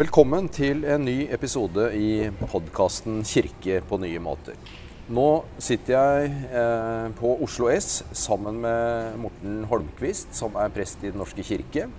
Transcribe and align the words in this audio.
Velkommen 0.00 0.46
til 0.48 0.86
en 0.88 1.02
ny 1.04 1.26
episode 1.28 1.90
i 1.92 2.30
podkasten 2.48 3.18
'Kirke 3.20 3.82
på 3.84 3.98
nye 4.00 4.16
måter'. 4.16 4.56
Nå 5.12 5.42
sitter 5.60 5.92
jeg 5.92 6.30
eh, 6.56 7.08
på 7.18 7.34
Oslo 7.44 7.68
S 7.68 7.98
sammen 8.16 8.62
med 8.62 9.18
Morten 9.20 9.58
Holmquist, 9.68 10.32
som 10.32 10.56
er 10.56 10.72
prest 10.72 11.04
i 11.04 11.10
Den 11.10 11.20
norske 11.20 11.44
kirke. 11.44 11.90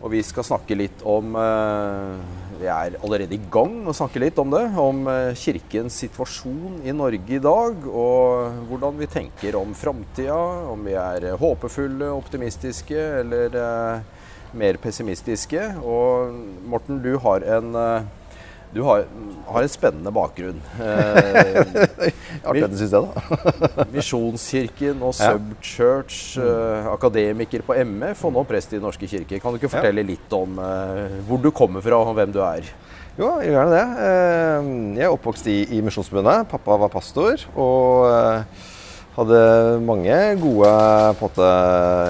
Og 0.00 0.14
vi 0.14 0.22
skal 0.24 0.48
snakke 0.48 0.80
litt 0.80 1.04
om 1.04 1.36
eh, 1.36 2.16
Vi 2.56 2.72
er 2.72 2.96
allerede 3.04 3.36
i 3.36 3.42
gang 3.52 3.82
å 3.84 3.92
snakke 3.92 4.24
litt 4.24 4.40
om 4.40 4.56
det. 4.56 4.64
Om 4.72 5.04
eh, 5.12 5.36
kirkens 5.36 6.00
situasjon 6.06 6.80
i 6.88 6.96
Norge 6.96 7.36
i 7.36 7.44
dag, 7.52 7.84
og 7.84 8.64
hvordan 8.70 8.96
vi 8.96 9.12
tenker 9.12 9.60
om 9.60 9.76
framtida. 9.76 10.40
Om 10.72 10.88
vi 10.88 10.96
er 10.96 11.34
håpefulle, 11.36 12.14
optimistiske 12.16 12.96
eller 13.20 13.60
mer 14.58 14.78
pessimistiske. 14.82 15.62
Og 15.84 16.32
Morten, 16.68 17.02
du 17.04 17.14
har 17.22 17.44
en 17.58 17.74
eh, 17.82 18.14
du 18.74 18.82
har, 18.84 19.04
har 19.48 19.62
en 19.64 19.70
spennende 19.72 20.10
bakgrunn. 20.12 20.58
Artig 22.44 22.64
at 22.66 22.72
du 22.72 22.76
syns 22.76 22.92
jeg, 22.92 23.06
da. 23.06 23.84
Misjonskirken 23.94 25.00
og 25.06 25.14
Subchurch, 25.16 26.18
eh, 26.42 26.88
akademiker 26.92 27.64
på 27.64 27.76
MF 27.86 28.24
og 28.28 28.34
nå 28.36 28.42
prest 28.48 28.74
i 28.74 28.78
Den 28.80 28.84
norske 28.88 29.08
kirke. 29.08 29.38
Kan 29.40 29.54
du 29.54 29.60
ikke 29.60 29.72
fortelle 29.72 30.04
litt 30.04 30.34
om 30.36 30.58
eh, 30.60 31.16
hvor 31.28 31.40
du 31.40 31.48
kommer 31.56 31.84
fra 31.84 32.02
og 32.02 32.12
hvem 32.18 32.34
du 32.34 32.42
er? 32.44 32.68
Jo, 33.16 33.30
jeg 33.40 33.48
gjør 33.48 33.56
gjerne 33.62 33.76
det. 33.78 34.08
Eh, 34.10 34.70
Jeg 34.98 35.06
er 35.06 35.14
oppvokst 35.14 35.46
i, 35.48 35.58
i 35.78 35.80
Misjonsforbundet. 35.86 36.50
Pappa 36.50 36.76
var 36.82 36.92
pastor. 36.92 37.46
Og 37.56 38.10
eh, 38.10 38.66
hadde 39.16 39.40
mange 39.86 40.16
gode, 40.42 40.70
måte, 41.20 41.46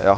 ja, 0.07 0.17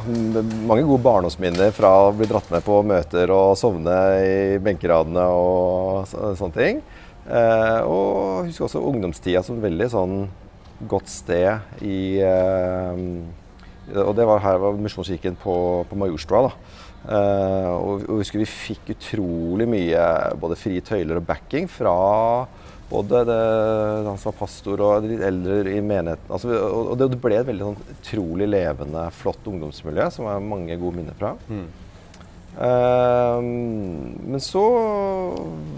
mange 0.69 0.87
gode 0.89 1.03
barndomsminner 1.05 1.73
fra 1.77 1.91
å 2.07 2.15
bli 2.17 2.29
dratt 2.31 2.49
med 2.53 2.65
på 2.65 2.81
møter 2.87 3.33
og 3.35 3.57
sovne 3.61 3.97
i 4.25 4.39
benkeradene 4.65 5.27
og 5.29 6.09
så, 6.09 6.33
sånne 6.39 6.57
ting. 6.57 6.81
Eh, 7.29 7.81
og 7.85 8.47
jeg 8.47 8.55
husker 8.55 8.69
også 8.69 8.85
ungdomstida 8.89 9.43
som 9.45 9.61
veldig 9.61 9.89
sånn 9.93 10.17
godt 10.89 11.11
sted 11.13 11.83
i 11.85 12.23
eh, 12.25 13.01
Og 13.99 14.13
det 14.17 14.25
var 14.29 14.41
her 14.45 14.61
var 14.63 14.79
Misjonskirken 14.81 15.37
på, 15.43 15.85
på 15.89 15.99
Majorstua. 15.99 16.47
da. 16.49 16.79
Eh, 17.09 17.69
og, 17.73 18.07
og 18.09 18.17
jeg 18.17 18.23
husker 18.23 18.43
vi 18.43 18.49
fikk 18.49 18.95
utrolig 18.97 19.69
mye 19.69 20.09
både 20.41 20.57
frie 20.61 20.85
tøyler 20.85 21.21
og 21.21 21.29
backing 21.29 21.69
fra 21.69 21.95
både 22.89 23.25
det, 23.29 23.41
han 24.07 24.17
som 24.21 24.31
var 24.31 24.39
pastor 24.39 24.81
og 24.85 25.03
de 25.05 25.13
litt 25.13 25.25
eldre 25.27 25.75
i 25.75 25.83
menigheten. 25.85 26.31
Altså, 26.33 26.55
og 26.69 26.95
det 27.01 27.11
ble 27.21 27.37
et 27.41 27.49
veldig 27.49 27.67
sånn 27.67 27.83
utrolig 27.97 28.49
levende, 28.49 29.03
flott 29.19 29.51
ungdomsmiljø 29.51 30.09
som 30.15 30.29
jeg 30.29 30.39
har 30.39 30.49
mange 30.55 30.79
gode 30.81 31.01
minner 31.01 31.19
fra. 31.19 31.35
Eh, 32.59 33.43
men 33.43 34.41
så 34.43 34.65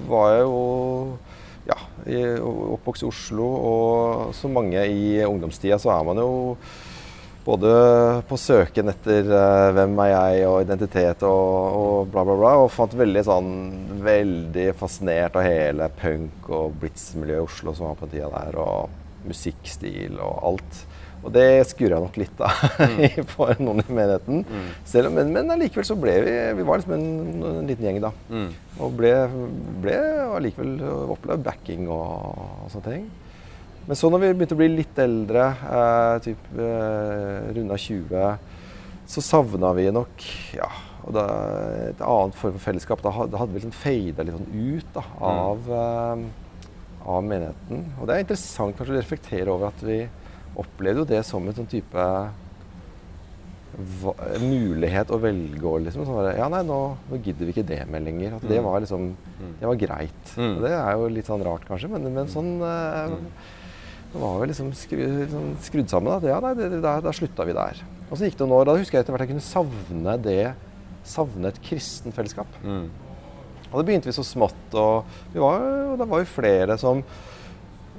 var 0.09 0.37
jeg 0.37 0.47
jo 0.47 0.61
ja, 1.71 1.81
oppvokst 2.77 3.05
i 3.05 3.11
Oslo, 3.11 3.49
og 3.73 4.31
som 4.39 4.55
mange 4.57 4.87
i 4.89 5.19
ungdomstida 5.27 5.79
så 5.83 5.93
er 5.99 6.07
man 6.09 6.23
jo 6.23 6.31
både 7.45 7.71
på 8.29 8.37
søken 8.39 8.91
etter 8.93 9.29
uh, 9.33 9.71
hvem 9.77 9.95
er 10.05 10.11
jeg 10.13 10.47
og 10.51 10.59
identitet 10.67 11.23
og, 11.27 11.79
og 11.81 12.11
bla, 12.13 12.25
bla, 12.29 12.37
bla. 12.41 12.53
Og 12.65 12.71
fant 12.75 12.95
veldig 12.99 13.23
sånn 13.27 13.51
veldig 14.05 14.69
fascinert 14.81 15.39
av 15.41 15.47
hele 15.49 15.89
punk- 16.01 16.51
og 16.53 16.77
blitz-miljøet 16.83 17.41
i 17.43 17.47
Oslo 17.49 17.75
som 17.77 17.89
var 17.91 17.99
på 18.01 18.09
den 18.11 18.19
tida 18.19 18.31
der. 18.35 18.59
Og 18.61 19.29
musikkstil 19.31 20.17
og 20.21 20.39
alt. 20.53 20.79
Og 21.21 21.29
det 21.35 21.43
skurra 21.69 21.99
nok 22.01 22.15
litt 22.17 22.39
av 22.41 22.63
for 23.35 23.53
noen 23.61 23.83
i 23.83 23.93
menigheten. 23.93 24.45
Selv, 24.89 25.11
om- 25.11 25.19
men, 25.21 25.33
men 25.35 25.53
allikevel 25.53 25.85
så 25.85 25.97
ble 26.01 26.15
vi 26.25 26.37
Vi 26.57 26.65
var 26.65 26.81
liksom 26.81 26.95
en, 26.97 27.43
en 27.61 27.67
liten 27.69 27.85
gjeng, 27.89 27.99
da. 28.07 28.13
Og 28.81 28.95
ble, 28.97 29.11
ble 29.85 29.99
allikevel 30.39 30.79
opplevd 31.13 31.45
backing 31.45 31.89
og, 31.93 32.41
og 32.65 32.73
sånne 32.73 32.95
ting. 32.95 33.11
Men 33.89 33.99
så 33.99 34.11
når 34.13 34.23
vi 34.23 34.31
begynte 34.35 34.57
å 34.57 34.61
bli 34.61 34.71
litt 34.75 34.99
eldre, 35.03 35.47
eh, 35.67 36.17
typ 36.27 36.51
eh, 36.59 37.51
runda 37.57 37.79
20, 37.81 38.39
så 39.11 39.25
savna 39.25 39.73
vi 39.75 39.89
nok 39.91 40.27
ja, 40.55 40.69
og 41.07 41.17
da, 41.17 41.25
et 41.89 42.03
annet 42.05 42.37
form 42.39 42.55
for 42.59 42.67
fellesskap. 42.69 43.03
Da, 43.05 43.13
da 43.27 43.41
hadde 43.41 43.55
vi 43.55 43.63
liksom 43.63 43.75
fada 43.75 44.27
litt 44.27 44.37
sånn 44.37 44.53
ut 44.53 44.93
da, 44.95 45.05
av, 45.31 45.73
eh, 45.81 46.27
av 47.17 47.25
menigheten. 47.27 47.89
Og 47.99 48.07
det 48.07 48.17
er 48.17 48.27
interessant 48.27 48.77
kanskje 48.77 48.95
å 48.95 49.01
reflektere 49.01 49.55
over 49.55 49.73
at 49.73 49.83
vi 49.87 50.03
opplevde 50.61 51.05
jo 51.05 51.11
det 51.11 51.25
som 51.27 51.47
en 51.47 51.57
sånn 51.57 51.71
type 51.71 52.07
mulighet 54.43 55.13
å 55.15 55.19
velge 55.23 55.63
å 55.65 55.79
liksom 55.81 56.03
sånn 56.05 56.27
Ja, 56.35 56.49
nei, 56.51 56.61
nå, 56.67 56.79
nå 57.07 57.19
gidder 57.23 57.47
vi 57.47 57.55
ikke 57.55 57.67
det 57.67 57.81
mer 57.89 58.03
lenger. 58.05 58.37
At 58.37 58.45
det 58.51 58.61
var 58.67 58.83
liksom 58.83 59.15
Det 59.61 59.71
var 59.71 59.79
greit. 59.81 60.35
Mm. 60.37 60.53
Og 60.57 60.67
det 60.67 60.75
er 60.77 60.93
jo 60.99 61.09
litt 61.15 61.31
sånn 61.31 61.47
rart, 61.47 61.65
kanskje, 61.69 61.91
men, 61.95 62.11
men 62.15 62.31
sånn 62.31 62.53
eh, 62.67 63.17
det 64.11 64.19
var 64.19 64.41
vel 64.41 64.51
liksom 64.51 64.73
skru, 64.75 65.03
liksom 65.21 65.51
skrudd 65.63 65.93
sammen. 65.93 66.17
At 66.17 66.27
ja, 66.27 66.41
nei, 66.43 66.55
det, 66.59 66.71
det, 66.73 66.81
da, 66.83 66.97
der, 67.05 67.15
slutta 67.15 67.47
vi 67.47 67.55
der. 67.57 67.83
Og 68.09 68.17
så 68.17 68.27
gikk 68.27 68.41
det 68.41 68.47
noen 68.47 68.57
år. 68.59 68.67
Da 68.67 68.79
husker 68.81 68.99
jeg 68.99 69.05
etter 69.05 69.15
hvert 69.15 69.27
jeg 69.27 69.35
kunne 69.37 69.47
savne 69.47 70.17
det 70.25 70.43
Savne 71.11 71.49
et 71.49 71.59
kristent 71.65 72.13
fellesskap. 72.13 72.59
Og 73.71 73.77
da 73.79 73.85
begynte 73.87 74.11
vi 74.11 74.13
så 74.13 74.25
smått, 74.27 74.75
og 74.77 75.07
vi 75.33 75.41
var, 75.41 75.63
og 75.93 75.95
det 75.97 76.07
var 76.11 76.21
jo 76.21 76.29
flere 76.29 76.77
som 76.79 77.01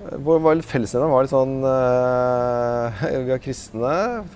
vår 0.02 0.64
fellesnevner 0.66 1.12
var 1.12 1.26
litt 1.26 1.34
sånn 1.34 1.60
øh, 1.62 3.02
Vi 3.26 3.30
var 3.30 3.42
kristne, 3.44 3.92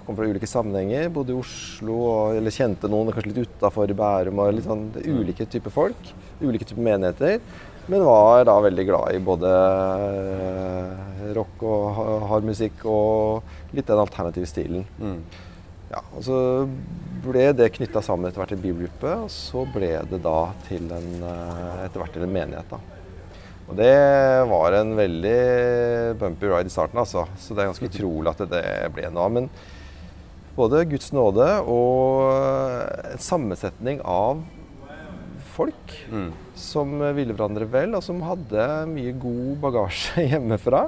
kom 0.05 0.17
fra 0.17 0.27
ulike 0.29 0.49
sammenhenger. 0.49 1.07
Bodde 1.13 1.33
i 1.33 1.39
Oslo, 1.39 1.95
og, 2.05 2.35
eller 2.37 2.53
kjente 2.53 2.89
noen 2.91 3.09
kanskje 3.13 3.31
litt 3.31 3.49
utafor 3.49 3.93
Bærum. 3.97 4.43
og 4.43 4.53
litt 4.53 4.67
sånn, 4.67 4.89
det 4.93 5.01
er 5.01 5.17
Ulike 5.17 5.47
typer 5.49 5.73
folk, 5.73 6.11
ulike 6.43 6.67
typer 6.69 6.85
menigheter. 6.85 7.39
Men 7.87 8.01
var 8.05 8.45
da 8.47 8.55
veldig 8.65 8.85
glad 8.87 9.13
i 9.13 9.19
både 9.21 9.49
eh, 10.25 11.33
rock 11.37 11.61
og 11.65 11.83
ha- 11.97 12.19
hard 12.31 12.47
musikk 12.47 12.85
og 12.89 13.43
litt 13.77 13.85
den 13.89 14.01
alternative 14.01 14.47
stilen. 14.49 14.85
Ja, 15.91 16.01
og 16.17 16.23
Så 16.25 16.37
ble 17.25 17.51
det 17.57 17.71
knytta 17.75 18.01
sammen 18.05 18.27
etter 18.29 18.41
hvert 18.41 18.51
til 18.55 18.61
bibelgruppe, 18.63 19.11
og 19.25 19.29
så 19.33 19.63
ble 19.73 19.91
det 20.09 20.19
da 20.25 20.37
til 20.67 20.89
en, 20.93 21.07
eh, 21.23 21.85
etter 21.85 22.01
hvert 22.01 22.13
til 22.17 22.25
en 22.25 22.33
menighet. 22.33 22.69
da. 22.73 22.79
Og 23.69 23.75
det 23.79 23.93
var 24.49 24.73
en 24.77 24.91
veldig 24.97 26.17
bumpy 26.21 26.45
ride 26.51 26.69
i 26.69 26.73
starten, 26.73 26.99
altså. 27.01 27.27
Så 27.37 27.55
det 27.55 27.63
er 27.63 27.71
ganske 27.71 27.89
utrolig 27.91 28.29
at 28.33 28.43
det 28.49 28.65
ble 28.93 29.09
noe 29.09 29.25
av. 29.25 29.31
Men 29.31 29.49
både 30.57 30.83
Guds 30.89 31.11
nåde 31.13 31.47
og 31.65 32.29
en 33.13 33.17
sammensetning 33.21 34.01
av 34.05 34.43
folk 35.55 35.93
som 36.59 36.97
ville 37.17 37.33
hverandre 37.35 37.67
vel, 37.71 37.95
og 37.97 38.03
som 38.05 38.19
hadde 38.27 38.65
mye 38.91 39.13
god 39.21 39.55
bagasje 39.63 40.25
hjemmefra, 40.33 40.85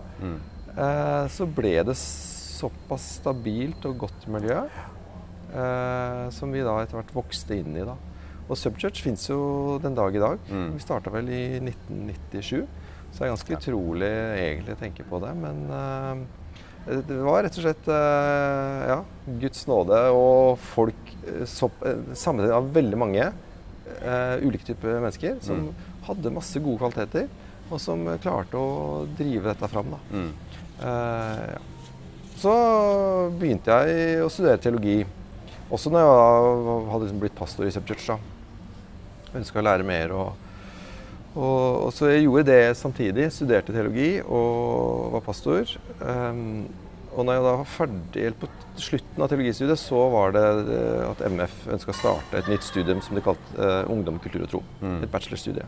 eh, 0.75 1.25
så 1.33 1.47
ble 1.47 1.73
det 1.88 1.95
såpass 1.97 3.07
stabilt 3.22 3.85
og 3.89 3.97
godt 4.05 4.28
miljø 4.33 4.59
eh, 4.66 6.23
som 6.33 6.51
vi 6.53 6.63
da 6.66 6.79
etter 6.83 7.00
hvert 7.00 7.16
vokste 7.16 7.57
inn 7.59 7.75
i. 7.78 7.85
da. 7.88 7.95
Og 8.47 8.55
Subchurch 8.55 9.01
fins 9.03 9.25
jo 9.29 9.78
den 9.83 9.95
dag 9.97 10.16
i 10.16 10.22
dag. 10.23 10.39
Vi 10.78 10.84
starta 10.84 11.11
vel 11.11 11.28
i 11.29 11.59
1997, 11.59 12.63
så 13.11 13.17
det 13.17 13.25
er 13.28 13.34
ganske 13.34 13.57
utrolig 13.57 14.11
egentlig 14.39 14.75
å 14.75 14.79
tenke 14.79 15.07
på 15.07 15.19
det. 15.23 15.34
Men 15.35 15.66
eh, 15.67 16.22
det 16.88 17.17
var 17.19 17.44
rett 17.44 17.57
og 17.59 17.66
slett 17.66 17.89
eh, 17.91 18.85
ja, 18.94 19.01
Guds 19.41 19.66
nåde 19.67 19.97
og 20.16 20.55
folk 20.63 21.09
eh, 21.28 21.44
så, 21.49 21.67
eh, 21.84 22.53
av 22.55 22.69
veldig 22.75 22.99
mange 23.01 23.25
eh, 24.01 24.45
ulike 24.45 24.67
typer 24.67 24.99
mennesker 25.01 25.37
som 25.43 25.69
hadde 26.07 26.33
masse 26.35 26.61
gode 26.63 26.79
kvaliteter, 26.81 27.27
og 27.67 27.81
som 27.83 28.05
eh, 28.07 28.19
klarte 28.23 28.59
å 28.59 29.05
drive 29.17 29.49
dette 29.49 29.71
fram. 29.71 29.95
Da. 29.95 30.23
Eh, 30.87 31.43
ja. 31.55 31.65
Så 32.37 32.53
begynte 33.39 33.77
jeg 33.81 34.21
å 34.21 34.29
studere 34.29 34.61
teologi. 34.61 34.99
Også 35.73 35.89
når 35.91 36.03
jeg 36.05 36.75
hadde 36.91 37.05
liksom 37.07 37.22
blitt 37.23 37.37
pastor 37.37 37.66
i 37.66 37.72
Subchurch. 37.73 38.03
Church. 38.05 38.35
Ønska 39.35 39.59
å 39.59 39.66
lære 39.66 39.87
mer. 39.87 40.13
Og, 40.13 40.45
og, 41.33 41.87
og 41.87 41.90
så 41.95 42.11
jeg 42.11 42.28
gjorde 42.28 42.45
det 42.51 42.78
samtidig. 42.78 43.31
Studerte 43.33 43.73
teologi 43.73 44.11
og 44.22 45.16
var 45.17 45.25
pastor. 45.25 45.73
Ehm, 45.97 46.67
og 47.17 47.25
når 47.25 47.37
jeg 47.37 47.43
da 47.43 47.52
var 47.58 47.69
ferdig, 47.73 48.25
på 48.37 48.47
slutten 48.78 49.23
av 49.25 49.29
teologistudiet, 49.31 49.81
så 49.81 50.02
var 50.14 50.35
det 50.35 50.46
eh, 50.75 51.03
at 51.08 51.23
MF 51.34 51.55
ønska 51.73 51.93
å 51.93 51.97
starte 51.97 52.37
et 52.37 52.49
nytt 52.52 52.66
studium 52.66 53.02
som 53.02 53.17
de 53.17 53.23
kalte 53.25 53.58
uh, 53.58 53.90
Ungdom, 53.90 54.19
kultur 54.22 54.43
og 54.46 54.52
tro. 54.52 54.61
Et 54.85 55.09
bachelorstudie. 55.09 55.66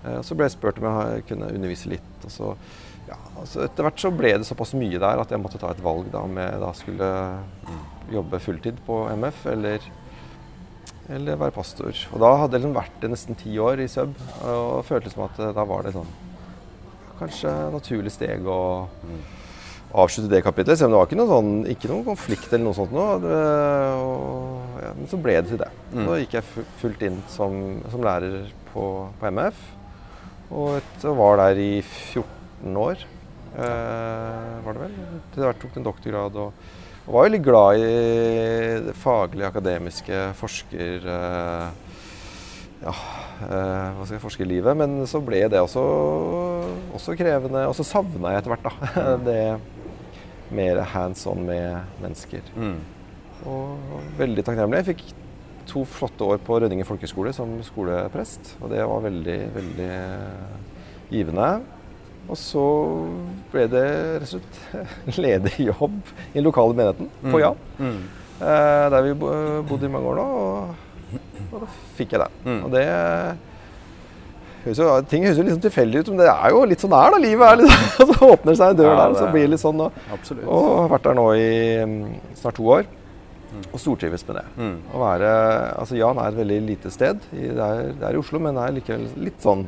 Uh, 0.00 0.20
så 0.24 0.36
ble 0.36 0.48
jeg 0.48 0.54
spurt 0.56 0.80
om 0.80 0.88
jeg 0.88 1.26
kunne 1.28 1.50
undervise 1.52 1.92
litt. 1.92 2.14
og 2.24 2.32
så 2.32 2.54
ja, 3.10 3.18
altså 3.42 3.66
Etter 3.66 3.84
hvert 3.84 4.00
så 4.00 4.12
ble 4.14 4.32
det 4.38 4.48
såpass 4.48 4.72
mye 4.78 5.00
der 5.02 5.20
at 5.20 5.34
jeg 5.34 5.42
måtte 5.42 5.60
ta 5.60 5.72
et 5.74 5.82
valg 5.84 6.08
da, 6.14 6.22
om 6.24 6.40
jeg 6.40 6.62
da 6.62 6.70
skulle 6.78 7.10
jobbe 8.14 8.40
fulltid 8.40 8.80
på 8.86 9.02
MF 9.20 9.44
eller, 9.52 9.84
eller 11.12 11.42
være 11.44 11.56
pastor. 11.58 11.92
Og 12.14 12.24
da 12.24 12.32
hadde 12.40 12.56
jeg 12.56 12.64
liksom 12.64 12.78
vært 12.78 12.96
det 13.02 13.12
nesten 13.12 13.38
ti 13.38 13.52
år 13.60 13.84
i 13.84 13.90
sub, 13.90 14.16
og 14.46 14.80
føltes 14.88 15.18
som 15.18 15.26
at 15.28 15.44
da 15.58 15.66
var 15.68 15.84
det 15.84 15.92
sånn 15.98 16.08
kanskje 17.20 17.52
naturlig 17.74 18.14
steg 18.14 18.46
å 18.48 18.60
avslutte 19.90 20.30
det 20.30 20.42
kapitlet. 20.44 20.78
Selv 20.78 20.90
om 20.90 20.94
det 20.94 21.00
var 21.00 21.08
ikke 21.08 21.18
noen, 21.18 21.32
sånn, 21.34 21.52
ikke 21.72 21.90
noen 21.90 22.06
konflikt 22.06 22.52
eller 22.52 22.66
noe 22.66 22.78
sånt. 22.78 22.94
Noe, 22.94 23.36
og, 23.98 24.80
ja, 24.84 24.94
men 24.96 25.10
så 25.10 25.20
ble 25.20 25.36
det 25.40 25.50
til 25.50 25.62
det. 25.62 25.70
Så 25.94 26.18
gikk 26.22 26.36
jeg 26.38 26.66
fullt 26.82 27.06
inn 27.08 27.20
som, 27.32 27.60
som 27.92 28.04
lærer 28.06 28.50
på, 28.70 28.86
på 29.20 29.32
MF. 29.34 29.64
Og 30.50 30.76
et, 30.80 31.08
var 31.20 31.38
der 31.38 31.62
i 31.62 31.72
14 31.82 32.78
år, 32.82 33.02
eh, 33.54 34.54
var 34.64 34.76
det 34.76 34.86
vel. 34.86 34.96
Til 35.34 35.46
hvert 35.46 35.60
tok 35.62 35.78
en 35.78 35.86
doktorgrad. 35.86 36.40
Og, 36.42 36.64
og, 37.04 37.12
var 37.14 37.28
veldig 37.28 37.42
glad 37.44 37.82
i 37.82 37.92
det 38.88 38.96
faglige, 38.98 39.52
akademiske, 39.52 40.24
forsker... 40.40 41.06
Eh, 41.18 41.86
ja, 42.80 42.94
eh, 43.44 43.88
hva 43.92 44.06
skal 44.06 44.14
jeg 44.16 44.22
forske 44.22 44.44
i 44.46 44.48
livet. 44.48 44.78
Men 44.78 45.02
så 45.10 45.20
ble 45.22 45.44
det 45.52 45.60
også, 45.60 45.84
også 46.96 47.14
krevende. 47.18 47.66
Og 47.68 47.76
så 47.78 47.86
savna 47.86 48.34
jeg 48.34 48.42
etter 48.42 48.54
hvert 48.54 48.66
da, 48.66 49.04
det 49.28 49.40
mer 50.54 50.82
hands 50.92 51.26
on 51.30 51.44
med 51.46 52.00
mennesker. 52.02 52.46
Mm. 52.56 52.78
Og 53.48 53.98
veldig 54.18 54.44
takknemlig. 54.44 54.82
Jeg 54.82 54.88
fikk 54.94 55.04
to 55.70 55.84
flotte 55.86 56.26
år 56.26 56.40
på 56.44 56.58
Rødingen 56.60 56.86
folkehøgskole 56.88 57.32
som 57.36 57.52
skoleprest. 57.64 58.54
Og 58.60 58.72
det 58.72 58.82
var 58.86 59.04
veldig, 59.06 59.38
veldig 59.54 59.92
givende. 61.10 61.50
Og 62.30 62.38
så 62.38 62.64
ble 63.50 63.66
det 63.70 63.86
resultat 64.22 65.16
ledig 65.24 65.70
jobb 65.70 66.00
i 66.30 66.38
den 66.38 66.46
lokale 66.46 66.76
menigheten 66.78 67.10
på 67.24 67.34
mm. 67.34 67.40
Jan. 67.42 67.62
Mm. 67.78 68.00
Eh, 68.40 68.86
der 68.94 69.06
vi 69.06 69.14
bodde 69.18 69.86
i 69.88 69.92
mange 69.92 70.12
år 70.12 70.20
nå. 70.20 70.26
Og, 70.40 71.16
og 71.50 71.56
da 71.64 71.70
fikk 71.98 72.16
jeg 72.16 72.22
det. 72.24 72.30
Mm. 72.46 72.60
Og 72.66 72.74
det 72.74 72.84
høres 74.64 75.08
ting 75.10 75.26
høres 75.26 75.40
jo 75.40 75.44
liksom 75.46 75.64
tilfeldig 75.64 76.02
ut, 76.02 76.12
men 76.12 76.22
det 76.22 76.30
er 76.30 76.54
jo 76.54 76.62
litt 76.68 76.84
sånn 76.84 76.92
det 76.92 77.00
er, 77.00 77.14
da. 77.14 77.20
Livet 77.24 77.46
er 77.48 77.60
litt. 77.60 77.84
Så 78.10 78.30
åpner 78.30 78.58
seg 78.60 78.72
en 78.72 78.80
dør 78.80 78.90
ja, 78.90 78.96
der, 79.00 79.18
så 79.18 79.28
blir 79.32 79.46
det 79.46 79.52
litt 79.54 79.62
sånn. 79.62 79.84
Og, 79.84 80.00
og 80.44 80.66
har 80.68 80.90
vært 80.94 81.06
der 81.08 81.16
nå 81.18 81.26
i 81.36 81.52
mm, 81.90 82.00
snart 82.40 82.58
to 82.60 82.66
år. 82.76 82.88
Og 83.60 83.80
stortrives 83.82 84.22
med 84.28 84.38
det. 84.38 84.44
Mm. 84.60 84.76
Å 84.94 85.00
være, 85.02 85.30
altså 85.82 85.98
Jan 85.98 86.20
er 86.22 86.30
et 86.30 86.38
veldig 86.38 86.58
lite 86.68 86.92
sted. 86.94 87.24
Det 87.32 87.50
er, 87.50 87.92
det 87.98 88.06
er 88.06 88.16
i 88.16 88.20
Oslo, 88.20 88.40
men 88.42 88.56
det 88.56 88.66
er 88.66 88.76
likevel 88.76 89.08
litt 89.26 89.42
sånn 89.42 89.66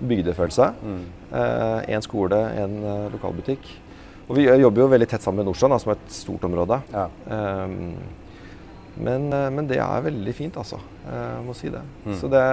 bygdefølelse. 0.00 0.70
Én 0.80 0.96
mm. 0.96 1.04
eh, 1.84 2.00
skole, 2.04 2.40
én 2.62 2.80
eh, 2.80 3.06
lokalbutikk. 3.12 3.68
Og 4.30 4.36
vi 4.38 4.46
jobber 4.46 4.84
jo 4.84 4.90
veldig 4.92 5.08
tett 5.10 5.24
sammen 5.24 5.42
med 5.42 5.50
Nordstrand, 5.50 5.76
som 5.82 5.92
er 5.92 5.98
et 5.98 6.14
stort 6.14 6.44
område. 6.46 6.78
Ja. 6.94 7.08
Um, 7.26 7.96
men, 9.00 9.26
eh, 9.34 9.48
men, 9.52 9.68
det 9.68 9.80
er 9.82 10.06
veldig 10.06 10.34
fint, 10.36 10.58
altså. 10.60 10.80
Jeg 11.06 11.46
må 11.46 11.56
si 11.58 11.72
det. 11.72 11.82
Mm. 12.06 12.14
Så 12.20 12.30
det 12.32 12.44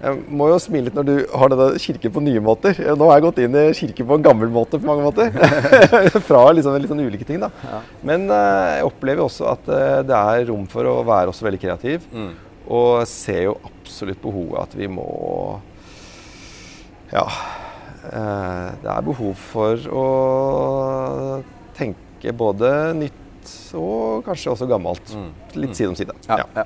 jeg 0.00 0.20
må 0.32 0.46
jo 0.48 0.56
smile 0.62 0.88
litt 0.88 0.96
når 0.96 1.06
du 1.08 1.14
har 1.36 1.50
denne 1.52 1.80
kirken 1.82 2.12
på 2.14 2.22
nye 2.24 2.40
måter. 2.40 2.78
Nå 2.96 3.08
har 3.10 3.18
jeg 3.18 3.24
gått 3.26 3.40
inn 3.44 3.56
i 3.60 3.64
kirken 3.76 4.06
på 4.08 4.16
en 4.16 4.24
gammel 4.24 4.48
måte 4.52 4.80
på 4.80 4.88
mange 4.88 5.04
måter. 5.04 5.28
Fra 6.28 6.46
liksom 6.56 6.78
litt 6.80 6.88
sånn 6.88 7.02
ulike 7.04 7.26
ting, 7.28 7.42
da. 7.42 7.50
Ja. 7.66 7.80
Men 8.08 8.24
uh, 8.32 8.78
jeg 8.78 8.86
opplever 8.88 9.26
også 9.26 9.50
at 9.52 9.68
uh, 9.68 9.98
det 10.08 10.16
er 10.16 10.46
rom 10.48 10.64
for 10.72 10.88
å 10.88 10.94
være 11.04 11.34
også 11.34 11.44
veldig 11.44 11.60
kreativ. 11.60 12.08
Mm. 12.16 12.32
Og 12.72 13.04
ser 13.10 13.42
jo 13.50 13.58
absolutt 13.68 14.22
behovet 14.24 14.62
at 14.64 14.78
vi 14.80 14.88
må 14.88 15.06
Ja. 17.12 17.26
Uh, 18.00 18.72
det 18.80 18.88
er 18.88 19.04
behov 19.04 19.36
for 19.52 19.88
å 19.92 20.06
tenke 21.76 22.32
både 22.32 22.94
nytt 22.96 23.52
og 23.76 24.24
kanskje 24.24 24.56
også 24.56 24.68
gammelt. 24.70 25.12
Mm. 25.12 25.32
Litt 25.60 25.76
side 25.76 25.92
om 25.92 25.98
side. 25.98 26.16
Ja, 26.24 26.46
ja. 26.56 26.64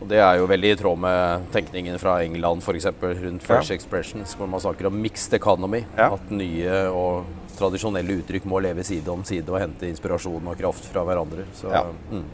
Og 0.00 0.08
Det 0.10 0.18
er 0.22 0.40
jo 0.40 0.48
veldig 0.50 0.72
i 0.72 0.78
tråd 0.78 0.98
med 1.04 1.46
tenkningen 1.54 1.98
fra 2.02 2.16
England 2.24 2.64
f.eks. 2.64 2.88
rundt 3.02 3.44
Fresh 3.46 3.72
ja. 3.72 3.76
Expressions, 3.76 4.34
hvor 4.38 4.50
man 4.50 4.62
snakker 4.62 4.88
om 4.88 4.98
mixed 5.02 5.34
economy. 5.36 5.84
Ja. 5.98 6.12
At 6.16 6.32
nye 6.34 6.80
og 6.90 7.28
tradisjonelle 7.58 8.18
uttrykk 8.22 8.48
må 8.48 8.62
leve 8.64 8.84
side 8.86 9.10
om 9.12 9.22
side 9.28 9.50
og 9.52 9.60
hente 9.62 9.88
inspirasjon 9.90 10.50
og 10.50 10.58
kraft 10.58 10.88
fra 10.90 11.04
hverandre. 11.06 11.46
Så, 11.58 11.70
ja. 11.72 11.84
Mm. 12.10 12.26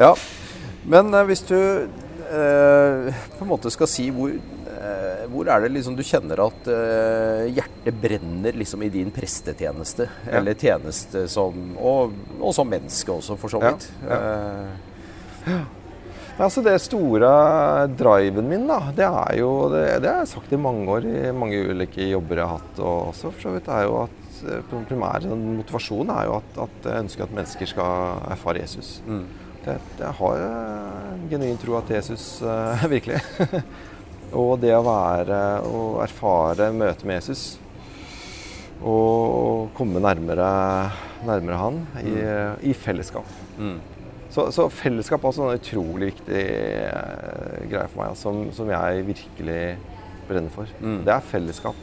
ja. 0.00 0.12
Men 0.86 1.14
eh, 1.14 1.26
hvis 1.30 1.44
du 1.48 1.56
eh, 1.56 3.14
på 3.36 3.44
en 3.44 3.50
måte 3.50 3.72
skal 3.74 3.90
si 3.90 4.08
hvor, 4.14 4.32
eh, 4.32 5.24
hvor 5.32 5.50
er 5.52 5.64
det 5.64 5.72
liksom 5.76 5.96
du 5.98 6.04
kjenner 6.06 6.42
at 6.46 6.70
eh, 6.72 7.46
hjertet 7.56 8.02
brenner 8.02 8.58
liksom 8.58 8.84
i 8.86 8.92
din 8.92 9.10
prestetjeneste? 9.14 10.08
Eller 10.30 10.58
tjeneste 10.58 11.26
som 11.30 11.74
og, 11.76 12.14
og, 12.40 12.52
som 12.56 12.70
menneske 12.70 13.12
også, 13.12 13.38
for 13.40 13.56
så 13.56 13.62
vidt. 13.62 13.90
Ja. 14.06 15.64
Altså 16.36 16.60
Det 16.60 16.74
store 16.84 17.28
driven 17.96 18.48
min, 18.50 18.66
da, 18.68 18.78
det 18.92 19.06
er 19.06 19.38
jo 19.40 19.50
Det, 19.72 19.82
det 20.04 20.10
har 20.10 20.20
jeg 20.20 20.32
sagt 20.34 20.52
i 20.52 20.60
mange 20.60 20.84
år 20.92 21.08
i 21.08 21.32
mange 21.32 21.62
ulike 21.70 22.10
jobber 22.10 22.42
jeg 22.42 22.50
har 22.50 22.60
hatt. 22.60 22.82
Og 22.82 23.10
også 23.14 23.32
for 23.32 23.46
så 23.46 23.54
vidt 23.54 23.70
er 23.72 23.86
jo 23.86 23.96
at 24.02 24.42
eh, 24.52 24.76
primære 24.90 25.32
motivasjonen 25.32 26.12
er 26.12 26.28
jo 26.28 26.36
at, 26.42 26.62
at, 26.66 26.78
jeg 26.90 27.06
ønsker 27.06 27.24
at 27.24 27.34
mennesker 27.40 27.72
skal 27.72 28.22
erfare 28.36 28.60
Jesus. 28.60 28.98
Mm. 29.08 29.24
Det, 29.64 29.78
jeg 29.98 30.12
har 30.20 30.42
en 30.44 31.26
genuin 31.32 31.56
tro 31.58 31.78
at 31.80 31.90
Jesus 31.96 32.28
uh, 32.44 32.84
virkelig. 32.94 33.18
og 34.42 34.58
det 34.60 34.76
å 34.76 34.84
være 34.84 35.40
og 35.66 36.02
erfare 36.04 36.68
møtet 36.74 37.08
med 37.08 37.22
Jesus 37.22 37.46
og 38.84 39.72
komme 39.74 40.02
nærmere, 40.04 40.46
nærmere 41.24 41.60
han 41.62 41.78
i, 42.02 42.12
mm. 42.12 42.64
i 42.68 42.74
fellesskap. 42.76 43.30
Mm. 43.56 43.78
Så, 44.36 44.50
så, 44.52 44.66
fellesskap 44.68 45.22
er 45.24 45.30
også 45.30 45.46
en 45.46 45.56
utrolig 45.56 46.10
viktig 46.10 46.40
uh, 46.92 47.62
greie 47.70 47.88
for 47.88 48.02
meg, 48.02 48.18
som, 48.20 48.42
som, 48.52 48.68
jeg 48.68 49.06
virkelig 49.06 49.60
brenner 50.28 50.52
for. 50.52 50.68
Mm. 50.82 50.98
Det 51.06 51.14
er 51.14 51.24
fellesskap. 51.30 51.78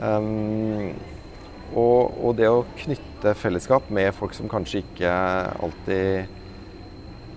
Um, 0.00 0.90
og, 1.70 2.16
og, 2.16 2.32
det 2.40 2.48
å 2.50 2.64
knytte 2.80 3.36
fellesskap 3.38 3.86
med 3.94 4.10
folk 4.16 4.34
som 4.34 4.50
kanskje 4.50 4.82
ikke 4.82 5.12
alltid, 5.62 6.34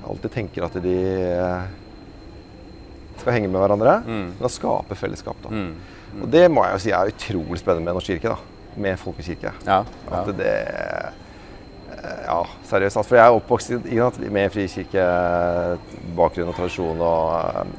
alltid 0.09 0.33
tenker 0.33 0.65
at 0.65 0.80
de 0.81 0.97
uh, 1.38 1.68
skal 3.21 3.38
henge 3.38 3.51
med 3.53 3.62
hverandre, 3.62 4.00
mm. 4.07 4.25
men 4.39 4.50
å 4.50 4.51
skape 4.51 4.97
fellesskap. 4.97 5.45
Da. 5.45 5.53
Mm. 5.53 5.69
Mm. 6.13 6.25
Og 6.25 6.33
det 6.33 6.47
må 6.50 6.65
jeg 6.65 6.80
jo 6.80 6.83
si 6.88 6.97
er 6.97 7.13
utrolig 7.13 7.62
spennende 7.62 7.85
med 7.85 8.00
Norsk 8.00 8.15
kirke. 8.15 8.33
da, 8.33 8.81
Med 8.81 8.97
folkekirke. 8.97 9.53
Ja, 9.69 9.83
ja. 10.09 10.24
At 10.24 10.33
det 10.41 10.57
Eh, 10.74 11.03
ja, 12.24 12.40
seriøst. 12.70 12.98
Altså, 12.98 13.10
for 13.10 13.18
jeg 13.18 13.25
er 13.25 13.38
oppvokst 13.38 13.70
med 14.34 14.54
frikirkebakgrunn 14.54 16.52
og 16.52 16.58
tradisjon. 16.58 17.02
Og, 17.04 17.20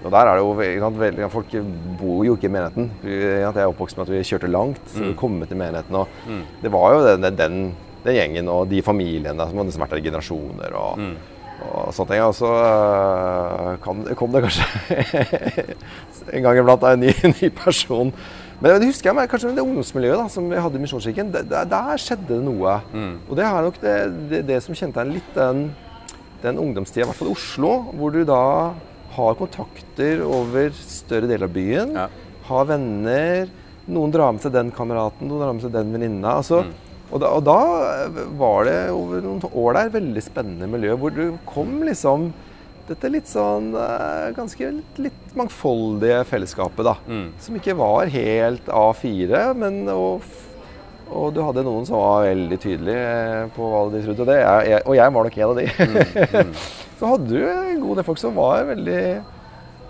og, 0.05 0.11
der 0.13 0.19
er 0.21 0.33
det 0.33 0.43
jo 0.43 0.51
veldig, 1.01 1.31
Folk 1.33 1.55
bor 2.01 2.25
jo 2.27 2.37
ikke 2.37 2.51
i 2.51 2.55
menigheten. 2.55 2.91
Jeg 3.05 3.43
er 3.43 3.67
oppvokst 3.67 3.99
med 3.99 4.07
at 4.07 4.13
vi 4.15 4.25
kjørte 4.29 4.53
langt. 4.53 4.83
så 4.93 5.01
vi 5.01 5.13
mm. 5.13 5.19
kom 5.21 5.41
til 5.47 5.61
menigheten. 5.61 5.95
Og 6.01 6.07
mm. 6.29 6.43
Det 6.63 6.73
var 6.73 6.95
jo 6.95 7.07
den, 7.09 7.23
den, 7.25 7.61
den, 8.05 8.15
gjengen 8.15 8.49
og 8.53 8.69
de 8.71 8.83
familiene 8.85 9.49
som 9.49 9.63
hadde 9.63 9.81
vært 9.81 9.97
der 9.97 10.03
i 10.03 10.09
generasjoner. 10.09 10.71
og, 10.79 10.99
mm. 11.01 11.17
og 11.71 11.95
sånne 11.97 12.11
ting. 12.13 12.25
Og 12.29 12.35
så 12.39 12.51
uh, 12.55 14.15
kom 14.15 14.33
det 14.35 14.45
kanskje 14.47 14.65
en 16.35 16.43
gang 16.45 16.59
iblant 16.59 16.89
en 16.89 17.05
ny, 17.05 17.13
ny 17.41 17.53
person 17.57 18.15
men 18.61 18.81
det 18.81 18.89
husker 18.89 19.11
jeg 19.11 19.17
meg, 19.19 19.29
kanskje 19.31 19.53
det 19.57 19.65
ungdomsmiljøet 19.65 20.21
da, 20.21 20.27
som 20.31 20.47
vi 20.51 20.61
hadde 20.63 20.79
i 20.79 20.83
Misjonskirken. 20.85 21.33
Der, 21.35 21.67
der, 21.69 21.97
skjedde 22.01 22.29
det 22.31 22.43
noe. 22.47 22.79
Mm. 22.95 23.17
Og 23.27 23.39
det 23.39 23.47
er 23.49 23.67
nok 23.67 23.81
det, 23.83 23.95
det, 24.31 24.41
det 24.51 24.61
som 24.65 24.77
kjennetegner 24.79 25.19
litt 25.19 25.35
den, 25.37 25.65
den 26.45 26.61
ungdomstida, 26.63 27.05
i 27.05 27.09
hvert 27.11 27.19
fall 27.19 27.33
i 27.33 27.35
Oslo, 27.35 27.73
hvor 27.99 28.15
du 28.15 28.23
da 28.29 28.45
har 29.17 29.37
kontakter 29.39 30.23
over 30.27 30.73
større 30.79 31.29
deler 31.31 31.49
av 31.49 31.55
byen. 31.55 31.99
Ja. 31.99 32.09
Har 32.49 32.71
venner. 32.71 33.53
Noen 33.85 34.15
drar 34.15 34.33
med 34.33 34.45
seg 34.45 34.55
den 34.55 34.73
kameraten, 34.75 35.29
noen 35.29 35.43
drar 35.43 35.55
med 35.57 35.67
seg 35.67 35.75
den 35.75 35.93
venninna. 35.93 36.39
Altså, 36.41 36.63
mm. 36.65 36.73
og, 37.11 37.19
da, 37.21 37.35
og 37.35 37.45
da 37.45 37.59
var 38.41 38.71
det 38.71 38.79
over 38.95 39.25
noen 39.25 39.45
år 39.51 39.79
der 39.81 39.95
veldig 39.99 40.25
spennende 40.25 40.71
miljø, 40.71 40.97
hvor 41.01 41.15
du 41.15 41.25
kom 41.49 41.83
liksom 41.85 42.31
dette 42.89 43.11
litt 43.13 43.29
sånn 43.31 43.73
uh, 43.77 44.31
ganske 44.37 44.71
litt, 44.79 44.99
litt, 45.07 45.21
mangfoldige 45.39 46.23
fellesskapet, 46.29 46.85
da. 46.87 46.97
Mm. 47.09 47.29
Som 47.41 47.59
ikke 47.59 47.77
var 47.79 48.11
helt 48.13 48.69
A4, 48.69 49.45
men 49.59 49.81
og, 49.93 50.27
og, 51.09 51.31
du 51.35 51.41
hadde 51.45 51.65
noen 51.67 51.89
som 51.89 51.99
var 51.99 52.27
veldig 52.29 52.59
tydelige 52.61 53.07
eh, 53.07 53.47
på 53.55 53.71
hva 53.71 53.85
de 53.93 54.03
trodde. 54.05 54.27
Og, 54.27 54.31
det, 54.31 54.41
jeg, 54.41 54.83
og 54.85 54.99
jeg 55.01 55.15
var 55.17 55.29
nok 55.29 55.39
en 55.41 55.49
av 55.49 55.61
de. 55.61 55.67
Mm. 55.81 56.51
Mm. 56.51 56.53
så 56.99 57.15
hadde 57.15 57.31
du 57.33 57.41
en 57.49 57.83
god 57.87 58.01
del 58.01 58.09
folk 58.11 58.23
som 58.23 58.37
var 58.39 58.69
veldig 58.73 59.01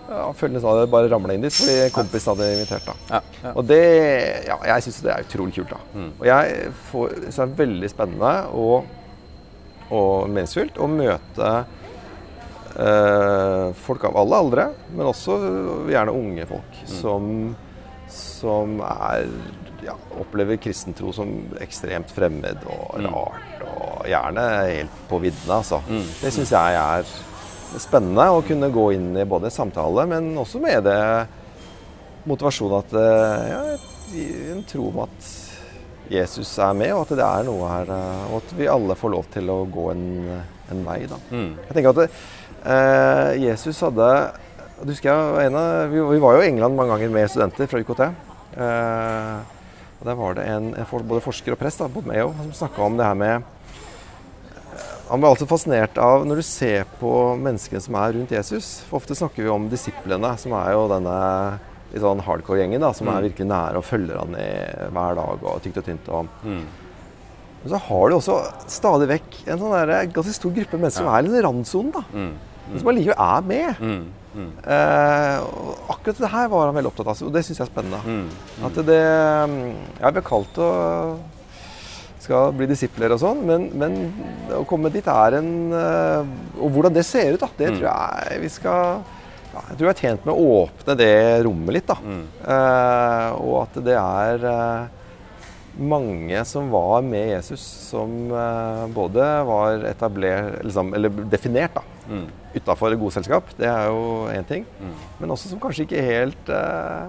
ja, 0.05 0.25
følte 0.37 0.59
nesten 0.59 0.83
det 0.83 0.89
bare 0.93 1.09
ramla 1.09 1.33
inn 1.33 1.45
dit 1.47 1.55
fordi 1.57 1.77
kompis 1.95 2.27
hadde 2.29 2.51
invitert. 2.55 2.85
da. 2.87 2.97
Ja, 3.09 3.21
ja. 3.41 3.53
Og 3.55 3.65
det, 3.67 3.85
ja, 4.45 4.59
jeg 4.69 4.85
syns 4.85 5.01
det 5.03 5.15
er 5.15 5.25
utrolig 5.25 5.57
kult. 5.57 5.73
da. 5.73 5.81
Mm. 5.97 6.11
Og 6.13 6.27
jeg 6.29 6.75
får, 6.91 7.15
så 7.31 7.43
er 7.43 7.49
det 7.51 7.63
veldig 7.63 7.91
spennende 7.91 8.35
og, 8.53 8.93
og 9.89 10.29
meningsfylt 10.29 10.79
å 10.79 10.91
møte 10.93 11.55
Eh, 11.55 11.84
folk 12.75 14.03
av 14.09 14.17
alle 14.19 14.39
aldre, 14.43 14.65
men 14.97 15.07
også 15.07 15.37
gjerne 15.93 16.15
unge 16.15 16.47
folk 16.49 16.81
mm. 16.81 16.89
som, 16.91 17.29
som 18.11 18.81
er, 18.83 19.29
ja, 19.85 19.95
opplever 20.21 20.59
kristentro 20.59 21.13
som 21.15 21.31
ekstremt 21.63 22.11
fremmed 22.15 22.67
og 22.67 22.99
mm. 22.99 23.07
rart. 23.13 23.63
Og 23.65 24.09
gjerne 24.11 24.49
helt 24.73 24.99
på 25.11 25.21
viddene, 25.23 25.61
altså. 25.61 25.81
Mm. 25.87 26.03
Det 26.21 26.35
syns 26.35 26.53
jeg 26.55 26.81
er 26.81 27.15
spennende 27.81 28.27
å 28.31 28.43
kunne 28.47 28.71
gå 28.75 28.91
inn 28.97 29.15
i 29.19 29.27
både 29.29 29.53
samtale, 29.53 30.07
men 30.11 30.35
også 30.39 30.61
med 30.63 30.85
det 30.87 31.01
motivasjonen 32.29 32.79
at 32.81 32.95
eh, 33.01 33.49
ja, 33.51 33.65
en 34.55 34.63
tro 34.69 34.89
om 34.91 35.03
at 35.05 35.33
Jesus 36.13 36.51
er 36.61 36.77
med, 36.77 36.93
og 36.95 37.07
at 37.07 37.17
det 37.19 37.27
er 37.27 37.47
noe 37.49 37.69
her. 37.71 37.93
Eh, 37.97 38.25
og 38.31 38.39
at 38.43 38.55
vi 38.59 38.71
alle 38.71 38.97
får 38.99 39.15
lov 39.17 39.29
til 39.35 39.53
å 39.53 39.59
gå 39.69 39.91
en, 39.93 40.07
en 40.73 40.87
vei. 40.87 41.03
Da. 41.11 41.21
Mm. 41.33 41.53
Jeg 41.67 41.77
tenker 41.77 41.95
at 41.95 42.03
det, 42.05 42.09
Eh, 42.09 42.34
Jesus 43.45 43.81
hadde 43.85 44.09
du 44.85 44.91
husker 44.91 45.09
jeg, 45.09 45.49
en 45.49 45.57
av, 45.57 45.93
vi, 45.93 46.21
var 46.21 46.37
jo 46.37 46.43
i 46.43 46.49
England 46.51 46.77
mange 46.77 46.93
ganger 46.93 47.13
med 47.15 47.31
studenter 47.31 47.69
fra 47.71 47.81
UKT. 47.81 48.01
Eh, 48.59 49.37
og 50.01 50.09
Der 50.09 50.19
var 50.19 50.37
det 50.37 50.47
en, 50.51 50.71
både 51.09 51.23
forsker 51.25 51.55
og 51.55 51.61
prest 51.61 51.81
da, 51.81 51.89
Bob 51.89 52.09
Mayo, 52.11 52.33
som 52.43 52.53
snakka 52.65 52.83
om 52.85 52.99
det 52.99 53.07
her 53.07 53.17
med 53.17 53.51
Han 55.09 55.21
ble 55.21 55.31
alltid 55.31 55.49
fascinert 55.49 55.99
av 56.01 56.25
når 56.27 56.41
du 56.41 56.45
ser 56.49 56.89
på 56.99 57.11
menneskene 57.41 57.81
som 57.85 57.97
er 58.01 58.15
rundt 58.17 58.33
Jesus. 58.33 58.69
For 58.89 58.99
ofte 59.01 59.17
snakker 59.17 59.45
vi 59.45 59.53
om 59.53 59.69
disiplene, 59.73 60.33
som 60.41 60.55
er 60.59 60.73
jo 60.75 60.87
denne 60.91 61.19
litt 61.93 62.03
sånn 62.03 62.23
hardcore-gjengen 62.25 62.83
da, 62.83 62.91
som 62.97 63.11
er 63.13 63.27
virkelig 63.29 63.47
nære 63.47 63.79
og 63.79 63.87
følger 63.87 64.19
han 64.19 64.35
i 64.41 64.49
hver 64.97 65.21
dag 65.21 65.45
og 65.45 65.61
tykt 65.63 65.79
og 65.83 65.87
tynt. 65.87 66.09
Og, 66.09 66.33
Men 66.49 67.73
så 67.73 67.81
har 67.85 68.09
du 68.09 68.17
også 68.17 68.41
stadig 68.73 69.11
vekk 69.13 69.39
en 69.45 69.61
sånn 69.61 69.77
der, 69.77 69.95
ganske 70.17 70.35
stor 70.35 70.57
gruppe 70.57 70.81
mennesker 70.81 71.05
som 71.05 71.13
er 71.13 71.31
i 71.31 71.45
randsonen. 71.47 71.95
da. 71.95 72.05
Men 72.71 72.81
som 72.81 72.89
allikevel 72.89 73.19
er 73.21 73.43
med. 73.51 73.85
Eh, 74.35 75.39
og 75.45 75.93
akkurat 75.95 76.19
det 76.25 76.31
her 76.33 76.49
var 76.51 76.67
han 76.67 76.75
veldig 76.75 76.91
opptatt 76.91 77.11
av, 77.13 77.21
og 77.29 77.33
det 77.37 77.45
syns 77.47 77.61
jeg 77.61 77.67
er 77.69 77.71
spennende. 77.71 78.01
At 78.67 78.81
det 78.89 79.03
Jeg 80.01 80.15
vi 80.17 80.25
kalt 80.27 80.59
å 80.59 80.71
skal 82.25 82.55
bli 82.57 82.65
disipler 82.71 83.13
og 83.13 83.21
sånn, 83.21 83.43
men, 83.45 83.67
men 83.77 83.97
å 84.57 84.63
komme 84.69 84.89
dit 84.93 85.05
er 85.13 85.35
en 85.43 85.51
eh, 85.77 86.31
Og 86.63 86.71
hvordan 86.73 86.95
det 86.97 87.05
ser 87.05 87.35
ut, 87.35 87.41
da, 87.43 87.51
det 87.59 87.69
tror 87.75 87.85
jeg 87.91 88.41
vi 88.41 88.49
skal 88.49 89.03
ja, 89.53 89.61
Jeg 89.69 89.77
tror 89.77 89.89
jeg 89.91 89.93
er 89.93 90.01
tjent 90.01 90.25
med 90.25 90.33
å 90.35 90.47
åpne 90.63 90.97
det 90.99 91.11
rommet 91.45 91.77
litt, 91.77 91.91
da. 91.91 91.99
Eh, 92.49 93.29
og 93.45 93.59
at 93.67 93.77
det 93.85 93.99
er 94.01 94.47
eh, 94.51 94.87
mange 95.79 96.45
som 96.47 96.71
var 96.73 97.03
med 97.07 97.29
Jesus, 97.33 97.63
som 97.91 98.31
eh, 98.31 98.85
både 98.95 99.27
var 99.49 99.85
etablert 99.91 100.63
liksom, 100.65 100.95
Eller 100.95 101.25
definert, 101.31 101.75
da. 101.75 101.83
Mm. 102.09 102.27
Utafor 102.55 102.93
et 102.93 103.01
godt 103.01 103.17
selskap, 103.17 103.49
det 103.59 103.67
er 103.67 103.89
jo 103.91 104.29
én 104.31 104.47
ting. 104.47 104.67
Men 105.19 105.35
også 105.35 105.51
som 105.51 105.61
kanskje 105.61 105.87
ikke 105.89 106.05
helt 106.05 106.53
uh, 106.53 107.09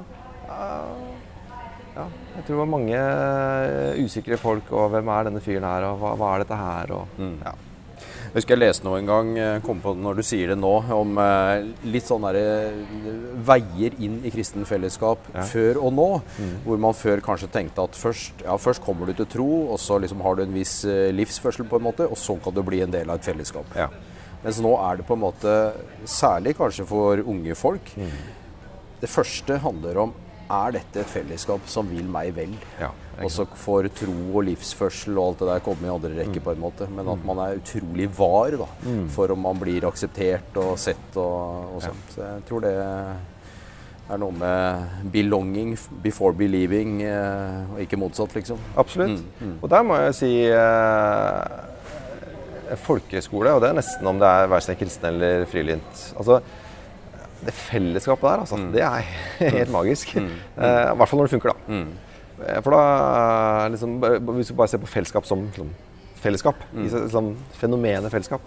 ja, 1.95 2.05
jeg 2.35 2.43
tror 2.43 2.53
det 2.53 2.59
var 2.59 2.71
mange 2.71 2.97
eh, 2.97 4.03
usikre 4.03 4.39
folk. 4.39 4.71
Og 4.75 4.89
hvem 4.93 5.11
er 5.13 5.29
denne 5.29 5.43
fyren 5.43 5.67
her, 5.67 5.87
og 5.91 6.01
hva, 6.01 6.15
hva 6.19 6.33
er 6.33 6.43
dette 6.43 6.59
her? 6.59 6.93
Og, 6.97 7.21
ja. 7.45 7.53
Jeg 8.35 8.41
husker 8.41 8.57
jeg 8.57 8.65
leste 8.65 8.83
noe 8.83 8.97
en 8.99 9.07
gang, 9.07 9.29
eh, 9.39 9.57
kom 9.63 9.77
på 9.79 9.93
når 9.95 10.17
du 10.19 10.21
sier 10.27 10.49
det 10.51 10.57
nå, 10.59 10.69
om 10.91 11.13
eh, 11.23 11.69
litt 11.87 12.03
sånne 12.03 12.33
eh, 12.35 12.81
veier 13.47 13.93
inn 14.03 14.17
i 14.27 14.31
kristen 14.33 14.65
fellesskap 14.67 15.29
Ja. 15.31 15.45
før 15.47 15.79
og 15.79 15.93
nå. 15.95 16.07
Hvor 16.65 16.81
man 16.83 16.97
før 16.99 17.23
kanskje 17.23 17.47
tenkte 17.53 17.85
at 17.87 17.95
først, 17.95 18.43
ja, 18.43 18.57
først 18.59 18.83
kommer 18.83 19.07
du 19.07 19.13
til 19.15 19.29
tro, 19.37 19.47
og 19.71 19.79
så 19.79 20.01
liksom 20.03 20.19
har 20.25 20.35
du 20.35 20.43
en 20.43 20.51
viss 20.51 20.81
livsførsel 21.15 21.63
på 21.71 21.79
en 21.79 21.87
måte, 21.87 22.09
og 22.11 22.19
så 22.19 22.35
kan 22.43 22.51
du 22.53 22.59
bli 22.61 22.81
en 22.83 22.91
del 22.91 23.07
av 23.07 23.21
et 23.21 23.29
fellesskap. 23.29 23.71
Ja. 23.73 23.87
Mens 24.43 24.59
nå 24.59 24.75
er 24.83 24.99
det 24.99 25.07
på 25.07 25.15
en 25.15 25.23
måte, 25.23 25.55
særlig 26.03 26.57
kanskje 26.59 26.83
for 26.91 27.23
unge 27.23 27.55
folk, 27.55 27.87
det 28.99 29.13
første 29.15 29.61
handler 29.63 30.03
om 30.09 30.13
er 30.51 30.75
dette 30.75 31.05
et 31.05 31.09
fellesskap 31.09 31.71
som 31.71 31.87
vil 31.87 32.03
meg 32.11 32.35
vel? 32.35 32.51
Ja, 32.83 32.91
og 33.23 33.29
så 33.31 33.45
får 33.47 33.87
tro 33.95 34.13
og 34.35 34.43
livsførsel 34.49 35.15
og 35.17 35.27
alt 35.29 35.39
det 35.43 35.47
der 35.51 35.63
komme 35.63 35.87
i 35.87 35.93
andre 35.93 36.11
rekke 36.17 36.41
på 36.43 36.51
en 36.51 36.59
måte. 36.65 36.87
Men 36.91 37.07
at 37.13 37.21
man 37.25 37.37
er 37.45 37.59
utrolig 37.61 38.09
var 38.17 38.57
da, 38.59 38.67
for 39.15 39.31
om 39.31 39.39
man 39.47 39.61
blir 39.61 39.87
akseptert 39.87 40.57
og 40.59 40.75
sett 40.81 41.15
og, 41.15 41.75
og 41.77 41.81
sånt. 41.85 42.11
Så 42.15 42.21
jeg 42.25 42.43
tror 42.49 42.65
det 42.65 42.73
er 44.05 44.19
noe 44.21 44.35
med 44.37 45.07
belonging 45.13 45.71
before 46.03 46.35
believing, 46.37 46.99
eh, 47.01 47.71
og 47.73 47.79
ikke 47.81 47.97
motsatt, 47.97 48.35
liksom. 48.37 48.59
Absolutt. 48.77 49.23
Og 49.61 49.69
der 49.71 49.81
må 49.87 49.95
jeg 49.97 50.13
si 50.19 50.33
eh, 50.45 51.47
folkeskole, 52.85 53.55
og 53.55 53.63
det 53.63 53.71
er 53.71 53.79
nesten 53.79 54.05
om 54.11 54.19
det 54.21 54.29
er 54.29 54.59
seg 54.65 54.77
kristen 54.81 55.09
eller 55.13 55.45
frilynt. 55.49 56.05
Altså, 56.19 56.41
det 57.45 57.53
fellesskapet 57.53 58.25
der, 58.25 58.43
altså, 58.45 58.57
det 58.73 58.81
er 58.85 59.01
helt 59.57 59.73
magisk. 59.73 60.15
Eh, 60.17 60.21
I 60.61 60.95
hvert 60.97 61.09
fall 61.09 61.19
når 61.23 61.29
det 61.29 61.35
funker, 61.37 61.53
da. 61.55 61.57
Eh, 62.43 62.59
For 62.61 62.71
da 62.75 63.67
liksom, 63.71 63.99
bare- 64.01 64.19
Hvis 64.19 64.47
du 64.51 64.55
bare 64.55 64.67
ser 64.67 64.77
på 64.83 64.87
fellesskap 64.91 65.25
som 65.25 65.45
liksom, 65.47 65.69
fellesskap, 66.19 66.55
mm. 66.73 66.87
liksom, 66.89 67.35
fenomenet 67.53 68.11
fellesskap 68.11 68.41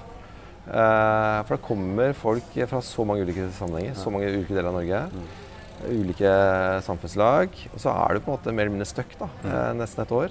eh, 0.68 1.42
For 1.47 1.57
det 1.57 1.62
kommer 1.64 2.12
folk 2.12 2.42
fra 2.68 2.80
så 2.83 3.07
mange 3.07 3.23
ulike 3.25 3.49
sammenhenger, 3.57 3.95
så 3.95 4.11
mange 4.12 4.28
ulike 4.28 4.52
deler 4.54 4.68
av 4.68 4.75
Norge. 4.80 5.02
Ulike 5.88 6.33
samfunnslag. 6.83 7.49
Og 7.73 7.78
så 7.80 7.92
er 7.95 8.14
du 8.14 8.21
på 8.21 8.33
en 8.33 8.37
måte 8.38 8.52
mer 8.52 8.66
eller 8.66 8.75
mindre 8.76 8.90
stuck 8.90 9.14
da, 9.21 9.28
eh, 9.47 9.73
nesten 9.78 10.02
et 10.02 10.12
år. 10.12 10.30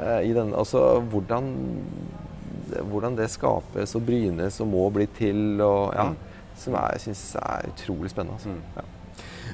eh, 0.00 0.20
I 0.30 0.32
den, 0.32 0.54
altså, 0.54 1.00
hvordan, 1.10 1.48
hvordan 2.90 3.16
det 3.18 3.30
skapes 3.30 3.94
og 3.96 4.06
brynes 4.06 4.60
og 4.60 4.68
må 4.68 4.88
bli 4.94 5.06
til. 5.18 5.60
Og, 5.60 5.94
ja, 5.94 6.12
Som 6.58 6.74
jeg 6.74 7.00
syns 7.00 7.36
er 7.38 7.68
utrolig 7.70 8.10
spennende. 8.10 8.34
Altså. 8.34 8.50
Ja. 8.76 8.82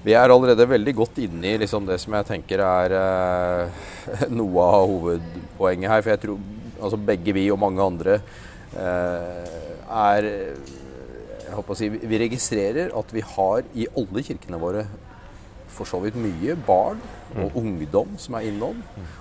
Vi 0.03 0.15
er 0.17 0.33
allerede 0.33 0.67
veldig 0.69 0.95
godt 0.99 1.21
inne 1.23 1.53
i 1.53 1.61
liksom 1.63 1.87
det 1.89 2.01
som 2.03 2.17
jeg 2.19 2.29
tenker 2.29 2.63
er 2.65 2.95
eh, 2.99 4.25
noe 4.39 4.67
av 4.67 4.89
hovedpoenget 4.91 5.93
her. 5.93 6.03
For 6.03 6.15
jeg 6.15 6.23
tror 6.25 6.41
altså 6.81 7.01
begge 7.01 7.37
vi 7.37 7.47
og 7.55 7.61
mange 7.63 7.85
andre 7.85 8.19
eh, 8.75 9.53
er 9.95 10.31
jeg 11.45 11.61
håper 11.61 11.75
å 11.75 11.79
si, 11.79 11.89
Vi 11.93 12.19
registrerer 12.19 12.95
at 12.99 13.13
vi 13.15 13.23
har 13.35 13.67
i 13.79 13.87
alle 13.95 14.25
kirkene 14.27 14.59
våre 14.59 14.89
for 15.75 15.87
så 15.87 16.01
vidt 16.03 16.17
mye 16.19 16.57
barn 16.67 17.01
og 17.43 17.57
ungdom 17.59 18.15
som 18.21 18.39
er 18.39 18.49
innom. 18.51 18.81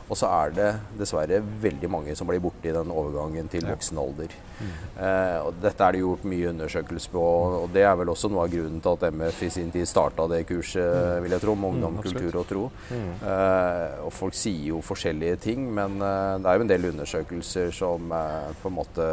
Og 0.10 0.18
så 0.20 0.30
er 0.30 0.54
det 0.54 0.70
dessverre 1.00 1.40
veldig 1.64 1.90
mange 1.90 2.16
som 2.18 2.30
blir 2.30 2.42
borte 2.44 2.70
i 2.70 2.76
den 2.76 2.92
overgangen 2.94 3.50
til 3.52 3.66
voksen 3.66 4.00
alder. 4.02 4.36
Eh, 4.64 5.40
og 5.42 5.58
dette 5.64 5.84
er 5.84 5.96
det 5.96 6.04
gjort 6.04 6.28
mye 6.30 6.52
undersøkelser 6.52 7.14
på, 7.14 7.24
og 7.64 7.74
det 7.74 7.86
er 7.88 7.96
vel 8.00 8.12
også 8.14 8.30
noe 8.32 8.46
av 8.46 8.54
grunnen 8.54 8.84
til 8.84 8.94
at 8.98 9.08
MF 9.16 9.42
i 9.48 9.52
sin 9.58 9.74
tid 9.74 9.90
starta 9.90 10.28
det 10.32 10.44
kurset, 10.50 11.24
vil 11.24 11.36
jeg 11.36 11.44
tro, 11.44 11.58
om 11.58 11.68
ungdom, 11.72 12.00
kultur 12.06 12.40
og 12.44 12.48
tro. 12.50 12.64
Eh, 12.94 14.06
og 14.06 14.14
folk 14.14 14.38
sier 14.38 14.70
jo 14.74 14.84
forskjellige 14.86 15.42
ting, 15.50 15.66
men 15.74 15.98
eh, 16.02 16.38
det 16.44 16.52
er 16.52 16.60
jo 16.60 16.68
en 16.68 16.74
del 16.74 16.90
undersøkelser 16.94 17.74
som 17.76 18.14
eh, 18.14 18.54
på 18.62 18.72
en 18.72 18.78
måte 18.78 19.10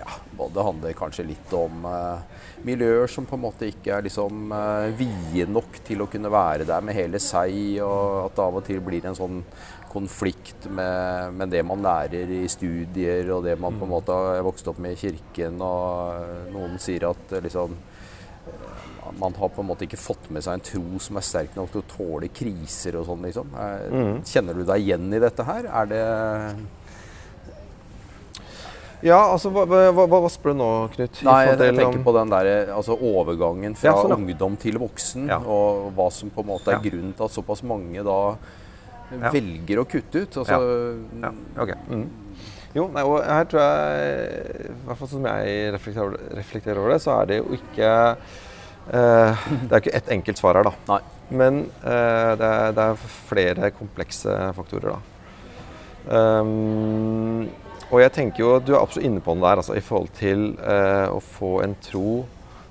ja, 0.00 0.12
både 0.36 0.64
handler 0.64 0.96
kanskje 0.96 1.26
litt 1.28 1.52
om 1.56 1.84
eh, 1.88 2.22
miljøer 2.66 3.10
som 3.10 3.26
på 3.28 3.36
en 3.36 3.44
måte 3.44 3.68
ikke 3.68 3.92
er 3.98 4.06
liksom 4.06 4.52
eh, 4.56 4.86
vide 4.96 5.46
nok 5.52 5.80
til 5.86 6.02
å 6.04 6.08
kunne 6.10 6.32
være 6.32 6.66
der 6.68 6.84
med 6.84 6.96
hele 6.96 7.20
seg, 7.22 7.52
og 7.84 8.26
at 8.26 8.38
det 8.38 8.46
av 8.46 8.58
og 8.60 8.66
til 8.66 8.80
blir 8.84 9.06
en 9.10 9.18
sånn 9.18 9.42
konflikt 9.90 10.68
med, 10.70 11.34
med 11.34 11.50
det 11.50 11.64
man 11.66 11.82
lærer 11.82 12.30
i 12.30 12.44
studier, 12.50 13.26
og 13.34 13.44
det 13.48 13.56
man 13.60 13.78
på 13.78 13.88
en 13.88 13.90
måte 13.96 14.14
har 14.14 14.44
vokst 14.46 14.68
opp 14.70 14.78
med 14.82 14.94
i 14.94 15.00
kirken, 15.00 15.60
og 15.66 16.20
eh, 16.20 16.50
noen 16.54 16.78
sier 16.82 17.08
at 17.10 17.36
eh, 17.36 17.42
liksom 17.46 17.74
eh, 17.74 18.76
man 19.18 19.34
har 19.34 19.50
på 19.50 19.64
en 19.64 19.66
måte 19.72 19.88
ikke 19.88 19.98
fått 19.98 20.28
med 20.30 20.44
seg 20.46 20.54
en 20.54 20.62
tro 20.68 21.00
som 21.02 21.18
er 21.18 21.26
sterk 21.26 21.56
nok 21.58 21.72
til 21.72 21.82
å 21.82 21.88
tåle 21.90 22.28
kriser 22.30 23.00
og 23.00 23.08
sånn, 23.08 23.24
liksom. 23.26 23.56
Eh, 23.58 24.12
Kjenner 24.30 24.54
du 24.54 24.62
deg 24.68 24.84
igjen 24.86 25.10
i 25.10 25.22
dette 25.22 25.48
her? 25.48 25.66
Er 25.82 25.90
det 25.90 26.04
Ja, 29.02 29.18
altså, 29.32 29.48
hva, 29.54 29.64
hva, 29.66 30.04
hva, 30.10 30.28
spør 30.28 30.52
du 30.52 30.58
nå, 30.60 30.70
Knut? 30.92 31.20
Nei, 31.24 31.36
jeg, 31.46 31.58
jeg 31.58 31.74
tenker 31.78 31.98
om- 31.98 32.04
på 32.04 32.12
den 32.18 32.32
der, 32.34 32.48
altså 32.76 32.96
overgangen 33.00 33.74
fra 33.76 33.88
Ja, 33.90 33.94
sånn, 33.96 34.12
ungdom 34.18 34.56
til 34.60 34.76
voksen, 34.78 35.28
Ja. 35.28 35.38
og 35.38 35.92
hva 35.96 36.10
som 36.12 36.30
på 36.30 36.40
en 36.44 36.50
måte 36.52 36.68
er 36.74 36.82
grunnen 36.84 37.14
til 37.16 37.24
at 37.24 37.30
såpass 37.32 37.62
mange 37.64 38.04
da 38.04 38.36
velger 39.10 39.80
å 39.80 39.86
kutte 39.88 40.22
ut. 40.26 40.36
Altså, 40.42 40.58
Ja, 41.22 41.32
ok. 41.58 41.72
Mm. 41.88 42.08
Jo, 42.74 42.84
nei, 42.94 43.02
og 43.02 43.24
her 43.24 43.44
tror 43.50 43.60
jeg, 43.64 44.68
i 44.68 44.86
hvert 44.86 44.98
fall 45.00 45.08
som 45.08 45.24
jeg 45.26 45.72
reflekterer, 45.74 46.18
reflekterer 46.38 46.78
over 46.78 46.92
det, 46.92 47.00
så 47.02 47.16
er 47.22 47.26
det 47.26 47.38
jo 47.40 47.56
ikke 47.56 47.88
eh, 48.92 49.34
Det 49.66 49.72
er 49.72 49.80
ikke 49.80 49.94
ett 49.96 50.08
enkelt 50.14 50.38
svar 50.38 50.54
her, 50.60 50.62
da. 50.68 50.72
Nei. 50.88 51.00
Men 51.30 51.58
eh, 51.84 52.36
det, 52.36 52.46
er, 52.46 52.72
det 52.76 52.84
er 52.84 52.94
flere 53.26 53.70
komplekse 53.72 54.36
faktorer, 54.54 54.94
da. 54.94 55.00
Um, 56.40 57.48
og 57.90 58.00
jeg 58.02 58.12
tenker 58.14 58.44
jo 58.44 58.50
at 58.56 58.66
du 58.66 58.74
er 58.74 58.80
absolutt 58.80 59.06
inne 59.08 59.20
på 59.24 59.34
den 59.34 59.42
der, 59.42 59.58
altså, 59.60 59.74
i 59.74 59.82
forhold 59.84 60.10
til 60.18 60.50
eh, 60.62 61.06
å 61.10 61.20
få 61.20 61.56
en 61.64 61.74
tro 61.82 62.24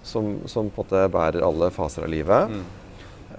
som, 0.03 0.38
som 0.47 0.69
på 0.71 0.81
en 0.81 0.85
måte 0.85 1.01
bærer 1.11 1.43
alle 1.45 1.67
faser 1.75 2.05
av 2.07 2.11
livet. 2.13 2.53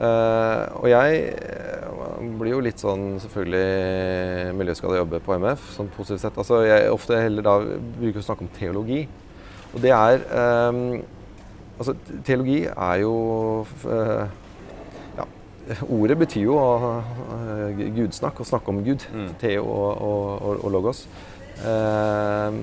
Eh, 0.01 0.65
og 0.81 0.87
jeg 0.89 1.23
eh, 1.35 2.27
blir 2.41 2.53
jo 2.55 2.61
litt 2.65 2.81
sånn 2.81 3.17
selvfølgelig 3.25 4.53
miljøskada 4.61 5.01
jobbe 5.01 5.23
på 5.25 5.35
MF, 5.41 5.65
sånn 5.77 5.89
positivt 5.97 6.23
sett. 6.27 6.39
Altså 6.41 6.61
jeg 6.69 6.93
ofte 6.93 7.19
heller 7.21 7.45
da 7.49 7.57
bruker 7.65 8.21
å 8.23 8.27
snakke 8.29 8.47
om 8.47 8.53
teologi. 8.57 9.01
Og 9.75 9.81
det 9.85 9.93
er 9.97 10.23
eh, 10.35 10.85
Altså 11.81 11.95
teologi 12.27 12.59
er 12.69 12.97
jo 13.01 13.13
eh, 13.89 14.27
Ja, 15.17 15.25
ordet 15.89 16.19
betyr 16.21 16.43
jo 16.45 16.59
eh, 16.61 17.85
gudsnakk, 17.97 18.43
å 18.43 18.49
snakke 18.49 18.69
om 18.73 18.83
Gud. 18.85 19.07
Teo 19.41 19.65
og, 19.65 19.91
og, 19.97 20.27
og, 20.43 20.65
og 20.67 20.75
logos. 20.77 21.05
Eh, 21.67 22.59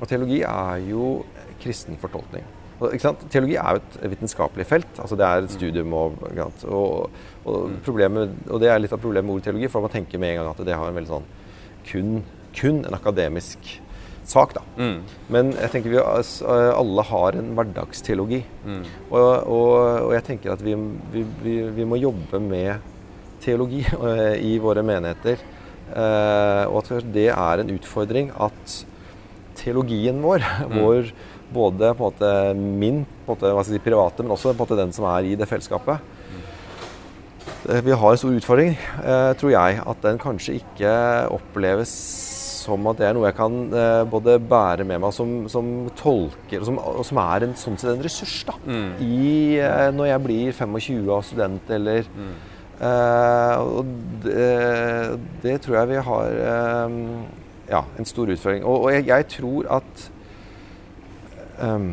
og 0.00 0.10
teologi 0.10 0.42
er 0.42 0.84
jo 0.88 1.08
kristen 1.62 1.98
fortolkning. 2.00 2.44
Og, 2.80 2.88
ikke 2.90 3.04
sant? 3.06 3.22
Teologi 3.30 3.54
er 3.60 3.76
jo 3.76 3.82
et 3.82 4.10
vitenskapelig 4.14 4.66
felt. 4.68 4.98
altså 4.98 5.16
Det 5.16 5.26
er 5.26 5.44
et 5.44 5.54
studium. 5.54 5.92
Og, 5.92 6.18
og, 6.66 7.10
og, 7.44 7.70
problemet, 7.86 8.34
og 8.50 8.60
det 8.60 8.72
er 8.72 8.82
litt 8.82 8.92
av 8.92 9.02
problemet 9.02 9.28
med 9.28 9.38
ordet 9.38 9.48
teologi, 9.48 9.70
for 9.70 9.84
man 9.84 9.94
tenker 9.94 10.20
med 10.20 10.34
en 10.34 10.42
gang 10.42 10.52
at 10.52 10.66
det 10.66 10.76
har 10.76 10.90
en 10.90 10.98
veldig 10.98 11.12
sånn 11.14 11.32
kun, 11.84 12.20
kun 12.56 12.82
en 12.88 12.96
akademisk 12.96 13.70
sak, 14.24 14.54
da. 14.56 14.62
Mm. 14.80 14.98
Men 15.32 15.52
jeg 15.52 15.70
tenker 15.72 15.92
vi 15.92 16.00
alle 16.00 17.06
har 17.10 17.38
en 17.38 17.52
hverdagsteologi. 17.58 18.40
Mm. 18.64 18.82
Og, 19.10 19.22
og, 19.22 19.72
og 20.08 20.14
jeg 20.16 20.26
tenker 20.30 20.54
at 20.54 20.64
vi, 20.64 20.76
vi, 21.12 21.24
vi, 21.44 21.56
vi 21.78 21.88
må 21.88 22.00
jobbe 22.00 22.40
med 22.42 22.92
teologi 23.44 23.84
eh, 24.10 24.38
i 24.40 24.56
våre 24.62 24.84
menigheter. 24.86 25.42
Eh, 25.92 26.64
og 26.70 26.80
at 26.82 27.12
det 27.14 27.28
er 27.34 27.60
en 27.62 27.74
utfordring 27.76 28.30
at 28.40 28.78
teologien 29.60 30.22
vår, 30.24 30.42
vår 30.78 31.12
både 31.54 31.92
på 31.94 32.02
en 32.02 32.08
måte 32.08 32.30
min 32.56 33.02
på 33.26 33.32
en 33.32 33.36
måte, 33.36 33.52
hva 33.54 33.62
skal 33.62 33.76
jeg 33.76 33.82
si, 33.82 33.84
private, 33.84 34.24
men 34.24 34.32
også 34.34 34.50
på 34.52 34.56
en 34.56 34.62
måte 34.64 34.78
den 34.80 34.92
som 34.96 35.06
er 35.12 35.28
i 35.28 35.36
det 35.38 35.46
fellesskapet. 35.50 36.00
Eh, 37.68 37.80
Vi 37.84 37.92
har 37.96 38.10
en 38.12 38.20
stor 38.20 38.34
utfordring, 38.36 38.74
eh, 39.04 39.32
tror 39.40 39.50
jeg, 39.54 39.80
at 39.86 40.02
den 40.04 40.18
kanskje 40.20 40.58
ikke 40.60 40.94
oppleves 41.32 41.92
som 42.64 42.86
at 42.88 42.96
det 42.96 43.04
er 43.10 43.12
noe 43.12 43.26
jeg 43.28 43.36
kan 43.36 43.56
både 44.08 44.38
bære 44.40 44.86
med 44.88 45.02
meg 45.02 45.12
som, 45.12 45.42
som 45.52 45.66
tolker, 46.00 46.62
og 46.62 46.64
som, 46.70 46.78
og 46.80 47.02
som 47.04 47.18
er 47.20 47.44
en, 47.44 47.52
sånn 47.60 47.76
sett 47.76 47.90
en 47.92 48.04
ressurs 48.06 48.38
da, 48.48 48.54
Mm. 48.64 48.86
i, 49.04 49.58
når 49.92 50.06
jeg 50.08 50.22
blir 50.24 50.52
25 50.56 51.10
av 51.12 51.20
student, 51.28 51.68
eller 51.76 51.98
eh, 52.08 52.30
Og 52.84 53.92
det, 54.24 55.18
det 55.44 55.58
tror 55.64 55.78
jeg 55.80 55.92
vi 55.94 56.00
har 56.08 56.40
eh, 56.52 56.96
ja, 57.70 57.84
en 57.98 58.08
stor 58.08 58.32
utfordring. 58.34 58.64
Og, 58.64 58.86
og 58.86 58.92
jeg, 58.92 59.06
jeg 59.08 59.28
tror 59.38 59.70
at 59.80 60.08
eh, 61.64 61.86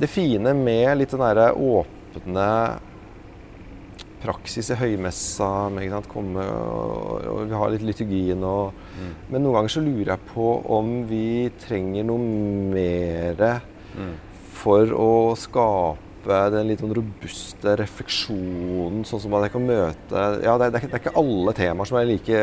det 0.00 0.10
fine 0.10 0.54
med 0.58 0.98
litt 0.98 1.14
den 1.14 1.22
derre 1.22 1.52
åpne 1.54 2.48
praksis 4.24 4.70
i 4.72 4.76
høymessa, 4.80 5.68
med, 5.68 5.92
komme, 6.08 6.40
og, 6.40 7.26
og 7.28 7.40
vi 7.50 7.58
har 7.60 7.74
litt 7.74 7.84
liturgien 7.84 8.44
og 8.48 8.82
Mm. 8.94 9.08
Men 9.26 9.42
noen 9.42 9.56
ganger 9.56 9.72
så 9.74 9.80
lurer 9.82 10.10
jeg 10.12 10.26
på 10.28 10.44
om 10.70 10.90
vi 11.10 11.50
trenger 11.58 12.04
noe 12.06 12.18
mer 12.70 13.40
Mm. 13.94 14.12
for 14.54 14.90
å 14.94 15.34
skape 15.38 16.03
den 16.54 16.68
litt 16.70 16.80
sånn 16.82 16.94
robuste 16.96 17.74
refleksjonen, 17.80 19.04
sånn 19.08 19.22
som 19.24 19.34
at 19.38 19.46
jeg 19.46 19.54
kan 19.54 19.66
møte 19.68 20.22
Ja, 20.44 20.54
det 20.60 20.66
er, 20.68 20.74
det 20.74 20.82
er, 20.82 20.98
ikke, 21.00 21.14
alle 21.20 21.52
temaer 21.56 21.90
som 21.90 21.98
er 22.00 22.08
like 22.08 22.38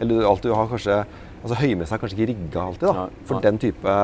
Eller 0.00 0.28
alltid 0.28 0.54
har 0.54 0.68
kanskje 0.70 1.00
Altså 1.42 1.58
høymessa 1.60 1.94
er 1.94 2.02
kanskje 2.02 2.18
ikke 2.18 2.30
rigga 2.32 2.62
alltid, 2.66 2.88
da, 2.88 3.08
for 3.28 3.44
den 3.44 3.58
type 3.62 3.96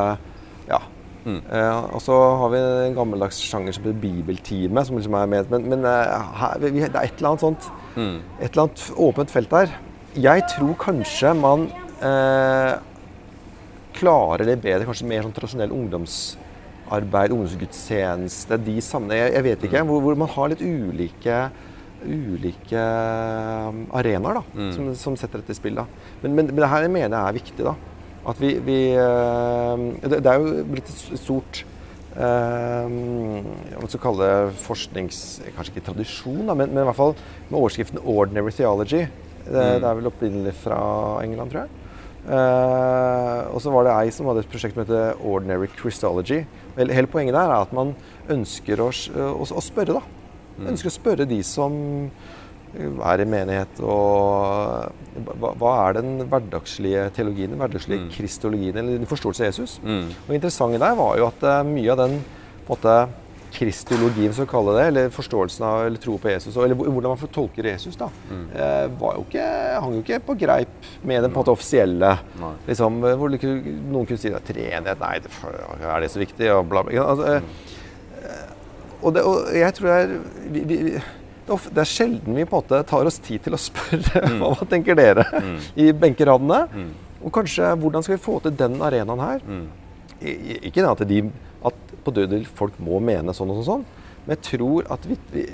Ja. 0.68 0.82
Mm. 1.22 1.38
Eh, 1.54 1.94
og 1.94 2.00
så 2.02 2.14
har 2.40 2.50
vi 2.50 2.58
en 2.58 2.96
gammeldags 2.96 3.38
sjanger 3.38 3.74
som 3.74 3.84
heter 3.84 3.98
bibeltime, 4.02 4.82
som 4.84 4.96
liksom 4.98 5.14
er 5.14 5.28
med. 5.30 5.50
Men, 5.52 5.68
men 5.70 5.84
eh, 5.86 6.32
her, 6.40 6.56
vi, 6.58 6.80
det 6.82 6.88
er 6.90 7.06
et 7.06 7.20
eller 7.20 7.32
annet 7.32 7.44
sånt 7.46 7.68
Mm. 7.94 8.22
et 8.40 8.48
eller 8.50 8.62
annet 8.64 8.82
åpent 8.96 9.30
felt 9.30 9.50
der. 9.52 9.74
Jeg 10.16 10.42
tror 10.48 10.72
kanskje 10.80 11.34
man 11.36 11.66
eh, 12.02 12.78
klarer 13.98 14.46
det 14.48 14.58
bedre, 14.64 14.86
kanskje 14.88 15.08
mer 15.10 15.26
sånn 15.26 15.34
tradisjonell 15.36 15.74
ungdomsarbeid, 16.92 17.32
ungdomsgudstjeneste, 17.32 18.58
de 18.66 18.80
sammenhengene. 18.84 19.28
Jeg, 19.28 19.34
jeg 19.34 19.44
vet 19.46 19.64
ikke. 19.68 19.82
Hvor, 19.88 20.00
hvor 20.04 20.14
man 20.18 20.28
har 20.28 20.52
litt 20.52 20.62
ulike 20.62 21.50
ulike 22.02 22.74
um, 23.70 23.84
arenaer 23.94 24.34
da, 24.34 24.42
Mm. 24.56 24.70
som, 24.74 24.94
som 24.98 25.16
setter 25.16 25.38
dette 25.38 25.54
i 25.54 25.54
spill. 25.54 25.76
Da. 25.78 25.84
Men, 26.22 26.34
men, 26.34 26.46
men 26.50 26.56
det 26.58 26.68
her 26.68 26.88
mener 26.90 27.14
jeg 27.14 27.28
er 27.28 27.36
viktig. 27.38 27.64
da. 27.64 27.74
At 28.26 28.40
vi, 28.40 28.54
vi 28.62 28.78
eh, 28.94 29.84
det, 30.06 30.26
er 30.26 30.38
jo 30.38 30.64
blitt 30.70 30.90
et 30.90 31.18
stort 31.18 31.64
eh, 32.14 32.90
jeg 32.90 33.80
vil 33.82 34.02
kalle 34.02 34.28
det 34.28 34.56
forsknings... 34.62 35.22
Kanskje 35.56 35.74
ikke 35.76 35.86
tradisjon, 35.92 36.44
da, 36.46 36.54
men, 36.54 36.70
men 36.70 36.82
i 36.84 36.88
hvert 36.90 36.98
fall 36.98 37.14
med 37.48 37.58
overskriften 37.58 37.98
'Ordinary 38.02 38.54
Theology'. 38.54 39.06
Det, 39.42 39.62
det 39.82 39.86
er 39.88 39.96
vel 39.98 40.06
opprinnelig 40.10 40.54
fra 40.54 40.78
England, 41.24 41.50
tror 41.50 41.64
jeg. 41.64 41.81
Eh, 42.22 43.40
og 43.54 43.58
så 43.62 43.72
var 43.74 43.84
det 43.88 43.94
ei 43.96 44.10
som 44.14 44.28
hadde 44.30 44.44
et 44.44 44.50
prosjekt 44.52 44.76
som 44.76 44.84
heter 44.84 45.14
'Ordinary 45.18 45.68
Christology'. 45.78 46.44
Hele, 46.78 47.06
poenget 47.06 47.34
der 47.34 47.50
er 47.50 47.60
at 47.62 47.72
man 47.72 47.94
ønsker 48.30 48.78
å, 48.80 48.90
å, 48.90 49.42
å 49.42 49.60
spørre, 49.60 49.98
da. 49.98 50.02
Ønsker 50.68 50.88
å 50.88 50.94
spørre 50.94 51.24
de 51.28 51.42
som 51.42 52.10
er 52.74 53.20
i 53.20 53.24
menighet, 53.28 53.80
og 53.84 54.92
hva, 55.40 55.50
hva 55.60 55.72
er 55.88 55.98
den 55.98 56.22
hverdagslige 56.24 57.10
teologien, 57.12 57.50
den 57.50 57.58
hverdagslige 57.60 58.00
Mm. 58.00 58.10
kristologien, 58.14 58.76
eller 58.76 58.96
den 58.98 59.06
forståelse 59.06 59.42
av 59.42 59.46
Jesus? 59.50 59.80
Mm. 59.84 60.08
Og 60.08 60.28
det 60.28 60.34
interessante 60.40 60.78
der 60.78 60.94
var 60.94 61.16
jo 61.18 61.26
at 61.26 61.42
eh, 61.42 61.62
mye 61.68 61.90
av 61.92 61.98
den 61.98 62.24
på 62.66 62.72
en 62.72 62.78
måte, 62.78 63.08
kristologien, 63.52 64.32
så 64.34 64.46
kaller 64.48 64.78
det, 64.78 64.84
eller 64.90 65.10
forståelsen 65.12 65.64
av 65.68 65.86
eller 65.86 66.00
tro 66.02 66.14
på 66.18 66.30
Jesus, 66.32 66.56
eller 66.56 66.74
hvordan 66.78 67.10
man 67.12 67.20
får 67.20 67.30
tolke 67.34 67.62
Jesus, 67.66 67.96
da, 68.00 68.08
Mm. 68.30 68.46
var 68.98 69.14
jo 69.18 69.24
ikke, 69.28 69.46
hang 69.84 69.94
jo 69.98 70.02
ikke 70.02 70.20
på 70.26 70.36
greip 70.40 70.88
med 71.04 71.22
den 71.22 71.30
på 71.32 71.40
en 71.40 71.44
måte 71.44 71.52
offisielle 71.52 72.18
liksom, 72.66 73.02
eh, 73.04 73.16
Hvor 73.16 73.28
noen 73.30 74.06
kunne 74.06 74.18
si 74.18 74.32
at 74.32 74.44
treenighet, 74.48 74.98
nei, 75.00 75.18
det, 75.20 75.30
er 75.82 76.00
det 76.00 76.10
så 76.10 76.18
viktig? 76.22 76.48
Og 76.56 76.68
bla, 76.68 76.82
bla. 76.82 77.04
Altså, 77.04 77.34
eh, 77.36 78.48
og, 79.02 79.12
det, 79.14 79.22
og 79.26 79.52
jeg 79.54 79.74
tror 79.74 79.88
det 79.88 79.98
er 79.98 80.16
vi, 80.52 80.60
vi, 80.64 80.76
det 81.74 81.82
er 81.82 81.88
sjelden 81.90 82.36
vi 82.38 82.44
på 82.46 82.56
en 82.56 82.62
måte 82.62 82.82
tar 82.86 83.04
oss 83.10 83.18
tid 83.18 83.42
til 83.42 83.56
å 83.56 83.58
spørre 83.60 84.22
hva, 84.38 84.52
hva 84.56 84.68
tenker 84.70 84.94
dere 84.96 85.24
Mm. 85.42 85.56
i 85.82 85.92
benkeradene. 85.92 86.60
Mm. 86.72 86.90
Og 87.22 87.32
kanskje 87.34 87.68
hvordan 87.78 88.02
skal 88.02 88.16
vi 88.16 88.22
få 88.22 88.40
til 88.42 88.54
den 88.56 88.78
arenaen 88.82 89.20
her? 89.22 89.42
Mm. 89.46 89.66
Ikke 90.62 90.82
det 90.84 90.88
at, 90.90 91.02
de, 91.08 91.18
at 91.64 91.74
på 92.04 92.14
dødel 92.14 92.44
folk 92.48 92.78
må 92.82 92.98
mene 93.00 93.34
sånn 93.36 93.50
og 93.52 93.60
sånn, 93.62 93.68
sånn, 93.70 93.84
men 94.26 94.36
jeg 94.36 94.42
tror 94.58 94.86
at 94.94 95.06
vi, 95.06 95.16
vi, 95.32 95.44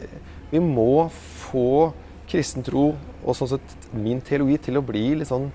vi 0.50 0.60
må 0.64 1.08
få 1.12 1.92
kristen 2.28 2.64
tro 2.66 2.90
og 3.24 3.36
sånn 3.36 3.48
sett 3.54 3.76
min 3.96 4.20
teologi 4.24 4.58
til 4.68 4.76
å 4.80 4.84
bli 4.84 5.06
litt 5.20 5.28
sånn 5.30 5.48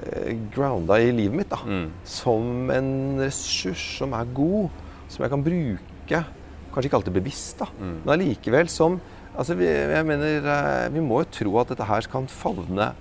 eh, 0.00 0.34
grounda 0.54 0.98
i 1.02 1.10
livet 1.14 1.36
mitt. 1.42 1.50
da. 1.52 1.60
Mm. 1.66 1.88
Som 2.04 2.70
en 2.74 2.90
ressurs 3.22 3.84
som 3.98 4.14
er 4.18 4.26
god, 4.34 4.70
som 5.10 5.24
jeg 5.24 5.30
kan 5.32 5.44
bruke. 5.46 6.22
Kanskje 6.70 6.86
ikke 6.90 6.98
alltid 7.00 7.16
bevisst, 7.18 7.58
da, 7.58 7.66
Mm. 7.80 7.96
men 8.04 8.14
allikevel 8.14 8.68
som 8.70 9.00
altså 9.36 9.54
vi, 9.58 9.66
jeg 9.66 10.04
mener, 10.06 10.42
eh, 10.44 10.88
vi 10.94 11.00
må 11.00 11.22
jo 11.24 11.30
tro 11.30 11.58
at 11.60 11.68
dette 11.72 11.86
her 11.86 12.06
kan 12.10 12.26
favne 12.30 12.92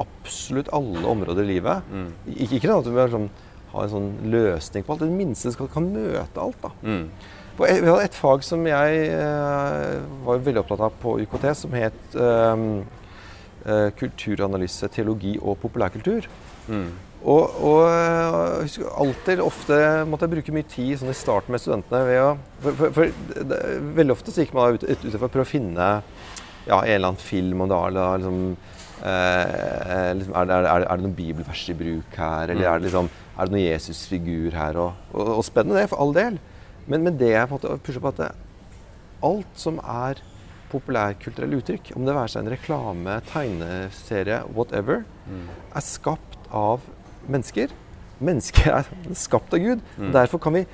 absolutt 0.00 0.68
alle 0.72 1.02
områder 1.08 1.42
i 1.44 1.52
livet. 1.54 1.82
Mm. 1.92 2.08
Ikke, 2.36 2.56
ikke 2.60 2.76
at 2.78 2.86
vi 2.88 3.00
er 3.02 3.12
sånn, 3.12 3.28
har 3.72 3.82
en 3.84 3.92
sånn 3.92 4.10
løsning 4.32 4.84
på 4.86 4.94
alt, 4.94 5.04
det 5.04 5.10
minste 5.18 5.52
skal, 5.54 5.68
kan 5.72 5.88
møte 5.92 6.40
alt. 6.42 6.60
da. 6.62 6.70
Mm. 6.82 7.10
Jeg- 7.58 7.82
Vi 7.82 7.88
hadde 7.90 8.04
et 8.04 8.14
fag 8.14 8.44
som 8.46 8.64
jeg 8.66 9.08
eh, 9.10 9.98
var 10.24 10.38
veldig 10.38 10.62
opptatt 10.62 10.80
av 10.86 10.92
på 11.02 11.16
UKT, 11.24 11.48
som 11.58 11.72
het 11.74 12.14
eh, 12.14 12.62
eh, 13.66 13.90
kulturanalyse, 13.98 14.88
teologi 14.94 15.36
og 15.42 15.58
populærkultur. 15.62 16.28
Mm. 16.68 16.88
Og, 17.26 17.50
og 17.66 17.80
jeg 17.90 18.62
husker 18.68 18.92
alltid, 19.02 19.40
ofte 19.42 19.78
måtte 20.06 20.28
jeg 20.28 20.34
bruke 20.36 20.52
mye 20.54 20.68
tid 20.70 21.00
sånn 21.00 21.10
i 21.10 21.16
starten 21.18 21.50
med 21.50 21.60
studentene. 21.64 22.04
Ved 22.06 22.20
å, 22.22 22.28
for, 22.62 22.76
for, 22.78 22.92
for 22.94 23.42
det, 23.50 23.58
veldig 23.98 24.14
ofte 24.14 24.30
så 24.30 24.44
gikk 24.44 24.54
man 24.54 24.76
ut, 24.78 24.84
ut, 24.86 25.02
ut 25.08 25.16
for 25.18 25.26
å 25.26 25.32
prøve 25.34 25.48
å 25.48 25.50
finne 25.50 25.88
ja, 26.68 26.78
en 26.78 26.86
eller 26.94 27.08
annen 27.10 27.18
film 27.18 27.64
om 27.64 27.72
det 27.72 27.80
eller 27.88 28.04
er 28.14 28.22
liksom, 28.22 28.38
eh, 29.04 30.14
liksom 30.18 30.34
er, 30.34 30.44
det, 30.48 30.54
er, 30.56 30.62
det, 30.64 30.88
er 30.90 30.96
det 30.96 31.04
noen 31.06 31.16
bibelvers 31.18 31.64
i 31.68 31.74
bruk 31.78 32.16
her, 32.18 32.50
eller 32.50 32.64
Mm. 32.64 32.72
er 32.72 32.78
det, 32.78 32.86
liksom, 32.88 33.10
er 33.38 33.44
det 33.44 33.52
noen 33.54 33.66
Jesus-figur 33.66 34.56
her? 34.58 34.76
Og, 34.76 34.92
og, 35.14 35.28
og 35.38 35.44
spennende 35.44 35.80
det, 35.80 35.88
for 35.92 36.00
all 36.02 36.12
del. 36.16 36.38
Men, 36.88 37.02
men 37.04 37.18
det 37.20 37.30
jeg 37.34 37.48
på 37.48 37.54
en 37.54 37.60
måte 37.60 37.78
pusher 37.84 38.00
på 38.00 38.08
at 38.14 38.16
det, 38.24 38.30
alt 39.22 39.58
som 39.60 39.78
er 39.82 40.20
populærkulturelle 40.72 41.58
uttrykk, 41.62 41.92
om 41.96 42.04
det 42.06 42.14
være 42.16 42.28
seg 42.34 42.44
en 42.44 42.52
reklame, 42.52 43.20
tegneserie, 43.32 44.42
whatever, 44.54 45.04
Mm. 45.28 45.48
er 45.76 45.80
skapt 45.84 46.38
av 46.50 46.80
mennesker. 47.28 47.68
Mennesker 48.24 48.70
er 48.78 48.86
skapt 49.14 49.52
av 49.52 49.60
Gud. 49.60 49.80
Mm. 49.98 50.12
Derfor 50.12 50.38
kan 50.40 50.54
vi 50.54 50.66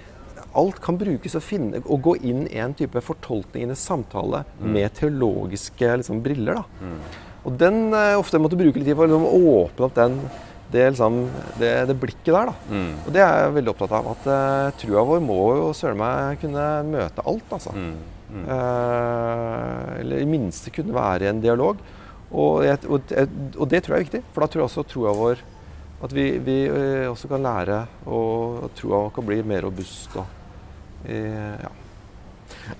Alt 0.55 0.77
kan 0.81 0.95
brukes 0.97 1.35
å 1.35 1.41
finne 1.43 1.81
og 1.91 1.99
gå 2.03 2.13
inn 2.23 2.45
i 2.47 2.61
en 2.63 2.73
type 2.79 3.01
fortolkning, 3.03 3.65
i 3.65 3.71
en 3.73 3.75
samtale, 3.75 4.45
Mm. 4.61 4.69
med 4.73 4.93
teologiske 4.95 5.97
liksom, 5.99 6.21
briller. 6.23 6.55
Da. 6.55 6.65
Og 7.45 7.57
den 7.61 7.93
eh, 7.93 8.17
ofte 8.17 8.41
måtte 8.41 8.59
bruke 8.59 8.81
litt 8.81 8.89
tid 8.89 8.97
for 8.97 9.07
å 9.07 9.11
liksom, 9.11 9.55
åpne 9.55 9.87
opp 9.87 9.97
den, 9.99 10.17
det, 10.73 10.87
liksom, 10.95 11.21
det, 11.61 11.73
det 11.91 11.97
blikket 12.01 12.33
der. 12.33 12.51
Da. 12.51 12.73
Mm. 12.73 12.91
Og 13.05 13.11
det 13.15 13.23
er 13.25 13.41
jeg 13.43 13.57
veldig 13.59 13.75
opptatt 13.75 13.97
av. 13.99 14.11
At 14.15 14.29
uh, 14.31 14.75
trua 14.81 15.05
vår 15.11 15.23
må 15.25 15.41
jo 15.59 15.71
søren 15.77 16.01
meg 16.01 16.41
kunne 16.43 16.69
møte 16.89 17.25
alt, 17.25 17.57
altså. 17.59 17.75
Mm. 17.77 17.95
Mm. 18.35 18.47
Eh, 18.51 19.91
eller 20.01 20.23
i 20.25 20.27
minste 20.27 20.73
kunne 20.75 20.97
være 20.97 21.29
i 21.29 21.31
en 21.31 21.43
dialog. 21.45 21.83
Og, 22.35 22.65
jeg, 22.67 22.81
og, 22.91 23.13
og 23.61 23.69
det 23.71 23.85
tror 23.85 23.95
jeg 23.95 24.01
er 24.01 24.07
viktig, 24.09 24.23
for 24.35 24.43
da 24.43 24.49
tror 24.51 24.65
jeg 24.65 24.71
også 24.71 24.87
troa 24.91 25.13
vår 25.15 25.43
At 26.03 26.13
vi, 26.13 26.25
vi 26.43 26.57
også 27.07 27.29
kan 27.31 27.45
lære, 27.45 27.77
og 28.11 28.73
troa 28.77 29.07
kan 29.15 29.25
bli 29.29 29.39
mer 29.47 29.63
robust. 29.69 30.17
Og, 30.19 30.27
eh, 31.07 31.55
ja. 31.63 31.71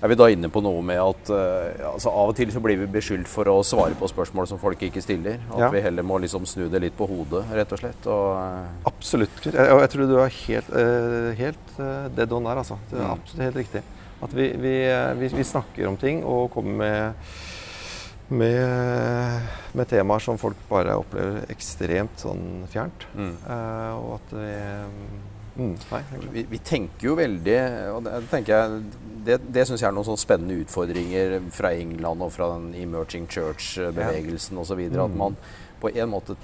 Er 0.01 0.07
vi 0.11 0.15
da 0.17 0.27
inne 0.33 0.49
på 0.49 0.61
noe 0.65 0.81
med 0.85 0.97
at 1.01 1.29
uh, 1.29 1.91
altså 1.93 2.09
av 2.09 2.31
og 2.31 2.35
til 2.37 2.51
så 2.53 2.61
blir 2.63 2.77
vi 2.81 2.87
beskyldt 2.95 3.27
for 3.29 3.45
å 3.51 3.59
svare 3.65 3.93
på 3.99 4.07
spørsmål 4.09 4.47
som 4.49 4.59
folk 4.61 4.81
ikke 4.87 5.01
stiller? 5.03 5.39
At 5.51 5.59
Ja. 5.59 5.69
vi 5.73 5.81
heller 5.85 6.03
må 6.03 6.17
liksom 6.23 6.45
snu 6.49 6.67
det 6.69 6.81
litt 6.81 6.97
på 6.97 7.07
hodet, 7.09 7.43
rett 7.53 7.71
og 7.75 7.79
slett? 7.83 8.07
Og, 8.07 8.27
uh... 8.35 8.87
Absolutt. 8.89 9.41
Og 9.47 9.53
Jeg, 9.53 9.79
jeg 9.85 9.89
tror 9.95 10.07
du 10.09 10.15
er 10.19 10.37
helt, 10.47 10.69
uh, 10.73 11.31
helt 11.37 11.75
eh, 11.79 12.07
dead 12.17 12.31
on 12.33 12.43
der, 12.49 12.57
altså. 12.63 12.77
Det 12.91 12.99
er 12.99 13.05
Mm. 13.05 13.11
absolutt 13.19 13.43
helt 13.45 13.55
riktig. 13.63 13.83
At 14.23 14.33
vi, 14.33 14.47
vi, 14.57 14.75
eh, 14.89 15.13
vi, 15.19 15.27
vi 15.27 15.43
snakker 15.43 15.87
om 15.87 15.97
ting 15.97 16.23
og 16.23 16.49
kommer 16.53 16.77
med, 16.79 17.13
med, 18.29 19.41
med 19.75 19.87
temaer 19.91 20.23
som 20.23 20.37
folk 20.41 20.57
bare 20.69 20.95
opplever 20.97 21.43
ekstremt 21.53 22.17
sånn 22.23 22.65
fjernt. 22.71 23.05
mm. 23.15 23.33
Eh, 23.45 23.91
og 23.99 24.15
at 24.19 24.33
vi 24.39 24.53
Mm. 25.55 25.75
Nei. 25.91 26.01
Vi, 26.33 26.41
vi 26.51 26.59
tenker 26.59 27.07
jo 27.07 27.13
veldig 27.15 27.59
og 27.95 28.09
Det, 28.09 28.41
jeg, 28.49 28.79
det, 29.23 29.37
det 29.55 29.63
syns 29.67 29.79
jeg 29.79 29.87
er 29.87 29.95
noen 29.95 30.07
sånne 30.07 30.19
spennende 30.19 30.57
utfordringer 30.65 31.37
fra 31.55 31.71
England 31.77 32.25
og 32.25 32.33
fra 32.35 32.49
den 32.57 32.73
emerging 32.81 33.29
church-bevegelsen 33.31 34.59
osv. 34.59 34.81
At 34.91 35.15
man 35.15 35.39
på 35.81 35.93
en 35.93 36.11
måte 36.11 36.37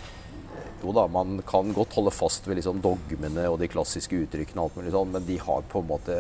Jo 0.82 0.93
da, 0.95 1.04
man 1.12 1.43
kan 1.45 1.69
godt 1.76 1.93
holde 1.93 2.13
fast 2.15 2.47
ved 2.47 2.58
liksom 2.58 2.80
dogmene 2.82 3.43
og 3.52 3.60
de 3.62 3.67
klassiske 3.69 4.17
uttrykkene, 4.24 4.63
og 4.63 4.71
alt 4.71 4.80
mulig 4.80 4.93
sånn, 4.95 5.12
men 5.13 5.28
de 5.28 5.36
har 5.38 5.67
på 5.69 5.84
en 5.84 5.91
måte 5.91 6.15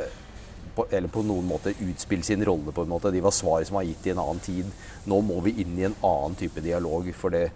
på, 0.75 0.85
eller 0.89 1.11
på 1.11 1.23
noen 1.27 1.47
måte 1.47 1.73
utspille 1.83 2.23
sin 2.23 2.45
rolle. 2.45 2.71
på 2.71 2.85
en 2.85 2.89
måte. 2.89 3.11
De 3.11 3.21
var 3.21 3.31
svar 3.35 3.63
som 3.63 3.75
var 3.75 3.83
gitt 3.83 4.07
i 4.07 4.13
en 4.13 4.21
annen 4.23 4.39
tid. 4.39 4.71
Nå 5.05 5.21
må 5.21 5.39
vi 5.45 5.55
inn 5.63 5.79
i 5.79 5.87
en 5.89 5.95
annen 6.01 6.35
type 6.39 6.63
dialog. 6.63 7.09
For 7.17 7.33
det, 7.33 7.49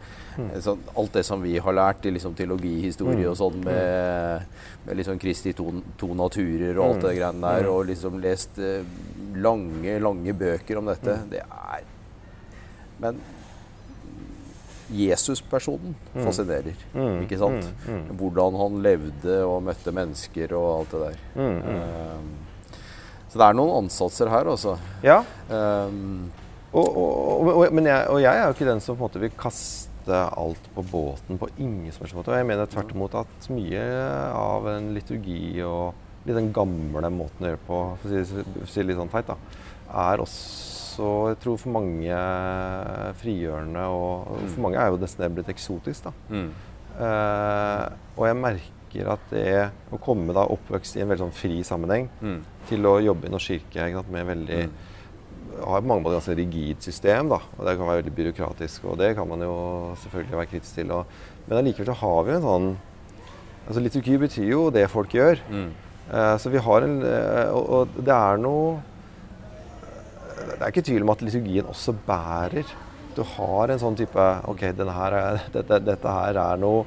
sånn, 0.63 0.83
alt 0.95 1.13
det 1.13 1.23
som 1.27 1.43
vi 1.43 1.57
har 1.57 1.77
lært 1.77 2.05
i 2.05 2.13
liksom, 2.15 2.35
teologihistorie 2.35 3.27
og 3.29 3.37
sånn 3.39 3.61
med, 3.65 4.57
med 4.85 4.99
liksom 5.01 5.19
Kristi 5.21 5.55
to, 5.55 5.69
to 5.99 6.11
naturer 6.17 6.75
og 6.77 6.85
alt 6.89 7.07
det 7.07 7.15
greiene 7.19 7.55
der, 7.55 7.69
og 7.71 7.87
liksom 7.91 8.19
lest 8.23 8.59
eh, 8.59 8.83
lange, 9.35 9.99
lange 10.03 10.35
bøker 10.35 10.81
om 10.81 10.91
dette, 10.91 11.19
det 11.31 11.43
er 11.45 11.87
Men 13.03 13.17
Jesus-personen 14.95 15.95
fascinerer, 16.13 16.75
ikke 17.23 17.39
sant? 17.41 17.65
Hvordan 18.19 18.57
han 18.59 18.75
levde 18.85 19.39
og 19.47 19.63
møtte 19.65 19.91
mennesker 19.95 20.53
og 20.53 20.67
alt 20.75 20.93
det 20.93 21.01
der. 21.07 21.23
Um, 21.41 22.27
så 23.35 23.41
det 23.41 23.47
er 23.49 23.55
noen 23.59 23.81
ansatser 23.83 24.29
her, 24.31 24.47
altså. 24.47 24.77
Ja, 25.03 25.19
Um, 25.51 26.31
og, 26.75 26.87
og, 26.97 27.49
og, 27.51 27.73
men 27.75 27.85
jeg, 27.85 28.07
og 28.09 28.17
jeg 28.23 28.39
er 28.39 28.47
jo 28.47 28.55
ikke 28.55 28.67
den 28.67 28.79
som 28.81 28.95
på 28.95 29.03
en 29.03 29.05
måte 29.05 29.19
vil 29.21 29.35
kaste 29.37 30.21
alt 30.39 30.69
på 30.75 30.83
båten 30.89 31.37
på 31.39 31.49
ingen 31.53 31.91
som 31.93 32.03
helst 32.03 32.15
måte. 32.17 32.31
Og 32.33 32.39
jeg 32.39 32.47
mener 32.49 32.71
tvert 32.71 32.95
imot 32.95 33.15
at 33.19 33.47
mye 33.53 33.83
av 34.35 34.67
en 34.71 34.89
liturgi 34.95 35.59
og 35.67 35.93
den 36.25 36.49
gamle 36.55 37.11
måten 37.13 37.45
å 37.45 37.51
gjøre 37.51 37.61
på, 37.67 37.81
for 38.01 38.09
å 38.09 38.23
si, 38.25 38.39
for 38.47 38.63
å 38.65 38.69
si 38.71 38.81
det 38.81 38.87
litt 38.89 38.99
sånn 39.03 39.11
teit, 39.13 39.29
da, 39.29 39.37
er 40.07 40.23
også 40.23 41.11
jeg 41.29 41.37
tror 41.43 41.57
for 41.59 41.75
mange 41.75 42.19
frigjørende, 43.19 43.83
og 43.91 44.31
og 44.31 44.45
for 44.47 44.63
mange 44.63 44.79
er 44.79 44.93
jo 44.93 45.01
nesten 45.01 45.25
det 45.25 45.35
blitt 45.35 45.51
eksotisk. 45.51 46.07
da. 46.07 46.15
mm, 46.31 46.47
Uh, 46.95 47.91
og 48.15 48.21
jeg 48.23 48.35
merker 48.39 48.74
at 49.03 49.23
det 49.31 49.69
å 49.93 49.99
komme 50.01 50.33
da 50.35 50.45
oppvokst 50.55 50.95
i 50.97 51.03
en 51.03 51.11
veldig 51.11 51.25
sånn 51.25 51.35
fri 51.35 51.61
sammenheng 51.67 52.09
mm, 52.21 52.41
til 52.69 52.87
å 52.87 52.97
jobbe 53.03 53.27
i 53.27 53.33
Norsk 53.33 53.51
kirke 53.51 53.87
ikke 53.89 54.01
sant, 54.01 54.11
med 54.15 54.29
veldig 54.31 54.59
har 55.55 55.83
på 55.83 55.87
mange 55.87 56.03
måter 56.03 56.17
et 56.17 56.19
ganske 56.19 56.35
rigid 56.39 56.83
system. 56.83 57.29
da, 57.31 57.39
og 57.57 57.65
Det 57.65 57.77
kan 57.77 57.87
være 57.87 58.01
veldig 58.01 58.15
byråkratisk, 58.17 58.85
og 58.91 58.97
det 58.99 59.13
kan 59.15 59.27
man 59.27 59.43
jo 59.45 59.55
selvfølgelig 60.03 60.37
være 60.37 60.51
kritisk 60.51 60.75
til. 60.75 60.91
Og, 60.91 61.05
men 61.47 61.57
allikevel 61.59 61.91
så 61.91 61.99
har 62.01 62.23
vi 62.25 62.35
en 62.35 62.45
sånn 62.45 62.67
altså 63.65 63.81
Liturgi 63.81 64.17
betyr 64.21 64.49
jo 64.49 64.69
det 64.69 64.89
folk 64.91 65.13
gjør. 65.15 65.41
mm, 65.49 65.71
Uh, 66.05 66.37
så 66.37 66.51
vi 66.53 66.61
har 66.61 66.83
en 66.85 66.99
uh, 67.01 67.49
og, 67.57 67.63
og 67.65 67.95
det 68.05 68.13
er 68.13 68.37
noe 68.37 68.75
Det 70.51 70.59
er 70.59 70.69
ikke 70.69 70.83
tvil 70.85 71.01
om 71.01 71.09
at 71.09 71.23
liturgien 71.25 71.65
også 71.65 71.95
bærer. 72.05 72.69
Du 73.15 73.23
har 73.25 73.73
en 73.73 73.81
sånn 73.81 73.97
type 73.97 74.25
OK, 74.45 74.67
denne 74.77 74.93
her 74.93 75.15
er, 75.17 75.39
dette, 75.55 75.79
dette 75.81 76.13
her 76.13 76.37
er 76.37 76.61
noe 76.61 76.83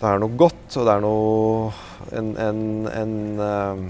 Det 0.00 0.08
er 0.08 0.20
noe 0.22 0.36
godt, 0.40 0.76
og 0.80 0.86
det 0.88 0.92
er 0.94 1.02
noe 1.04 1.72
En, 2.16 2.30
en, 2.40 2.60
en 2.88 3.12
eh, 3.44 3.82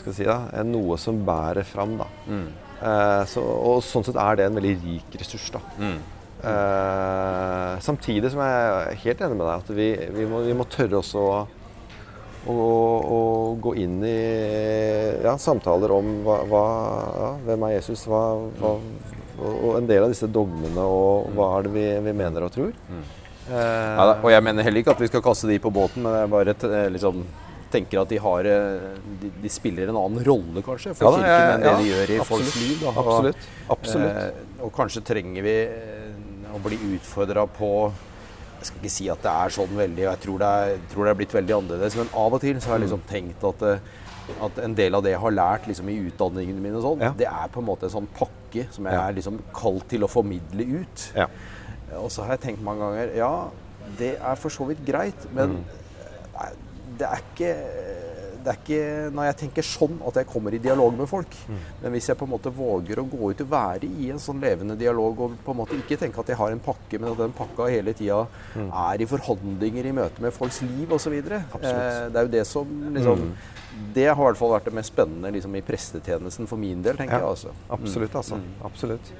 Skal 0.00 0.08
vi 0.08 0.14
si 0.16 0.26
da, 0.26 0.38
en 0.58 0.72
noe 0.74 0.96
som 0.98 1.20
bærer 1.26 1.66
fram, 1.68 1.96
da. 2.00 2.08
mm, 2.26 2.48
Eh, 2.80 3.22
så, 3.28 3.42
og 3.44 3.82
sånn 3.84 4.06
sett 4.06 4.16
er 4.16 4.38
det 4.40 4.46
en 4.48 4.54
veldig 4.56 4.70
rik 4.86 5.16
ressurs, 5.20 5.50
da. 5.52 5.60
mm, 5.78 5.98
Eh, 6.40 7.72
samtidig 7.84 8.30
som 8.32 8.40
jeg 8.40 8.68
er 8.72 8.94
helt 9.02 9.20
enig 9.26 9.36
med 9.36 9.44
deg 9.44 9.58
at 9.58 9.72
vi, 9.76 9.88
vi, 10.16 10.24
må, 10.30 10.38
vi 10.46 10.54
må 10.56 10.64
tørre 10.72 11.02
også 11.02 11.20
å, 11.20 11.34
å, 12.48 12.54
å 12.56 13.18
gå 13.60 13.74
inn 13.82 13.98
i 14.08 14.14
ja, 15.20 15.34
samtaler 15.36 15.92
om 15.98 16.08
hva, 16.24 16.38
hva, 16.48 16.62
ja, 17.20 17.28
hvem 17.44 17.66
er 17.68 17.74
Jesus, 17.76 18.06
hva, 18.08 18.22
hva, 18.56 18.72
og, 19.36 19.50
og 19.52 19.76
en 19.82 19.90
del 19.92 20.06
av 20.06 20.14
disse 20.14 20.30
dogmene 20.32 20.80
og 20.88 21.28
hva 21.36 21.50
er 21.58 21.68
det 21.68 21.74
vi, 21.76 21.84
vi 22.08 22.16
mener 22.24 22.48
og 22.48 22.54
tror. 22.56 22.72
Eh, 23.48 23.96
Ja, 23.96 24.04
da, 24.06 24.18
og 24.22 24.30
jeg 24.30 24.42
mener 24.42 24.62
heller 24.66 24.80
ikke 24.82 24.92
at 24.96 25.00
vi 25.00 25.06
skal 25.10 25.22
kaste 25.24 25.48
de 25.48 25.58
på 25.58 25.70
båten, 25.72 26.02
men 26.02 26.12
jeg 26.20 26.30
bare 26.30 26.54
t- 26.54 26.90
liksom, 26.92 27.24
tenker 27.70 28.00
at 28.02 28.08
de, 28.10 28.18
har, 28.18 28.40
eh, 28.50 28.98
de, 29.22 29.30
de 29.42 29.48
spiller 29.48 29.88
en 29.88 29.96
annen 29.96 30.24
rolle, 30.26 30.62
kanskje, 30.66 30.94
for 30.98 31.06
Ja 31.06 31.10
da, 31.16 31.22
kirken 31.24 31.54
enn 31.54 31.64
det 31.64 31.70
ja, 31.70 31.78
de 31.78 31.88
gjør 31.90 32.10
i 32.10 32.20
folks 32.26 32.56
liv. 32.60 32.84
Og, 32.84 33.00
absolutt. 33.04 33.48
absolutt. 33.70 34.16
Eh, 34.16 34.62
og 34.66 34.72
kanskje 34.76 35.02
trenger 35.06 35.42
vi 35.46 35.56
eh, 35.70 36.54
å 36.54 36.58
bli 36.62 36.76
utfordra 36.96 37.46
på 37.46 37.70
Jeg 38.60 38.66
skal 38.68 38.80
ikke 38.82 38.90
si 38.92 39.06
at 39.08 39.22
det 39.24 39.30
er 39.32 39.48
sånn 39.54 39.70
veldig, 39.72 40.02
jeg 40.04 40.20
tror 40.20 40.38
det 40.42 40.48
er, 40.60 40.74
tror 40.92 41.06
det 41.06 41.10
er 41.14 41.18
blitt 41.22 41.32
veldig 41.32 41.54
annerledes, 41.56 41.94
men 41.96 42.10
av 42.12 42.34
og 42.36 42.40
til 42.42 42.58
så 42.60 42.68
har 42.68 42.76
jeg 42.78 42.82
Mm. 42.82 42.86
liksom 42.90 43.04
tenkt 43.08 43.44
at, 43.48 43.62
eh, 43.62 43.78
at 44.44 44.58
en 44.66 44.74
del 44.74 44.94
av 44.94 45.02
det 45.02 45.12
jeg 45.14 45.20
har 45.22 45.30
lært 45.32 45.64
liksom, 45.66 45.88
i 45.88 45.96
utdanningene 46.10 46.60
mine, 46.60 46.76
og 46.76 46.82
sånn, 46.84 47.00
Ja. 47.00 47.12
det 47.16 47.26
er 47.26 47.48
på 47.48 47.60
en 47.62 47.66
måte 47.70 47.84
en 47.88 47.94
sånn 47.94 48.06
pakke 48.12 48.66
som 48.70 48.84
jeg 48.84 48.94
er 48.94 49.12
liksom 49.16 49.38
kalt 49.54 49.88
til 49.88 50.00
å 50.04 50.10
formidle 50.12 50.66
ut. 50.82 51.06
Ja. 51.16 51.26
Og 51.98 52.10
så 52.10 52.22
har 52.22 52.36
jeg 52.36 52.40
tenkt 52.40 52.62
mange 52.62 52.80
ganger 52.80 53.14
Ja, 53.16 53.48
det 53.98 54.16
er 54.20 54.34
for 54.36 54.50
så 54.50 54.66
vidt 54.68 54.84
greit, 54.86 55.26
men 55.34 55.56
Mm. 55.58 55.64
det 56.98 57.06
er 57.08 57.22
ikke 57.32 57.54
det 58.40 58.48
er 58.48 58.56
ikke 58.56 58.84
når 59.12 59.24
jeg 59.26 59.36
tenker 59.36 59.62
sånn 59.62 59.98
at 60.08 60.14
jeg 60.16 60.26
kommer 60.26 60.54
i 60.54 60.58
dialog 60.58 60.94
med 60.96 61.06
folk. 61.10 61.28
Mm. 61.46 61.56
Men 61.82 61.92
hvis 61.92 62.06
jeg 62.08 62.16
på 62.16 62.24
en 62.24 62.30
måte 62.32 62.48
våger 62.56 62.96
å 62.96 63.04
gå 63.04 63.30
ut 63.34 63.40
og 63.44 63.50
være 63.50 63.84
i 63.84 64.08
en 64.10 64.16
sånn 64.18 64.40
levende 64.40 64.78
dialog 64.80 65.20
og 65.20 65.34
på 65.44 65.50
en 65.52 65.58
måte 65.58 65.76
ikke 65.76 65.98
tenke 66.00 66.18
at 66.20 66.26
jeg 66.32 66.38
har 66.40 66.50
en 66.50 66.58
pakke, 66.64 66.98
men 66.98 67.10
at 67.12 67.18
den 67.18 67.32
pakka 67.36 67.68
hele 67.68 67.92
tida 67.92 68.26
Mm. 68.56 68.70
er 68.72 69.02
i 69.02 69.04
forhandlinger 69.04 69.84
i 69.84 69.92
møte 69.92 70.20
med 70.24 70.32
folks 70.32 70.62
liv 70.62 70.88
osv. 70.90 71.12
Eh, 71.12 71.20
det 72.08 72.16
er 72.16 72.22
jo 72.22 72.28
det 72.28 72.46
som 72.46 72.66
liksom 72.94 73.18
Mm. 73.20 73.32
Det 73.94 74.06
har 74.08 74.16
i 74.16 74.32
hvert 74.32 74.36
fall 74.36 74.50
vært 74.58 74.64
det 74.64 74.72
mest 74.74 74.92
spennende 74.96 75.30
liksom, 75.32 75.54
i 75.56 75.60
prestetjenesten 75.60 76.46
for 76.48 76.56
min 76.56 76.80
del, 76.82 76.96
tenker 76.96 77.12
Ja. 77.12 77.18
jeg. 77.18 77.28
altså. 77.28 77.48
Absolutt, 77.70 78.12
altså. 78.14 78.34
Mm. 78.36 78.64
Absolutt. 78.64 79.12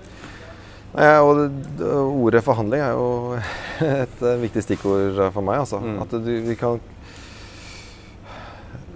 Nei, 0.90 1.10
og 1.22 1.44
det, 1.78 1.90
ordet 1.90 2.42
forhandling 2.42 2.82
er 2.82 2.96
jo 2.98 3.10
et 4.04 4.24
eh, 4.26 4.40
viktig 4.42 4.64
stikkord 4.66 5.20
for 5.30 5.46
meg. 5.46 5.62
Altså. 5.62 5.82
Mm. 5.82 6.00
At 6.02 6.16
du, 6.18 6.32
vi 6.48 6.56
kan 6.58 6.80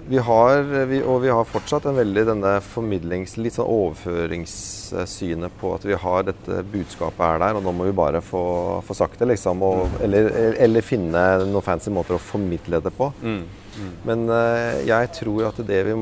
vi 0.06 0.18
har, 0.18 0.58
vi, 0.84 0.98
og 1.02 1.22
vi 1.22 1.30
har 1.32 1.46
fortsatt 1.48 1.86
en 1.88 1.96
veldig 1.96 2.26
denne 2.28 2.50
formidlings... 2.60 3.38
Litt 3.40 3.56
sånn 3.56 3.70
overføringssynet 3.72 5.54
på 5.60 5.70
at 5.78 5.86
vi 5.88 5.96
har 5.96 6.26
dette 6.28 6.58
budskapet 6.74 7.22
er 7.24 7.40
der, 7.40 7.56
og 7.56 7.64
nå 7.64 7.72
må 7.72 7.86
vi 7.88 7.94
bare 7.96 8.20
få, 8.20 8.42
få 8.84 8.96
sagt 8.98 9.22
det, 9.22 9.30
liksom. 9.32 9.64
Og, 9.64 9.96
eller, 10.04 10.28
eller 10.60 10.84
finne 10.84 11.22
noen 11.48 11.64
fancy 11.64 11.92
måter 11.94 12.18
å 12.18 12.20
formidle 12.20 12.82
det 12.84 12.92
på. 12.92 13.08
Mm. 13.24 13.44
Men 14.04 14.26
uh, 14.28 14.84
jeg 14.86 15.08
tror 15.16 15.48
at 15.48 15.62
det 15.66 15.80
vi 15.88 15.96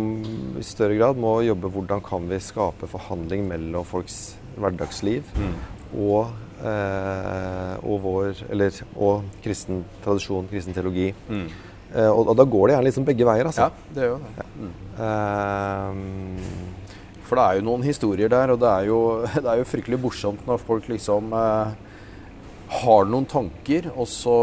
i 0.61 0.67
større 0.67 0.99
grad 0.99 1.21
må 1.23 1.39
jobbe 1.47 1.71
hvordan 1.73 2.03
kan 2.05 2.27
vi 2.29 2.43
skape 2.43 2.91
forhandling 2.91 3.47
mellom 3.49 3.87
folks 3.87 4.35
hverdagsliv 4.59 5.31
Mm. 5.39 5.55
Og, 5.99 6.33
eh, 6.65 7.75
og 7.83 8.01
vår 8.05 8.43
Eller 8.51 8.71
og 8.97 9.23
kristen 9.45 9.85
tradisjon, 10.05 10.49
kristen 10.51 10.75
teologi. 10.77 11.11
Mm. 11.29 11.47
Eh, 11.95 12.09
og, 12.09 12.29
og 12.33 12.37
da 12.39 12.45
går 12.49 12.69
det 12.69 12.75
gjerne 12.77 12.89
liksom 12.89 13.05
begge 13.09 13.27
veier, 13.29 13.49
altså. 13.51 13.69
Ja, 13.69 13.95
det 13.95 14.07
gjør 14.09 14.19
det. 14.23 14.33
det. 14.39 14.47
Mm. 14.57 14.73
Eh, 15.07 15.93
For 17.29 17.39
det 17.41 17.45
er 17.45 17.59
jo 17.59 17.65
noen 17.71 17.85
historier 17.87 18.29
der, 18.33 18.53
og 18.55 18.61
det 18.61 18.69
er 18.69 18.89
jo, 18.89 18.99
det 19.45 19.49
er 19.49 19.61
jo 19.63 19.69
fryktelig 19.69 20.01
morsomt 20.01 20.47
når 20.49 20.61
folk 20.67 20.89
liksom 20.93 21.33
eh, 21.37 21.75
har 22.73 23.07
noen 23.09 23.27
tanker, 23.29 23.89
og 23.93 24.07
så 24.09 24.35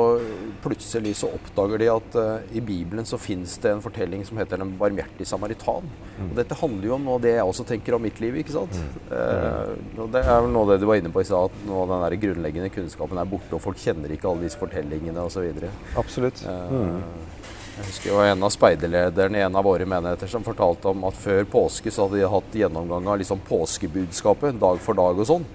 plutselig 0.63 1.15
så 1.19 1.29
oppdager 1.33 1.81
de 1.81 1.87
at 1.91 2.17
uh, 2.19 2.55
i 2.55 2.61
Bibelen 2.61 3.07
så 3.07 3.17
fins 3.21 3.55
det 3.63 3.71
en 3.73 3.83
fortelling 3.83 4.25
som 4.27 4.37
heter 4.39 4.61
Den 4.61 4.75
barmhjertige 4.79 5.27
samaritan. 5.27 5.87
Og 6.27 6.35
dette 6.37 6.57
handler 6.59 6.89
jo 6.89 6.95
om 6.97 7.07
noe 7.07 7.17
av 7.17 7.23
det 7.23 7.33
jeg 7.35 7.47
også 7.47 7.65
tenker 7.69 7.95
om 7.95 8.03
mitt 8.03 8.19
liv, 8.21 8.35
ikke 8.41 8.55
sant. 8.55 8.75
Eh, 9.07 9.71
og 9.95 10.09
det 10.11 10.19
er 10.19 10.41
vel 10.43 10.51
noe 10.51 10.65
av 10.65 10.73
det 10.73 10.79
du 10.81 10.87
var 10.89 10.99
inne 10.99 11.11
på 11.13 11.23
i 11.23 11.27
stad, 11.27 11.47
at 11.47 11.67
noe 11.67 11.85
av 11.85 11.93
den 11.93 12.03
der 12.03 12.17
grunnleggende 12.25 12.71
kunnskapen 12.73 13.21
er 13.21 13.29
borte, 13.29 13.53
og 13.55 13.63
folk 13.63 13.79
kjenner 13.79 14.11
ikke 14.11 14.27
alle 14.29 14.47
disse 14.47 14.59
fortellingene 14.59 15.23
osv. 15.23 15.63
absolutt. 15.99 16.43
Mm. 16.43 16.99
Jeg 17.79 17.87
husker 17.87 18.11
jo 18.11 18.19
en 18.19 18.43
av 18.43 18.51
speiderlederne 18.51 19.39
i 19.39 19.43
en 19.45 19.55
av 19.55 19.63
våre 19.63 19.85
menigheter 19.87 20.27
som 20.27 20.43
fortalte 20.43 20.91
om 20.91 21.05
at 21.07 21.15
før 21.15 21.45
påske 21.47 21.93
så 21.95 22.05
hadde 22.05 22.19
de 22.19 22.31
hatt 22.33 22.57
gjennomgang 22.61 23.07
av 23.07 23.21
liksom 23.21 23.39
påskebudskapet 23.47 24.59
dag 24.59 24.81
for 24.83 24.99
dag 24.99 25.21
og 25.23 25.29
sånn. 25.29 25.45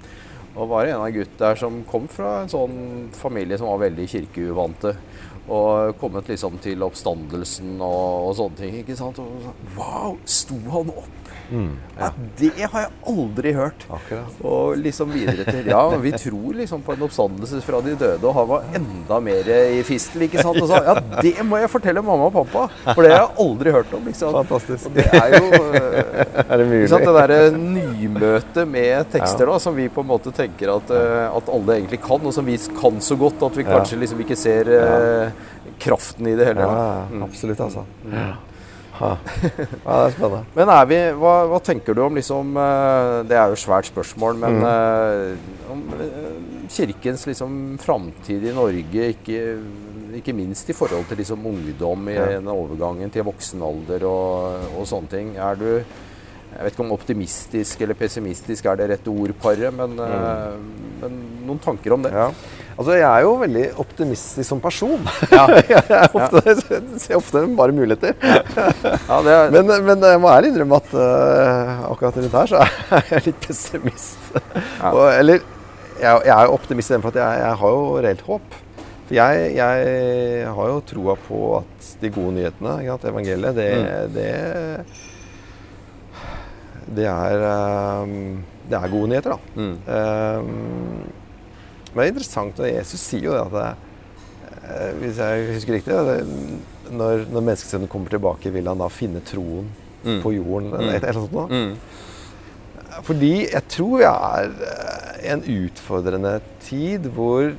Og 0.55 0.69
var 0.71 0.87
en 0.87 1.03
av 1.03 1.11
gutta 1.11 1.49
der 1.49 1.59
som 1.59 1.81
kom 1.89 2.07
fra 2.11 2.45
en 2.45 2.51
sånn 2.53 2.77
familie 3.17 3.59
som 3.59 3.73
var 3.73 3.83
veldig 3.89 4.07
kirkeuvante. 4.13 4.95
Og 5.49 5.99
kommet 6.01 6.29
liksom 6.31 6.57
til 6.65 6.81
oppstandelsen 6.87 7.75
og, 7.85 8.31
og 8.31 8.33
sånne 8.39 8.57
ting. 8.63 8.79
ikke 8.81 8.97
sant? 8.97 9.19
Og 9.21 9.53
wow, 9.77 10.17
sto 10.25 10.57
han 10.73 10.89
opp? 10.95 11.21
Mm. 11.53 11.75
Ja, 11.99 12.07
det 12.39 12.49
har 12.73 12.87
jeg 12.87 12.91
aldri 13.13 13.51
hørt. 13.53 13.83
Akkurat. 13.93 14.39
Og 14.49 14.79
liksom 14.81 15.11
videre 15.13 15.45
til 15.45 15.67
Ja, 15.69 15.83
vi 16.01 16.15
tror 16.17 16.55
liksom 16.57 16.81
på 16.87 16.95
en 16.95 17.03
oppstandelse 17.05 17.61
fra 17.67 17.83
de 17.85 17.93
døde, 18.01 18.25
og 18.25 18.33
han 18.39 18.49
var 18.49 18.65
enda 18.79 19.19
mer 19.21 19.51
i 19.77 19.83
fistel, 19.85 20.25
ikke 20.25 20.41
sant? 20.41 20.57
Og 20.63 20.71
sa 20.71 20.81
ja, 20.87 20.95
det 21.21 21.35
må 21.45 21.61
jeg 21.61 21.69
fortelle 21.69 22.01
mamma 22.03 22.31
og 22.31 22.39
pappa, 22.39 22.65
for 22.95 23.05
det 23.05 23.13
har 23.13 23.27
jeg 23.27 23.45
aldri 23.45 23.75
hørt 23.77 23.93
om. 23.99 24.09
liksom. 24.09 24.33
Fantastisk. 24.39 24.89
Og 24.89 24.97
det 24.97 25.05
er 25.21 25.37
jo 25.37 25.53
eh, 25.77 26.41
Er 26.49 26.57
det 26.63 26.69
mulig? 26.71 26.81
ikke 26.87 26.93
sant, 26.95 27.07
det 27.11 27.15
derre 27.21 27.41
nymøtet 27.59 28.73
med 28.73 29.13
tekster 29.13 29.53
da, 29.53 29.59
som 29.63 29.77
vi 29.77 29.91
på 29.93 30.01
en 30.05 30.11
måte 30.15 30.33
tenker 30.35 30.73
at, 30.79 30.95
eh, 30.97 31.29
at 31.29 31.53
alle 31.59 31.77
egentlig 31.79 32.01
kan, 32.09 32.25
og 32.25 32.35
som 32.37 32.49
vi 32.49 32.57
kan 32.81 33.01
så 33.05 33.21
godt 33.21 33.45
at 33.51 33.61
vi 33.61 33.69
kanskje 33.69 34.01
liksom 34.01 34.25
ikke 34.25 34.39
ser 34.39 34.73
eh, 34.81 35.34
kraften 35.81 36.27
i 36.27 36.35
det 36.39 36.47
hele. 36.53 36.61
Ja, 36.61 37.07
Mm. 37.11 37.23
absolutt, 37.23 37.61
altså. 37.61 37.85
Ja. 38.13 38.35
Ja. 39.01 39.17
ja, 39.43 39.57
det 39.59 40.07
er 40.07 40.11
spennende. 40.15 40.45
Men 40.55 40.69
er 40.71 40.85
vi, 40.87 40.99
hva, 41.19 41.33
hva 41.51 41.59
tenker 41.67 41.97
du 41.99 42.03
om 42.05 42.15
liksom 42.15 42.53
eh, 42.63 43.25
Det 43.27 43.35
er 43.35 43.49
jo 43.51 43.57
et 43.57 43.63
svært 43.65 43.89
spørsmål, 43.91 44.37
men 44.39 44.61
Mm. 44.61 44.65
eh, 44.71 45.73
om 45.73 45.81
eh, 45.99 46.69
kirkens 46.71 47.27
liksom 47.27 47.57
framtid 47.83 48.45
i 48.47 48.53
Norge, 48.55 49.09
ikke, 49.17 49.41
ikke 50.15 50.33
minst 50.39 50.71
i 50.71 50.77
forhold 50.79 51.09
til 51.11 51.19
liksom 51.19 51.43
ungdom 51.47 52.09
i 52.09 52.15
Ja. 52.15 52.27
den 52.37 52.47
overgangen 52.47 53.11
til 53.11 53.25
voksen 53.27 53.63
alder 53.67 54.07
og, 54.07 54.61
og 54.79 54.87
sånne 54.87 55.11
ting. 55.11 55.37
Er 55.37 55.55
du 55.59 55.83
jeg 56.55 56.63
vet 56.69 56.73
ikke 56.77 56.85
om 56.85 56.93
optimistisk 56.95 57.81
eller 57.83 57.95
pessimistisk 57.99 58.65
er 58.71 58.77
det 58.79 58.91
rette 58.93 59.11
ordparet, 59.11 59.75
men, 59.75 59.97
mm. 59.99 61.01
men 61.01 61.17
noen 61.49 61.59
tanker 61.59 61.97
om 61.97 62.03
det? 62.07 62.13
Ja. 62.15 62.29
Altså, 62.75 62.97
jeg 62.99 63.07
er 63.07 63.23
jo 63.23 63.35
veldig 63.39 63.65
optimistisk 63.85 64.49
som 64.49 64.61
person. 64.63 65.05
Ja. 65.35 65.45
jeg 65.75 66.09
ofte, 66.15 66.55
ser 67.05 67.17
ofte 67.19 67.45
bare 67.59 67.75
muligheter. 67.77 68.15
Ja, 68.21 69.21
det 69.25 69.35
er, 69.37 69.55
Men, 69.55 69.71
men 69.87 70.03
jeg 70.09 70.21
må 70.23 70.31
ærlig 70.33 70.53
innrømme 70.53 70.81
at 70.83 70.93
uh, 70.99 71.87
akkurat 71.93 72.19
rundt 72.21 72.37
her 72.41 72.53
så 72.53 72.65
er 72.99 73.09
jeg 73.13 73.27
litt 73.31 73.41
pessimist. 73.47 74.29
Og, 74.91 75.07
eller 75.13 75.41
jeg, 76.01 76.21
jeg 76.27 76.35
er 76.35 76.45
jo 76.49 76.55
optimist 76.59 76.91
i 76.91 76.97
den 76.97 77.05
for 77.05 77.15
at 77.15 77.21
jeg, 77.23 77.43
jeg 77.45 77.59
har 77.63 77.75
jo 77.79 77.89
reelt 78.05 78.25
håp. 78.29 78.61
For 79.05 79.17
jeg, 79.19 79.49
jeg 79.59 80.53
har 80.59 80.71
jo 80.73 80.79
troa 80.89 81.15
på 81.29 81.41
at 81.61 81.91
de 82.01 82.11
gode 82.15 82.39
nyhetene, 82.39 82.79
ikke 82.81 82.95
sant, 82.95 83.11
evangeliet, 83.11 83.59
det, 83.59 83.73
det 84.15 84.31
det 86.95 87.07
er, 87.09 87.43
um, 88.05 88.43
det 88.69 88.77
er 88.79 88.91
gode 88.93 89.09
nyheter, 89.13 89.35
da. 89.35 89.39
mm, 89.57 89.77
Ehm, 89.89 91.05
men 91.95 92.01
det 92.03 92.07
er 92.09 92.13
interessant, 92.15 92.59
og 92.61 92.67
Jesus 92.69 93.01
sier 93.01 93.25
jo 93.29 93.33
det 93.33 93.43
at 93.47 93.55
det, 93.55 93.69
eh, 94.65 94.93
Hvis 95.01 95.17
jeg 95.23 95.49
husker 95.55 95.77
riktig, 95.79 95.95
det, 95.95 96.93
når, 96.93 97.25
når 97.33 97.41
menneskesønnen 97.47 97.89
kommer 97.89 98.11
tilbake, 98.13 98.51
vil 98.53 98.67
han 98.69 98.79
da 98.85 98.89
finne 98.93 99.23
troen 99.25 99.71
Mm. 100.05 100.19
på 100.21 100.35
jorden? 100.35 100.67
Mm. 100.69 100.89
Et, 100.93 101.01
eller 101.01 101.07
annet 101.09 101.23
sånt 101.23 101.33
noe. 101.33 101.47
mm, 101.49 102.99
Fordi 103.07 103.31
jeg 103.49 103.63
tror 103.73 103.95
vi 104.03 104.05
er 104.05 104.51
eh, 104.67 105.33
en 105.33 105.45
utfordrende 105.55 106.35
tid 106.67 107.07
hvor 107.17 107.55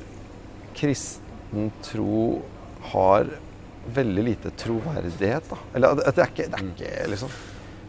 kristen 0.78 1.72
tro 1.82 2.42
har 2.92 3.26
veldig 3.96 4.24
lite 4.28 4.52
troverdighet. 4.58 5.50
Da. 5.50 5.58
Eller 5.74 5.98
at 6.06 6.14
det 6.16 6.22
er 6.22 6.30
ikke, 6.32 6.46
det 6.52 6.60
er 6.60 6.70
ikke 6.70 7.10
liksom 7.12 7.34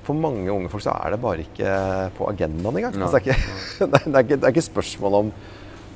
For 0.08 0.16
mange 0.16 0.50
unge 0.54 0.70
folk 0.72 0.86
så 0.86 0.94
er 1.04 1.12
det 1.14 1.22
bare 1.22 1.44
ikke 1.44 1.72
på 2.18 2.28
agendaen 2.32 2.78
engang. 2.80 2.98
Altså, 3.04 3.20
det, 3.20 3.28
er 3.28 3.38
ikke, 3.38 3.88
det, 3.92 4.02
er 4.16 4.20
ikke, 4.24 4.38
det 4.40 4.44
er 4.50 4.54
ikke 4.56 4.68
spørsmål 4.72 5.18
om 5.22 5.32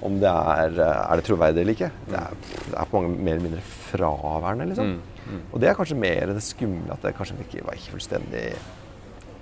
om 0.03 0.15
det 0.21 0.29
er, 0.31 0.75
er 0.81 1.15
det 1.19 1.25
troverdig 1.27 1.61
eller 1.61 1.75
ikke. 1.77 1.91
Det 2.09 2.17
er, 2.17 2.37
det 2.71 2.77
er 2.81 2.85
på 2.89 2.97
mange 3.01 3.17
mer 3.17 3.35
eller 3.37 3.45
mindre 3.49 3.61
fraværende. 3.91 4.65
liksom. 4.71 4.85
mm, 4.95 5.31
mm. 5.35 5.41
Og 5.53 5.59
det 5.61 5.69
er 5.69 5.77
kanskje 5.77 5.97
mer 6.01 6.31
det 6.33 6.43
skumle 6.43 6.91
at 6.95 7.01
det 7.05 7.15
kanskje 7.17 7.37
ikke 7.45 7.65
var 7.67 7.77
ikke 7.77 7.93
fullstendig 7.97 8.45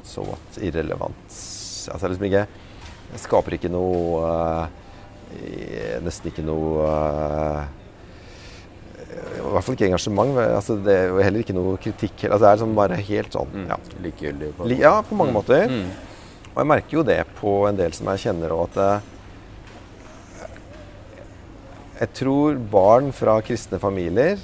så 0.10 0.24
godt 0.26 0.58
irrelevant. 0.65 1.39
Altså 1.93 2.08
liksom 2.12 2.26
ikke 2.28 2.45
Det 3.13 3.19
skaper 3.24 3.56
ikke 3.56 3.69
noe 3.72 4.19
eh, 5.34 6.00
Nesten 6.04 6.30
ikke 6.32 6.43
noe 6.45 6.86
uh, 6.86 7.63
I 9.39 9.43
hvert 9.54 9.65
fall 9.65 9.76
ikke 9.78 9.88
engasjement. 9.89 10.36
Altså 10.43 10.76
det 10.86 10.95
er 11.06 11.15
heller 11.26 11.43
ikke 11.43 11.56
noe 11.58 11.78
kritikk. 11.82 12.26
Altså 12.28 12.43
det 12.43 12.50
er 12.52 12.58
liksom 12.60 12.76
bare 12.78 13.00
helt 13.10 13.34
sånn 13.38 13.50
Mm. 13.54 13.67
ja. 13.72 13.78
Likegyldig. 14.04 14.52
på- 14.58 14.69
ja, 14.78 15.02
på 15.02 15.15
mange 15.17 15.34
måter. 15.34 15.69
Mm. 15.69 15.89
Og 16.50 16.58
jeg 16.63 16.67
merker 16.67 16.98
jo 16.98 17.04
det 17.04 17.19
på 17.39 17.67
en 17.69 17.78
del 17.78 17.91
som 17.93 18.08
jeg 18.12 18.19
kjenner, 18.26 18.52
og 18.52 18.69
at 18.69 18.78
eh, 18.78 19.00
jeg 21.99 22.13
tror 22.15 22.55
barn 22.71 23.12
fra 23.15 23.38
kristne 23.43 23.79
familier 23.81 24.38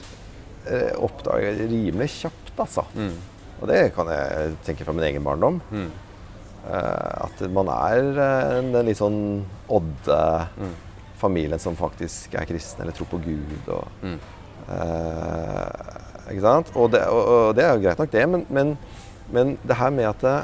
eh, 0.68 0.92
oppdager 1.00 1.62
rimelig 1.70 2.10
kjapt, 2.20 2.54
altså. 2.60 2.84
Mm. 2.96 3.14
Og 3.62 3.70
det 3.72 3.82
kan 3.96 4.10
jeg 4.12 4.56
tenke 4.68 4.84
fra 4.84 4.92
min 4.98 5.06
egen 5.08 5.24
barndom. 5.24 5.62
Mm. 5.72 5.92
eh, 6.66 7.26
at 7.26 7.44
man 7.54 7.70
er 7.72 8.10
eh, 8.26 8.62
den 8.74 8.86
litt 8.90 9.00
sånn 9.00 9.22
odde 9.70 10.20
Mm. 10.58 10.74
familien 11.20 11.60
som 11.60 11.76
faktisk 11.80 12.34
er 12.36 12.46
kristen 12.50 12.82
eller 12.84 12.92
tror 12.98 13.08
på 13.14 13.22
Gud. 13.24 13.70
Og, 13.72 13.88
Mm. 14.04 14.20
eh, 14.70 16.32
ikke 16.34 16.42
sant? 16.44 16.72
Og 16.76 16.92
det, 16.92 17.04
og, 17.08 17.24
og 17.30 17.56
det 17.58 17.64
er 17.66 17.74
jo 17.76 17.84
greit 17.86 18.00
nok, 18.02 18.12
det, 18.12 18.26
men, 18.30 18.46
men, 18.50 18.76
men 19.32 19.56
det 19.64 19.78
her 19.80 19.94
med 19.94 20.10
at 20.10 20.22
det, 20.26 20.36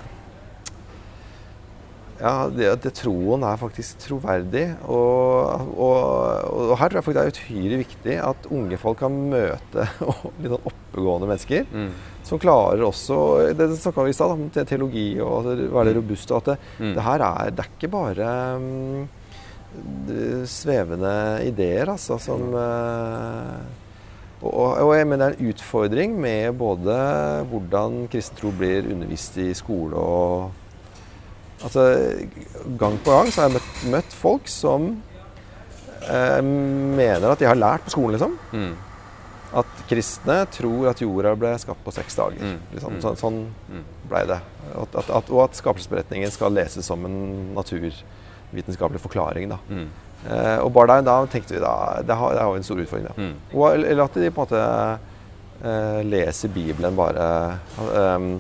ja, 2.22 2.34
det, 2.54 2.68
det 2.84 2.92
troen 3.00 3.42
er 3.48 3.58
faktisk 3.58 3.98
troverdig. 4.06 4.68
Og, 4.86 5.66
og, 5.74 5.98
og 6.70 6.76
her 6.78 6.92
tror 6.92 7.00
jeg 7.00 7.06
faktisk 7.08 7.18
det 7.18 7.26
er 7.26 7.40
uhyre 7.42 7.80
viktig 7.82 8.18
at 8.28 8.48
unge 8.54 8.78
folk 8.82 9.00
kan 9.02 9.16
møte 9.32 9.88
litt 10.42 10.52
sånn 10.54 10.70
oppegående 10.72 11.30
mennesker. 11.32 11.66
Mm. 11.74 11.90
Som 12.28 12.38
klarer 12.40 12.84
også 12.86 13.16
Det 13.58 13.66
snakka 13.82 14.04
vi 14.06 14.14
i 14.14 14.16
stad, 14.16 14.36
om 14.36 14.46
teologi 14.54 15.08
og 15.26 15.50
det- 15.50 15.72
være 15.74 15.96
robust. 15.98 16.32
Og 16.32 16.38
at 16.44 16.52
det, 16.54 16.58
Mm. 16.80 16.94
det 16.96 17.04
her 17.10 17.26
er 17.26 17.52
Det 17.58 17.66
er 17.66 17.72
ikke 17.76 17.92
bare 17.98 18.30
um, 18.62 19.10
svevende 20.46 21.14
ideer, 21.48 21.90
altså, 21.94 22.18
som 22.22 22.42
og, 24.42 24.50
og, 24.50 24.72
og 24.88 24.96
jeg 24.98 25.06
mener 25.08 25.30
det 25.32 25.38
er 25.38 25.44
en 25.46 25.52
utfordring 25.54 26.16
med 26.20 26.56
både 26.58 26.96
hvordan 27.52 28.08
kristen 28.12 28.40
tro 28.40 28.50
blir 28.58 28.88
undervist 28.90 29.38
i 29.38 29.52
skole 29.58 29.94
og 30.02 30.50
Altså, 31.64 31.84
gang 32.80 32.96
på 33.06 33.12
gang 33.14 33.32
så 33.32 33.42
har 33.44 33.50
jeg 33.50 33.60
møtt, 33.60 33.82
møtt 33.94 34.14
folk 34.18 34.48
som 34.50 34.88
eh, 36.10 36.40
mener 36.42 37.28
at 37.32 37.40
de 37.44 37.46
har 37.50 37.60
lært 37.60 37.86
på 37.86 37.94
skolen, 37.96 38.16
liksom. 38.18 38.38
Mm. 38.54 38.72
At 39.62 39.82
kristne 39.90 40.38
tror 40.56 40.90
at 40.94 41.02
jorda 41.04 41.34
ble 41.36 41.52
skapt 41.60 41.84
på 41.86 41.92
seks 41.94 42.16
dager. 42.16 42.40
Mm. 42.40 42.60
Liksom. 42.76 42.96
Mm. 42.98 43.02
Så, 43.04 43.16
sånn 43.20 43.42
Mm. 43.72 43.84
blei 44.10 44.24
det. 44.28 44.40
At, 44.76 44.96
at, 44.96 45.10
at, 45.10 45.30
og 45.32 45.44
at 45.44 45.56
skapelsesberetningen 45.60 46.32
skal 46.32 46.54
leses 46.56 46.86
som 46.88 47.04
en 47.06 47.54
naturvitenskapelig 47.56 49.02
forklaring. 49.04 49.50
Da. 49.52 49.58
Mm. 49.70 49.88
Eh, 50.30 50.58
og 50.64 50.72
bare 50.74 50.98
der, 51.00 51.06
da 51.08 51.16
tenkte 51.26 51.56
vi 51.56 51.60
da 51.64 52.02
Det 52.06 52.16
har, 52.16 52.34
det 52.38 52.42
har 52.46 52.56
en 52.56 52.64
stor 52.64 52.80
utfordring. 52.84 53.08
Da. 53.10 53.16
Mm. 53.18 53.36
Og, 53.54 53.66
eller 53.76 54.04
at 54.06 54.14
de 54.22 54.32
på 54.32 54.42
en 54.42 54.48
måte 54.48 54.64
eh, 55.64 56.02
leser 56.08 56.50
Bibelen 56.54 56.96
bare 56.96 57.28
ehm, 57.92 58.32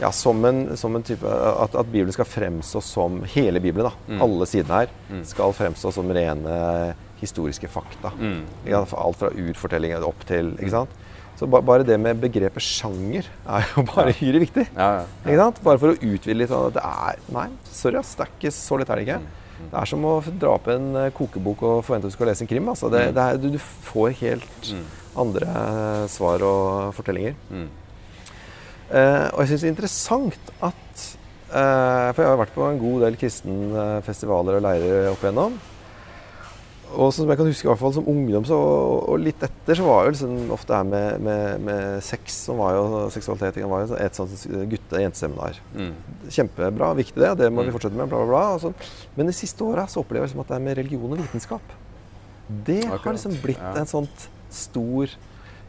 ja, 0.00 0.10
som 0.10 0.44
en, 0.44 0.76
som 0.76 0.94
en 0.96 1.02
type 1.02 1.24
at, 1.26 1.74
at 1.74 1.86
Bibelen 1.92 2.12
skal 2.12 2.24
fremstå 2.26 2.80
som 2.82 3.22
hele 3.34 3.60
Bibelen. 3.60 3.90
da, 3.90 3.92
Mm. 4.14 4.22
Alle 4.22 4.46
sidene 4.46 4.68
her 4.80 4.88
Mm. 5.10 5.24
skal 5.24 5.52
fremstå 5.52 5.92
som 5.92 6.08
rene 6.08 6.94
historiske 7.20 7.68
fakta. 7.68 8.10
Mm. 8.18 8.42
Alt 8.74 9.16
fra 9.18 9.30
urfortellinger 9.30 10.02
opp 10.04 10.24
til 10.26 10.52
ikke 10.58 10.70
sant? 10.70 10.90
Så 11.38 11.46
ba, 11.48 11.60
bare 11.60 11.82
det 11.84 11.98
med 12.00 12.20
begrepet 12.20 12.60
sjanger 12.62 13.24
er 13.48 13.64
jo 13.76 13.82
bare 13.94 14.08
Ja. 14.12 14.18
hyre 14.20 14.40
viktig. 14.40 14.66
Ja, 14.76 14.88
ja. 15.00 15.04
Ikke 15.26 15.38
sant? 15.38 15.62
Bare 15.64 15.78
for 15.78 15.92
å 15.94 15.96
utvide 15.98 16.36
litt. 16.36 16.48
sånn 16.50 16.66
at 16.66 16.74
Det 16.74 16.82
er 16.84 17.16
Nei, 17.32 17.48
sorry, 17.70 17.96
ass. 17.98 18.14
Det 18.14 18.26
er 18.26 18.32
ikke 18.38 18.52
så 18.52 18.78
lett 18.78 18.90
er 18.90 18.96
det 18.96 19.06
ikke. 19.08 19.18
Mm. 19.20 19.70
Det 19.70 19.78
er 19.80 19.84
som 19.86 20.02
å 20.04 20.38
dra 20.38 20.54
opp 20.54 20.66
en 20.68 20.96
eh, 20.96 21.10
kokebok 21.10 21.62
og 21.62 21.84
forvente 21.86 22.04
at 22.06 22.10
du 22.10 22.16
skal 22.16 22.26
lese 22.26 22.42
en 22.42 22.48
krim. 22.48 22.68
Altså. 22.68 22.90
Det, 22.90 23.08
Mm. 23.08 23.14
det 23.14 23.22
er, 23.22 23.36
du, 23.38 23.50
du 23.50 23.58
får 23.58 24.10
helt 24.18 24.72
Mm. 24.72 24.84
andre 25.16 25.46
eh, 25.46 26.06
svar 26.08 26.42
og 26.42 26.94
fortellinger. 26.94 27.34
Eh, 28.92 29.26
og 29.32 29.40
jeg 29.42 29.52
syns 29.52 29.62
det 29.64 29.68
er 29.70 29.72
interessant 29.72 30.50
at 30.60 31.04
eh, 31.48 32.08
For 32.12 32.20
jeg 32.20 32.28
har 32.28 32.40
vært 32.42 32.52
på 32.56 32.66
en 32.68 32.80
god 32.82 33.04
del 33.06 33.16
kristenfestivaler 33.20 34.58
og 34.58 34.66
leirer 34.66 35.06
opp 35.14 35.22
igjennom. 35.24 35.54
Og 36.92 37.08
som 37.16 37.30
jeg 37.30 37.38
kan 37.40 37.48
huske 37.48 37.64
i 37.64 37.70
hvert 37.70 37.80
fall 37.80 37.94
som 37.96 38.08
ungdom 38.12 38.44
så, 38.44 38.56
og 39.08 39.16
litt 39.22 39.40
etter, 39.40 39.78
så 39.78 39.84
var 39.86 40.04
jo 40.04 40.10
liksom 40.12 40.50
ofte 40.52 40.76
her 40.76 40.84
med, 40.84 41.22
med, 41.24 41.62
med 41.64 42.02
sex 42.04 42.34
som 42.50 42.58
var 42.60 42.74
jo, 42.76 42.82
seksualitet 43.14 43.62
var 43.64 43.86
jo 43.86 43.96
et 43.96 44.18
sånt 44.18 44.42
gutte-jenteseminar. 44.68 45.56
Mm. 45.72 45.94
Kjempebra, 46.28 46.90
viktig 46.98 47.16
det, 47.22 47.30
det 47.40 47.48
må 47.48 47.64
vi 47.64 47.70
Mm. 47.72 47.76
fortsette 47.78 47.96
med. 47.96 48.10
bla 48.12 48.20
bla 48.20 48.28
bla. 48.28 48.42
og 48.58 48.60
sånn. 48.66 48.76
Men 49.16 49.30
de 49.30 49.32
siste 49.32 49.64
åra 49.64 49.86
opplever 49.88 50.26
jeg 50.26 50.34
liksom 50.34 50.44
at 50.44 50.52
det 50.52 50.58
er 50.58 50.66
med 50.68 50.76
religion 50.82 51.16
og 51.16 51.22
vitenskap. 51.24 51.72
Det 52.68 52.82
har 52.84 53.00
liksom 53.08 53.40
blitt 53.40 53.64
ja. 53.64 53.72
en 53.80 53.88
sånn 53.88 54.08
stor 54.52 55.16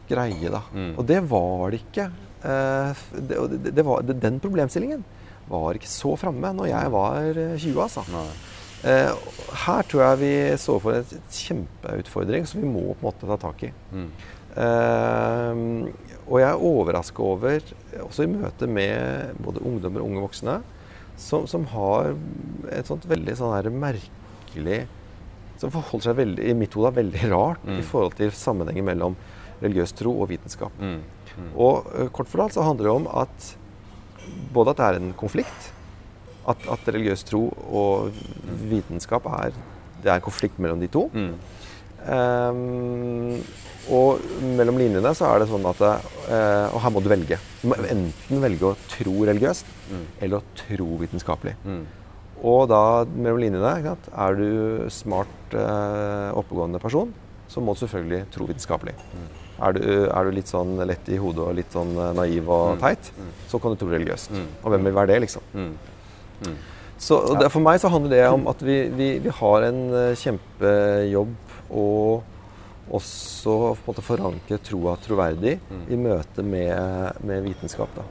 greie, 0.09 0.49
da. 0.51 0.59
Mm. 0.75 0.97
Og 0.97 1.07
det 1.07 1.21
var 1.31 1.71
det 1.71 1.79
ikke. 1.85 2.09
Eh, 2.43 3.03
det, 3.29 3.71
det, 3.73 3.85
var, 3.87 4.03
den 4.07 4.39
problemstillingen 4.43 5.03
var 5.49 5.75
ikke 5.75 5.89
så 5.91 6.13
framme 6.19 6.53
når 6.55 6.69
jeg 6.71 6.91
var 6.93 7.31
eh, 7.39 7.55
20, 7.59 7.79
altså. 7.83 8.03
Nei. 8.13 8.27
Eh, 8.83 9.11
her 9.63 9.85
tror 9.87 10.01
jeg 10.03 10.19
vi 10.21 10.31
står 10.59 10.79
for 10.83 10.97
en 10.99 11.27
kjempeutfordring 11.31 12.47
som 12.49 12.63
vi 12.63 12.67
må 12.71 12.89
på 12.93 12.99
en 12.99 13.05
måte 13.07 13.29
ta 13.29 13.37
tak 13.45 13.63
i. 13.67 13.71
Mm. 13.95 14.09
Eh, 14.63 15.61
og 16.23 16.39
jeg 16.39 16.47
er 16.49 16.65
overraska 16.71 17.23
over, 17.25 17.63
også 18.05 18.25
i 18.25 18.31
møte 18.31 18.67
med 18.69 19.39
både 19.43 19.63
ungdommer 19.67 20.03
og 20.03 20.11
unge 20.11 20.23
voksne, 20.23 20.57
som, 21.19 21.45
som 21.47 21.65
har 21.73 22.13
et 22.73 22.87
sånt 22.89 23.05
veldig 23.07 23.35
sånn 23.37 23.51
her 23.53 23.67
merkelig 23.69 24.79
Som 25.61 25.69
forholder 25.71 26.07
seg 26.07 26.15
veldig, 26.17 26.45
i 26.49 26.55
mitt 26.57 26.73
hode 26.73 26.89
veldig 26.95 27.27
rart 27.31 27.61
Mm. 27.63 27.77
i 27.79 27.83
forhold 27.85 28.15
til 28.17 28.31
sammenhengen 28.35 28.83
mellom 28.87 29.13
religiøs 29.61 29.93
tro 29.95 30.11
og 30.19 30.27
vitenskap. 30.33 30.73
Mm. 30.81 30.97
Mm. 31.37 31.51
Og 31.55 31.91
eh, 31.93 32.09
kort 32.13 32.31
fortalt 32.31 32.55
så 32.55 32.65
handler 32.65 32.89
det 32.89 32.95
om 32.95 33.07
at 33.23 33.51
både 34.53 34.73
at 34.73 34.79
det 34.79 34.87
er 34.87 34.99
en 35.01 35.13
konflikt, 35.19 35.71
at, 36.47 36.65
at 36.71 36.89
religiøs 36.91 37.23
tro 37.27 37.45
og 37.71 38.15
vitenskap 38.67 39.27
er 39.31 39.55
det 40.03 40.11
er 40.11 40.19
en 40.19 40.25
konflikt 40.25 40.59
mellom 40.59 40.81
de 40.81 40.89
to. 40.91 41.07
Mm. 41.15 41.35
Um, 42.03 43.37
og 43.93 44.23
mellom 44.57 44.79
linjene 44.79 45.13
så 45.15 45.29
er 45.29 45.39
det 45.39 45.47
sånn 45.47 45.63
at 45.69 45.79
uh, 45.83 46.67
Og 46.73 46.81
her 46.83 46.91
må 46.91 46.99
du 47.03 47.07
velge. 47.11 47.37
Du 47.61 47.69
må 47.71 47.77
enten 47.79 48.43
velge 48.43 48.69
å 48.69 48.77
tro 48.91 49.13
religiøst 49.29 49.69
eller 50.19 50.39
å 50.39 50.57
tro 50.65 50.87
vitenskapelig. 50.99 51.55
Og 52.43 52.65
da 52.71 52.83
mellom 53.07 53.39
linjene? 53.39 53.95
Er 54.25 54.39
du 54.39 54.49
smart, 54.91 55.55
uh, 55.55 56.35
oppegående 56.39 56.81
person, 56.83 57.13
så 57.47 57.63
må 57.63 57.75
du 57.75 57.83
selvfølgelig 57.83 58.25
tro 58.35 58.49
vitenskapelig. 58.49 58.97
Er, 59.61 59.73
du, 59.77 59.83
er 60.09 60.25
du 60.25 60.31
litt 60.33 60.49
sånn 60.49 60.75
lett 60.87 61.07
i 61.13 61.17
hodet 61.21 61.43
og 61.45 61.53
litt 61.55 61.71
sånn 61.71 61.91
eh, 61.97 62.13
naiv 62.17 62.49
og 62.49 62.79
teit, 62.81 63.11
så 63.47 63.59
kan 63.61 63.71
du 63.71 63.77
tro 63.77 63.87
religiøst. 63.91 64.31
Og 64.63 64.71
hvem 64.73 64.83
vil 64.89 64.95
være 64.97 65.11
det, 65.13 65.19
liksom? 65.27 65.41
Så 66.97 67.19
det, 67.37 67.51
For 67.51 67.59
meg 67.61 67.79
så 67.83 67.89
handler 67.91 68.09
det 68.15 68.27
om 68.31 68.47
at 68.47 68.61
vi, 68.63 68.77
vi, 68.95 69.07
vi 69.19 69.29
har 69.29 69.67
en 69.69 69.81
eh, 69.93 70.15
kjempejobb 70.19 71.33
å 71.73 71.87
også 72.93 73.53
på 73.79 73.85
en 73.85 73.87
måte 73.87 74.03
forankre 74.03 74.57
troa 74.59 74.97
troverdig 74.99 75.53
i 75.89 75.95
møte 75.95 76.43
med, 76.43 77.15
med 77.23 77.43
vitenskap. 77.45 77.89
da. 77.95 78.03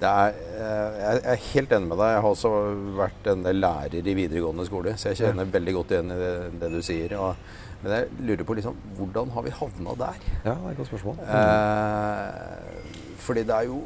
Det 0.00 0.08
er, 0.08 0.36
eh, 0.56 0.98
jeg 1.02 1.22
er 1.34 1.40
helt 1.52 1.72
enig 1.76 1.88
med 1.90 1.98
deg. 1.98 2.12
Jeg 2.14 2.22
har 2.22 2.30
også 2.30 2.50
vært 2.96 3.26
en 3.32 3.42
del 3.42 3.58
lærer 3.60 4.06
i 4.08 4.14
videregående 4.14 4.66
skole, 4.66 4.94
så 4.96 5.10
jeg 5.10 5.18
kjenner 5.20 5.50
veldig 5.52 5.74
godt 5.74 5.90
igjen 5.96 6.12
i 6.14 6.18
det, 6.20 6.34
det 6.62 6.70
du 6.72 6.78
sier. 6.86 7.14
Og, 7.18 7.34
men 7.82 7.92
jeg 7.94 8.08
lurer 8.26 8.44
på 8.48 8.56
liksom, 8.58 8.76
hvordan 8.98 9.30
har 9.36 9.44
vi 9.46 9.52
havna 9.54 9.94
der? 10.00 10.16
Ja, 10.44 10.54
det 10.54 10.66
er 10.66 10.70
et 10.72 10.80
godt 10.80 10.90
spørsmål. 10.90 11.16
Eh, 11.28 13.14
fordi 13.22 13.44
det 13.48 13.54
er 13.54 13.68
jo 13.70 13.82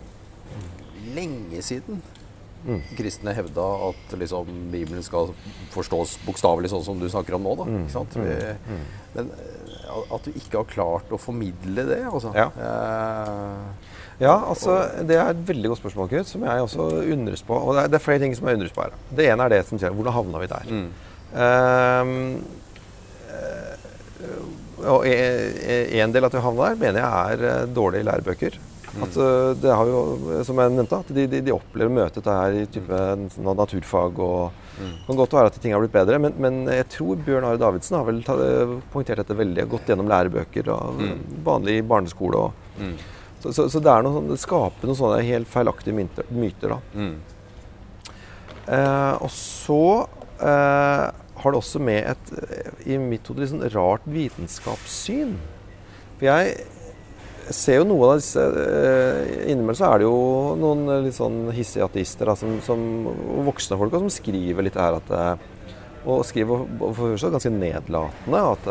lenge 1.16 1.62
siden 1.66 2.02
kristne 2.94 3.32
hevda 3.34 3.64
at 3.88 4.12
liksom, 4.20 4.46
Bibelen 4.70 5.02
skal 5.02 5.32
forstås 5.74 6.12
bokstavelig 6.22 6.70
sånn 6.70 6.84
som 6.86 7.00
du 7.00 7.08
snakker 7.10 7.34
om 7.34 7.42
nå. 7.48 7.56
Da, 7.58 7.64
ikke 7.80 7.90
sant? 7.96 8.14
Vi, 8.14 8.36
men 9.16 9.32
eh, 9.34 10.12
at 10.14 10.24
du 10.28 10.30
ikke 10.38 10.60
har 10.62 10.68
klart 10.70 11.10
å 11.12 11.18
formidle 11.20 11.84
det, 11.90 12.04
altså. 12.06 12.30
Ja. 12.38 12.48
Eh, 12.54 13.90
Ja, 14.22 14.36
altså, 14.46 14.76
Det 15.08 15.16
er 15.18 15.32
et 15.32 15.40
veldig 15.48 15.72
godt 15.72 15.80
spørsmål, 15.80 16.08
Knut, 16.12 16.28
som 16.30 16.44
jeg 16.46 16.62
også 16.62 16.84
undres 17.10 17.42
på. 17.42 17.56
Og 17.58 17.74
det 17.74 17.80
er, 17.82 17.88
det 17.90 17.96
er 17.98 18.04
flere 18.04 18.20
ting 18.22 18.36
som 18.38 18.46
jeg 18.46 18.54
undres 18.60 18.74
på 18.76 18.84
her. 18.84 18.92
Det 19.10 19.24
ene 19.32 19.42
er 19.48 19.54
det 19.56 19.62
som 19.66 19.80
sier 19.82 19.90
hvordan 19.96 20.14
havna 20.14 20.38
vi 20.44 20.50
der? 20.52 20.68
Mm. 20.70 20.90
eh, 21.42 22.12
og 24.82 25.04
e- 25.06 26.00
en 26.02 26.12
del 26.12 26.24
av 26.24 26.30
at 26.32 26.36
vi 26.38 26.44
havna 26.44 26.68
der, 26.72 26.78
mener 26.80 27.00
jeg 27.04 27.36
er 27.38 27.44
eh, 27.50 27.66
dårlige 27.76 28.06
lærebøker. 28.08 28.56
At 29.02 29.14
eh, 29.16 29.52
det 29.62 29.70
har 29.72 29.88
jo, 29.88 30.00
som 30.44 30.58
jeg 30.60 30.72
nevnte, 30.74 30.98
at 31.00 31.12
de, 31.16 31.26
de, 31.32 31.40
de 31.46 31.54
opplever 31.54 31.88
å 31.92 31.94
møte 32.00 32.18
dette 32.20 32.34
her 32.36 32.56
i 32.60 32.66
type 32.68 32.98
na- 33.46 33.54
naturfag. 33.56 34.18
og 34.20 34.50
Det 34.76 35.06
kan 35.06 35.16
godt 35.22 35.36
være 35.38 35.46
at 35.52 35.60
ting 35.62 35.72
har 35.72 35.80
blitt 35.84 35.94
bedre, 35.94 36.18
men, 36.20 36.34
men 36.42 36.58
jeg 36.68 36.88
tror 36.92 37.16
Bjørn 37.24 37.46
Are 37.48 37.60
Davidsen 37.60 37.96
har 37.96 38.04
vel 38.10 38.20
poengtert 38.92 39.22
dette 39.22 39.38
veldig. 39.38 39.64
Gått 39.72 39.88
gjennom 39.92 40.10
lærebøker 40.12 40.68
og 40.74 41.00
vanlig 41.46 41.78
barneskole. 41.88 42.36
og 42.36 42.52
så, 43.42 43.50
så, 43.52 43.64
så 43.72 43.80
det, 43.82 43.90
er 43.90 44.04
noe, 44.06 44.12
sånn- 44.18 44.28
det 44.30 44.38
skaper 44.42 44.86
noen 44.90 44.98
sånne 45.00 45.22
helt 45.26 45.48
feilaktige 45.50 45.96
myter. 45.96 46.28
myter 46.30 46.76
da. 46.76 46.80
mm. 46.94 47.14
Eh, 48.62 49.14
og 49.24 49.30
så 49.34 49.78
eh, 50.38 51.06
har 51.40 51.52
det 51.54 51.58
også 51.62 51.80
med 51.80 52.04
et 52.12 52.32
eh, 52.42 52.92
i 52.94 52.98
mitt 53.00 53.26
hode 53.30 53.40
litt 53.42 53.50
sånn 53.54 53.64
rart 53.72 54.04
vitenskapssyn. 54.06 55.34
For 56.18 56.28
jeg 56.28 56.54
ser 57.52 57.80
jo 57.80 57.86
noe 57.88 58.12
av 58.12 58.20
disse 58.20 58.42
eh, 58.42 59.48
Innimellom 59.50 59.78
så 59.80 59.88
er 59.90 60.02
det 60.02 60.06
jo 60.06 60.18
noen 60.60 60.84
eh, 60.92 61.00
litt 61.08 61.16
sånn 61.16 61.40
hissige 61.56 61.88
ateister 61.88 62.30
da, 62.30 62.36
som, 62.38 62.58
som, 62.64 62.84
voksne 63.48 63.78
folk 63.80 63.96
også, 63.96 64.06
som 64.06 64.14
skriver 64.20 64.68
litt 64.68 64.78
her 64.78 65.00
at 65.00 65.10
Og 66.06 66.22
skriver 66.26 66.62
for 66.98 67.18
seg 67.20 67.34
ganske 67.34 67.50
nedlatende 67.54 68.44
at 68.54 68.70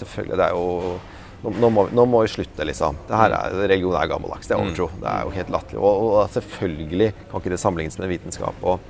selvfølgelig 0.00 0.36
det 0.40 0.48
er 0.48 0.56
jo 0.56 0.98
nå, 1.38 1.52
nå, 1.62 1.68
må, 1.70 1.84
vi- 1.86 1.94
nå 1.94 2.02
må 2.10 2.20
vi 2.24 2.30
slutte, 2.32 2.64
liksom. 2.66 2.96
Det 3.06 3.14
her 3.14 3.30
er, 3.36 3.52
religion 3.70 3.94
er 3.94 4.08
gammeldags. 4.10 4.48
Det 4.50 4.56
er 4.56 4.58
overtro. 4.58 4.88
Det 4.98 5.06
er 5.06 5.20
jo 5.22 5.30
helt 5.36 5.52
latterlig. 5.54 5.78
Og, 5.86 6.00
og 6.18 6.32
selvfølgelig 6.34 7.10
kan 7.30 7.38
ikke 7.44 7.52
det 7.52 7.60
sammenlignes 7.62 7.98
med 8.02 8.10
vitenskap. 8.10 8.58
Og, 8.66 8.80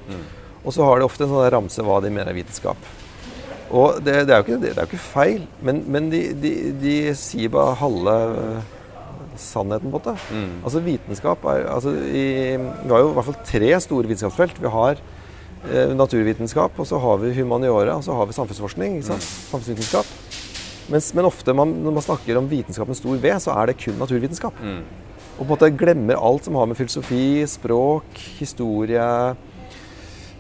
og 0.68 0.74
så 0.76 0.84
har 0.84 1.00
de 1.00 1.06
ofte 1.08 1.24
en 1.24 1.30
sånn 1.32 1.50
ramse 1.54 1.84
hva 1.84 2.00
de 2.04 2.10
mener 2.12 2.28
er 2.28 2.36
vitenskap. 2.36 2.88
Og 3.68 4.00
det, 4.04 4.14
det, 4.28 4.32
er 4.32 4.40
jo 4.40 4.44
ikke, 4.44 4.58
det 4.60 4.72
er 4.74 4.82
jo 4.82 4.88
ikke 4.90 5.00
feil, 5.00 5.44
men, 5.64 5.80
men 5.92 6.10
de, 6.12 6.20
de, 6.40 6.52
de 6.80 6.96
sier 7.16 7.52
bare 7.52 7.76
halve 7.80 8.16
øh, 8.28 8.74
sannheten, 9.40 9.88
på 9.88 9.96
en 9.96 9.96
måte. 9.96 10.14
Altså 10.64 10.82
vitenskap 10.84 11.44
er 11.52 11.66
altså 11.72 11.92
i, 11.92 12.26
Vi 12.56 12.92
har 12.92 13.04
jo 13.04 13.10
i 13.10 13.16
hvert 13.16 13.28
fall 13.30 13.40
tre 13.48 13.72
store 13.84 14.08
vitenskapsfelt. 14.12 14.60
Vi 14.60 14.72
har 14.76 15.00
eh, 15.00 15.92
naturvitenskap, 15.96 16.76
og 16.80 16.88
så 16.88 17.00
har 17.00 17.20
vi 17.24 17.34
humaniora, 17.40 17.96
og 17.96 18.04
så 18.04 18.16
har 18.16 18.28
vi 18.28 18.36
samfunnsforskning. 18.36 19.00
sant? 19.08 19.24
Samfunnsvitenskap. 19.24 20.16
Mens, 20.88 21.10
men 21.16 21.28
ofte 21.28 21.52
man, 21.52 21.74
når 21.84 21.98
man 21.98 22.04
snakker 22.04 22.40
om 22.40 22.48
vitenskap 22.48 22.88
med 22.88 22.96
stor 22.96 23.20
V, 23.20 23.34
så 23.44 23.56
er 23.56 23.68
det 23.72 23.80
kun 23.82 24.00
naturvitenskap. 24.00 24.64
Og 25.38 25.44
på 25.44 25.44
en 25.44 25.52
måte 25.52 25.68
glemmer 25.76 26.16
alt 26.16 26.48
som 26.48 26.56
har 26.58 26.66
med 26.66 26.78
filosofi, 26.80 27.44
språk, 27.46 28.16
historie, 28.40 29.04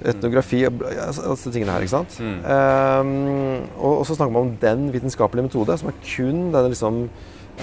etnografi 0.06 0.60
og 0.68 0.84
altså, 0.86 1.24
altså 1.32 1.50
tingene 1.54 1.74
her. 1.74 1.86
ikke 1.86 1.96
sant? 1.96 2.18
Ehm, 2.22 3.64
og, 3.78 3.98
og 4.00 4.06
så 4.06 4.14
snakker 4.14 4.34
man 4.34 4.48
om 4.48 4.54
den 4.62 4.92
vitenskapelige 4.94 5.48
metode, 5.48 5.78
som 5.80 5.90
er 5.90 5.98
kun 6.04 6.44
denne 6.54 6.70
liksom 6.72 7.00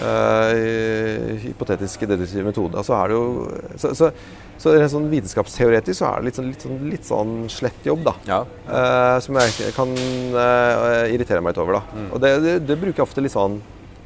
uh, 0.02 1.36
hypotetiske 1.43 2.10
deduktive 2.10 2.45
metode. 2.48 2.78
Altså 2.78 2.95
er 2.98 3.12
det 3.12 3.19
jo, 3.19 3.28
så, 3.82 3.93
så, 3.98 4.10
så 4.62 4.74
rent 4.76 4.93
sånn 4.93 5.08
vitenskapsteoretisk 5.12 6.00
så 6.02 6.10
er 6.10 6.19
det 6.19 6.30
litt 6.30 6.39
sånn, 6.39 6.50
litt 6.52 6.65
sånn, 6.65 6.82
litt 6.91 7.08
sånn 7.10 7.34
slett 7.52 7.88
jobb, 7.88 8.04
da. 8.08 8.15
Ja. 8.28 8.41
Uh, 8.67 9.15
som 9.24 9.39
jeg 9.39 9.71
kan 9.78 9.95
uh, 10.36 11.06
irritere 11.12 11.43
meg 11.43 11.56
litt 11.56 11.63
over. 11.63 11.80
da. 11.80 12.04
Og 12.12 12.24
det, 12.24 12.36
det, 12.45 12.58
det 12.67 12.80
bruker 12.82 13.02
jeg 13.04 13.08
ofte 13.08 13.24
litt 13.24 13.36
sånn 13.36 13.62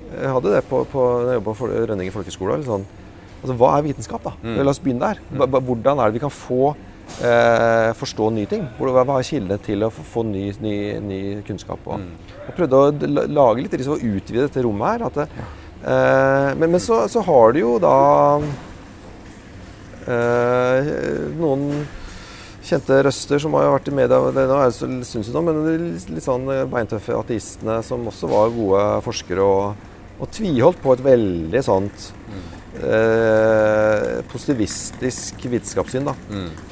Jeg 0.09 0.31
hadde 0.33 0.55
det 0.55 0.63
på, 0.69 0.83
på 0.89 1.01
når 1.21 1.27
jeg 1.29 1.39
jobba 1.39 1.57
på 1.59 1.71
Rønningen 1.73 2.13
folkehøgskole. 2.15 2.61
Sånn, 2.65 2.85
altså, 3.41 3.55
hva 3.57 3.75
er 3.77 3.89
vitenskap, 3.89 4.23
da? 4.25 4.35
La 4.57 4.73
oss 4.73 4.81
begynne 4.83 5.11
der. 5.13 5.21
Hvordan 5.57 6.01
er 6.01 6.09
det 6.09 6.17
vi 6.17 6.23
kan 6.23 6.33
få 6.33 6.73
eh, 7.17 7.91
forstå 7.97 8.29
nye 8.35 8.49
ting? 8.49 8.65
Hva 8.79 9.03
er 9.03 9.27
kildene 9.27 9.59
til 9.63 9.85
å 9.85 9.91
få, 9.93 10.23
ny, 10.27 10.49
ny, 10.63 10.75
ny 11.03 11.19
kunnskap? 11.47 11.85
Og, 11.87 12.03
Jeg 12.47 12.57
prøvde 12.57 12.81
å 12.81 13.25
lage 13.27 13.65
litt 13.65 13.77
risiko 13.77 13.97
og 13.97 14.05
utvide 14.05 14.47
dette 14.47 14.63
rommet 14.65 14.95
her. 14.95 15.07
At 15.09 15.21
det, 15.21 15.27
eh, 15.83 16.49
men 16.59 16.75
men 16.75 16.83
så, 16.83 17.03
så 17.11 17.23
har 17.25 17.55
du 17.55 17.61
jo 17.61 17.77
da 17.83 17.95
eh, 20.07 20.93
noen 21.39 21.87
kjente 22.69 23.01
røster 23.07 23.41
som 23.41 23.55
har 23.57 23.71
vært 23.73 23.89
i 23.89 23.95
media 23.97 24.19
det 24.35 24.45
nå 24.49 24.57
er 24.61 24.69
det 24.69 25.33
nå, 25.33 25.41
men 25.41 25.61
litt, 25.65 26.09
litt 26.13 26.25
sånn 26.25 26.45
beintøffe 26.69 27.15
ateistene 27.17 27.79
som 27.85 28.05
også 28.11 28.29
var 28.29 28.53
gode 28.53 28.85
forskere 29.05 29.45
og, 29.45 29.85
og 30.19 30.31
tviholdt 30.35 30.81
på 30.83 30.93
et 30.93 31.05
veldig 31.07 31.63
sånt 31.65 32.09
eh, 32.77 34.19
positivistisk 34.31 35.41
vitenskapssyn. 35.49 36.05
da. 36.05 36.15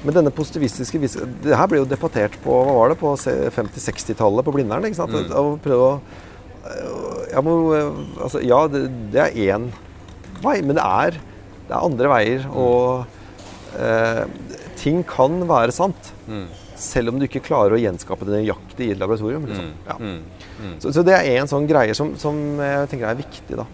Men 0.03 0.13
denne 0.13 0.31
positivistiske 0.31 0.99
Det 1.43 1.57
her 1.57 1.67
ble 1.67 1.81
jo 1.81 1.89
debattert 1.89 2.38
på 2.43 2.53
hva 2.53 2.77
var 2.81 2.93
det, 2.93 2.99
på 3.01 3.15
50-60-tallet 3.17 4.45
på 4.45 4.55
Blindern. 4.55 4.86
ikke 4.86 5.01
sant? 5.01 5.17
Og 5.33 5.60
prøve 5.63 5.91
å 5.91 5.99
ja, 7.31 7.41
men, 7.43 7.53
eh, 7.75 8.21
altså, 8.23 8.41
ja, 8.43 8.60
det, 8.71 8.88
det 9.13 9.23
er 9.23 9.55
én 9.55 9.69
vei, 10.43 10.60
men 10.62 10.77
det 10.77 10.83
er, 10.83 11.17
det 11.67 11.73
er 11.73 11.86
andre 11.86 12.12
veier. 12.12 12.47
Og 12.51 13.77
eh, 13.79 14.23
ting 14.79 15.03
kan 15.07 15.39
være 15.49 15.75
sant, 15.75 16.13
selv 16.77 17.10
om 17.10 17.17
du 17.19 17.25
ikke 17.25 17.41
klarer 17.45 17.73
å 17.73 17.81
gjenskape 17.81 18.27
det 18.27 18.41
nøyaktig 18.41 18.89
i 18.89 18.93
et 18.93 19.01
laboratorium. 19.01 19.47
Liksom. 19.49 19.71
Ja. 19.88 19.97
Så, 20.81 20.93
så 20.93 21.03
det 21.05 21.15
er 21.17 21.39
en 21.41 21.49
sånn 21.49 21.67
greie 21.69 21.95
som, 21.97 22.13
som 22.21 22.38
jeg 22.62 22.89
tenker 22.91 23.10
er 23.10 23.17
viktig, 23.21 23.57
da. 23.57 23.65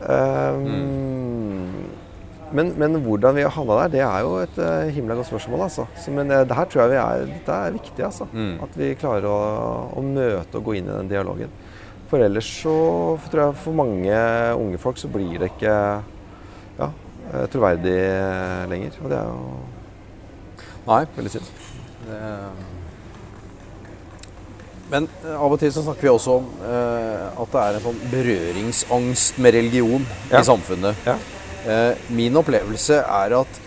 Um, 0.00 1.86
men, 2.52 2.72
men 2.78 2.98
hvordan 3.02 3.34
vi 3.36 3.44
har 3.46 3.54
havna 3.54 3.78
der, 3.82 3.92
det 3.94 4.02
er 4.06 4.24
jo 4.24 4.34
et 4.42 4.58
uh, 4.60 4.90
himla 4.94 5.16
godt 5.18 5.30
spørsmål. 5.30 5.66
altså. 5.66 5.86
Så, 5.98 6.12
men 6.14 6.30
uh, 6.30 6.42
det 6.46 6.56
her 6.56 6.68
tror 6.70 6.82
jeg 6.84 6.92
vi 6.92 7.00
er, 7.02 7.24
dette 7.32 7.60
er 7.66 7.78
viktig. 7.78 8.04
altså. 8.04 8.28
At 8.62 8.76
vi 8.78 8.92
klarer 9.00 9.28
å, 9.30 9.38
å 9.96 10.04
møte 10.04 10.60
og 10.60 10.68
gå 10.68 10.76
inn 10.78 10.90
i 10.90 10.94
den 10.94 11.10
dialogen. 11.10 11.54
For 12.10 12.22
ellers 12.22 12.46
så 12.62 12.76
for 13.18 13.32
tror 13.32 13.48
jeg 13.48 13.58
for 13.64 13.74
mange 13.74 14.20
unge 14.54 14.78
folk 14.78 15.00
så 15.00 15.10
blir 15.10 15.40
det 15.42 15.50
ikke 15.56 15.72
ja, 16.78 16.88
eh, 17.32 17.48
troverdig 17.50 17.98
lenger. 18.70 19.00
Og 19.02 19.10
det 19.10 19.18
er 19.18 19.26
jo 19.32 19.42
Nei. 20.86 21.02
veldig 21.18 21.36
synd. 21.38 21.52
Men 24.90 25.08
eh, 25.24 25.34
av 25.34 25.52
og 25.52 25.58
til 25.62 25.72
så 25.74 25.82
snakker 25.86 26.06
vi 26.06 26.12
også 26.12 26.36
om 26.40 26.44
eh, 26.62 27.40
at 27.42 27.54
det 27.56 27.62
er 27.62 27.78
en 27.80 27.84
sånn 27.88 28.02
berøringsangst 28.12 29.40
med 29.42 29.56
religion 29.58 30.04
Ja. 30.30 30.40
i 30.40 30.44
samfunnet. 30.46 30.94
Ja. 31.06 31.16
Eh, 31.66 31.94
min 32.14 32.36
opplevelse 32.38 33.00
er 33.02 33.34
at 33.40 33.58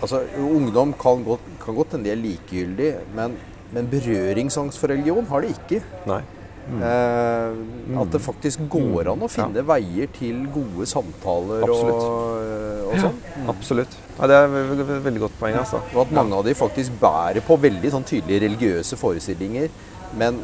altså, 0.00 0.22
ungdom 0.40 0.94
kan 1.00 1.24
godt, 1.26 1.44
kan 1.64 1.76
godt 1.76 1.92
hende 1.96 2.08
de 2.08 2.14
er 2.14 2.22
likegyldig, 2.22 2.94
men, 3.16 3.36
men 3.74 3.90
berøringsangst 3.92 4.80
for 4.80 4.88
religion 4.94 5.26
har 5.28 5.44
de 5.44 5.52
ikke. 5.52 5.82
Nei. 6.08 6.22
Eh, 6.66 7.52
At 8.00 8.10
det 8.10 8.18
faktisk 8.24 8.64
går 8.72 9.12
an 9.12 9.20
å 9.22 9.28
finne 9.30 9.62
veier 9.68 10.08
til 10.16 10.40
gode 10.50 10.86
samtaler 10.90 11.62
Absolutt. 11.62 12.00
og, 12.00 12.88
og 12.90 12.96
sånn. 13.04 13.20
Absolutt. 13.52 13.94
Ja, 14.16 14.26
det 14.32 14.38
er 14.40 14.56
et 14.74 15.04
veldig 15.04 15.22
godt 15.28 15.36
poeng. 15.38 15.60
altså. 15.60 15.78
Og 15.94 16.00
at 16.06 16.16
mange 16.16 16.34
av 16.40 16.42
de 16.48 16.56
faktisk 16.58 16.96
bærer 16.98 17.44
på 17.46 17.58
veldig 17.62 17.92
sånn 17.94 18.08
tydelige 18.08 18.42
religiøse 18.48 18.98
forestillinger, 18.98 19.68
men 20.14 20.38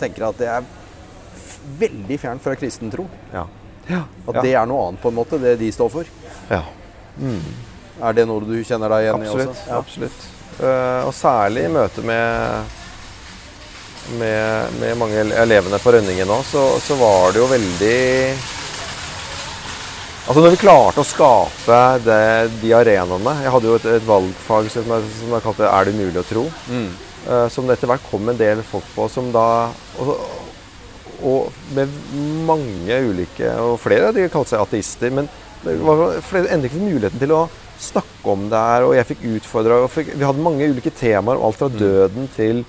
tenker 0.00 0.28
at 0.28 0.38
det 0.38 0.48
er 0.50 0.64
veldig 1.78 2.18
fjernt 2.20 2.42
fra 2.42 2.54
kristen 2.58 2.90
tro. 2.90 3.06
Ja. 3.32 3.46
ja. 3.88 4.04
At 4.26 4.42
det 4.42 4.54
er 4.54 4.66
noe 4.68 4.88
annet, 4.88 5.02
på 5.02 5.12
en 5.12 5.18
måte, 5.18 5.40
det 5.42 5.56
de 5.60 5.70
står 5.74 5.92
for. 5.92 6.12
Ja. 6.50 6.62
Er 8.02 8.16
det 8.16 8.26
noe 8.28 8.44
du 8.44 8.56
kjenner 8.66 8.92
deg 8.92 9.06
igjen 9.06 9.20
Absolutt. 9.20 9.46
i 9.46 9.52
også? 9.52 9.66
Ja. 9.68 9.80
absolutt. 9.82 10.30
Uh, 10.52 11.00
og 11.08 11.12
særlig 11.16 11.66
i 11.66 11.72
møte 11.72 12.02
med, 12.04 12.72
med, 14.20 14.74
med 14.80 14.98
mange 15.00 15.22
elevene 15.42 15.80
på 15.80 15.94
Rønningen 15.94 16.28
nå, 16.28 16.42
så, 16.44 16.66
så 16.82 16.98
var 17.00 17.32
det 17.32 17.40
jo 17.40 17.46
veldig 17.50 18.00
Altså 20.22 20.42
Når 20.44 20.52
vi 20.54 20.58
klarte 20.60 21.02
å 21.02 21.06
skape 21.08 21.78
det, 22.04 22.18
de 22.60 22.74
arenaene 22.76 23.32
Jeg 23.42 23.54
hadde 23.54 23.70
jo 23.70 23.78
et, 23.80 23.88
et 23.96 24.04
valgfag 24.06 24.68
som 24.70 24.92
jeg, 24.92 25.08
som 25.16 25.32
jeg 25.34 25.44
kalte 25.48 25.66
'Er 25.66 25.88
det 25.88 25.96
mulig 25.96 26.20
å 26.20 26.28
tro?' 26.28 26.44
Mm. 26.68 26.92
Eh, 27.28 27.48
som 27.52 27.66
det 27.66 27.78
etter 27.78 27.90
hvert 27.90 28.08
kom 28.10 28.28
en 28.28 28.38
del 28.38 28.62
folk 28.66 28.86
på 28.96 29.08
som 29.12 29.30
da 29.34 29.46
og, 30.02 30.12
og 31.22 31.62
med 31.76 31.90
mange 32.48 32.96
ulike 33.06 33.46
Og 33.62 33.76
flere 33.78 34.10
de 34.14 34.26
kalte 34.32 34.54
seg 34.54 34.64
ateister. 34.64 35.12
Men 35.14 35.28
det 35.62 35.76
var 35.86 36.16
flere 36.26 36.50
endelig 36.50 36.72
ikke 36.72 36.82
muligheten 36.82 37.22
til 37.22 37.34
å 37.36 37.42
snakke 37.82 38.34
om 38.34 38.48
det 38.50 38.62
her. 38.68 38.86
Og 38.88 38.96
jeg 38.98 39.08
fikk 39.12 39.26
utfordra 39.36 39.82
Vi 39.86 40.24
hadde 40.24 40.42
mange 40.42 40.70
ulike 40.70 40.90
temaer, 40.98 41.38
alt 41.38 41.60
fra 41.60 41.70
døden 41.70 42.30
til 42.36 42.64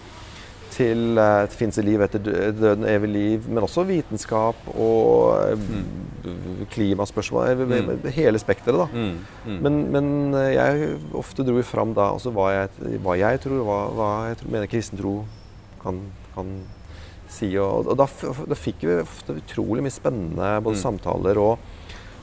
til 0.74 1.20
uh, 1.22 1.46
fins 1.54 1.78
det 1.78 1.86
liv 1.86 2.02
etter 2.02 2.22
døden, 2.24 2.88
evig 2.90 3.10
liv, 3.14 3.48
men 3.50 3.66
også 3.66 3.84
vitenskap 3.86 4.58
og 4.74 5.36
eh, 5.38 5.68
klimaspørsmål. 6.74 7.64
mm. 7.68 8.06
Hele 8.16 8.40
spekteret, 8.42 8.80
da. 8.80 8.88
Mm. 8.94 9.18
Mm. 9.48 9.58
Men, 9.66 9.80
men 9.94 10.08
eh, 10.40 10.54
jeg 10.56 11.00
ofte 11.20 11.46
dro 11.48 11.62
fram 11.68 11.94
da 11.98 12.10
altså 12.14 12.32
hva, 12.36 12.50
jeg, 12.56 12.98
hva 13.04 13.18
jeg 13.20 13.42
tror, 13.44 13.64
hva, 13.68 13.80
hva 13.98 14.10
jeg 14.32 14.40
tror, 14.42 14.54
mener 14.56 14.72
kristen 14.72 15.00
tro 15.02 15.16
kan, 15.84 16.00
kan 16.36 16.54
si. 17.30 17.52
Og, 17.60 17.88
og 17.92 17.98
da, 18.00 18.08
da 18.50 18.56
fikk 18.60 18.86
vi 18.88 19.00
ofte 19.04 19.38
utrolig 19.42 19.84
mye 19.86 19.94
spennende 19.96 20.54
både 20.64 20.78
Mm. 20.80 20.84
samtaler 20.84 21.40
og, 21.42 21.60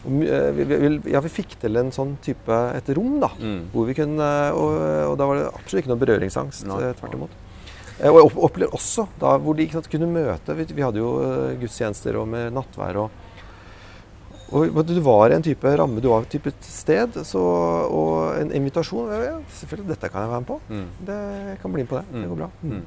eh, 0.07 0.51
vi, 0.57 0.65
vi, 0.71 0.91
ja, 1.13 1.21
vi 1.21 1.29
fikk 1.33 1.59
til 1.61 1.77
en 1.77 1.93
sånn 1.93 2.17
type 2.25 2.57
et 2.79 2.89
rom, 2.97 3.19
da. 3.23 3.31
Mm. 3.39 3.63
Hvor 3.75 3.87
vi 3.91 3.95
kunne, 4.01 4.31
og, 4.57 4.75
og 5.13 5.17
da 5.21 5.27
var 5.29 5.41
det 5.43 5.47
absolutt 5.53 5.85
ikke 5.85 5.93
noe 5.95 6.03
berøringsangst. 6.07 6.67
Nei. 6.71 6.81
eh, 6.89 6.95
Tvert 7.01 7.17
imot. 7.21 7.39
Og 8.01 8.07
jeg 8.17 8.25
opp- 8.31 8.39
opplever 8.47 8.73
også 8.73 9.03
da 9.21 9.35
hvor 9.45 9.53
de 9.59 9.67
ikke 9.67 9.77
sant, 9.77 9.91
kunne 9.93 10.07
møte 10.09 10.55
Vi, 10.57 10.65
vi 10.73 10.81
hadde 10.81 11.03
jo 11.03 11.11
gudstjenester 11.61 12.17
og 12.17 12.31
med 12.33 12.55
nattvær 12.57 12.97
og 13.03 13.11
og 14.51 14.81
du 14.89 14.97
var 15.07 15.31
i 15.31 15.37
en 15.37 15.45
type 15.47 15.73
ramme, 15.79 16.01
du 16.03 16.09
var 16.11 16.25
et 16.25 16.33
type 16.33 16.51
sted, 16.67 17.21
så, 17.29 17.43
og 17.87 18.39
en 18.41 18.51
invitasjon 18.59 19.13
ja, 19.15 19.37
Selvfølgelig, 19.61 19.93
dette 19.93 20.11
kan 20.11 20.25
jeg 20.25 20.33
være 20.33 20.41
med 20.43 20.49
på. 20.49 20.57
Mm. 20.71 20.89
Det 21.07 21.19
jeg 21.51 21.61
kan 21.63 21.75
bli 21.77 21.85
med 21.85 21.91
på 21.93 22.01
det. 22.01 22.07
Det 22.17 22.29
går 22.33 22.41
bra. 22.41 22.51
Mm. 22.65 22.83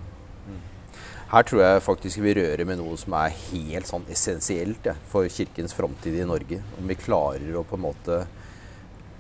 Her 1.34 1.46
tror 1.50 1.62
jeg 1.64 1.82
faktisk 1.82 2.20
vi 2.22 2.34
rører 2.38 2.62
med 2.70 2.78
noe 2.78 2.94
som 3.02 3.16
er 3.18 3.32
helt 3.50 3.88
sånn 3.90 4.04
essensielt 4.14 4.86
ja, 4.86 4.94
for 5.10 5.26
kirkens 5.34 5.74
framtid 5.74 6.20
i 6.20 6.28
Norge. 6.30 6.60
Om 6.78 6.92
vi 6.92 6.98
klarer 7.00 7.56
å 7.58 7.64
på 7.66 7.80
en 7.80 7.86
måte 7.88 8.20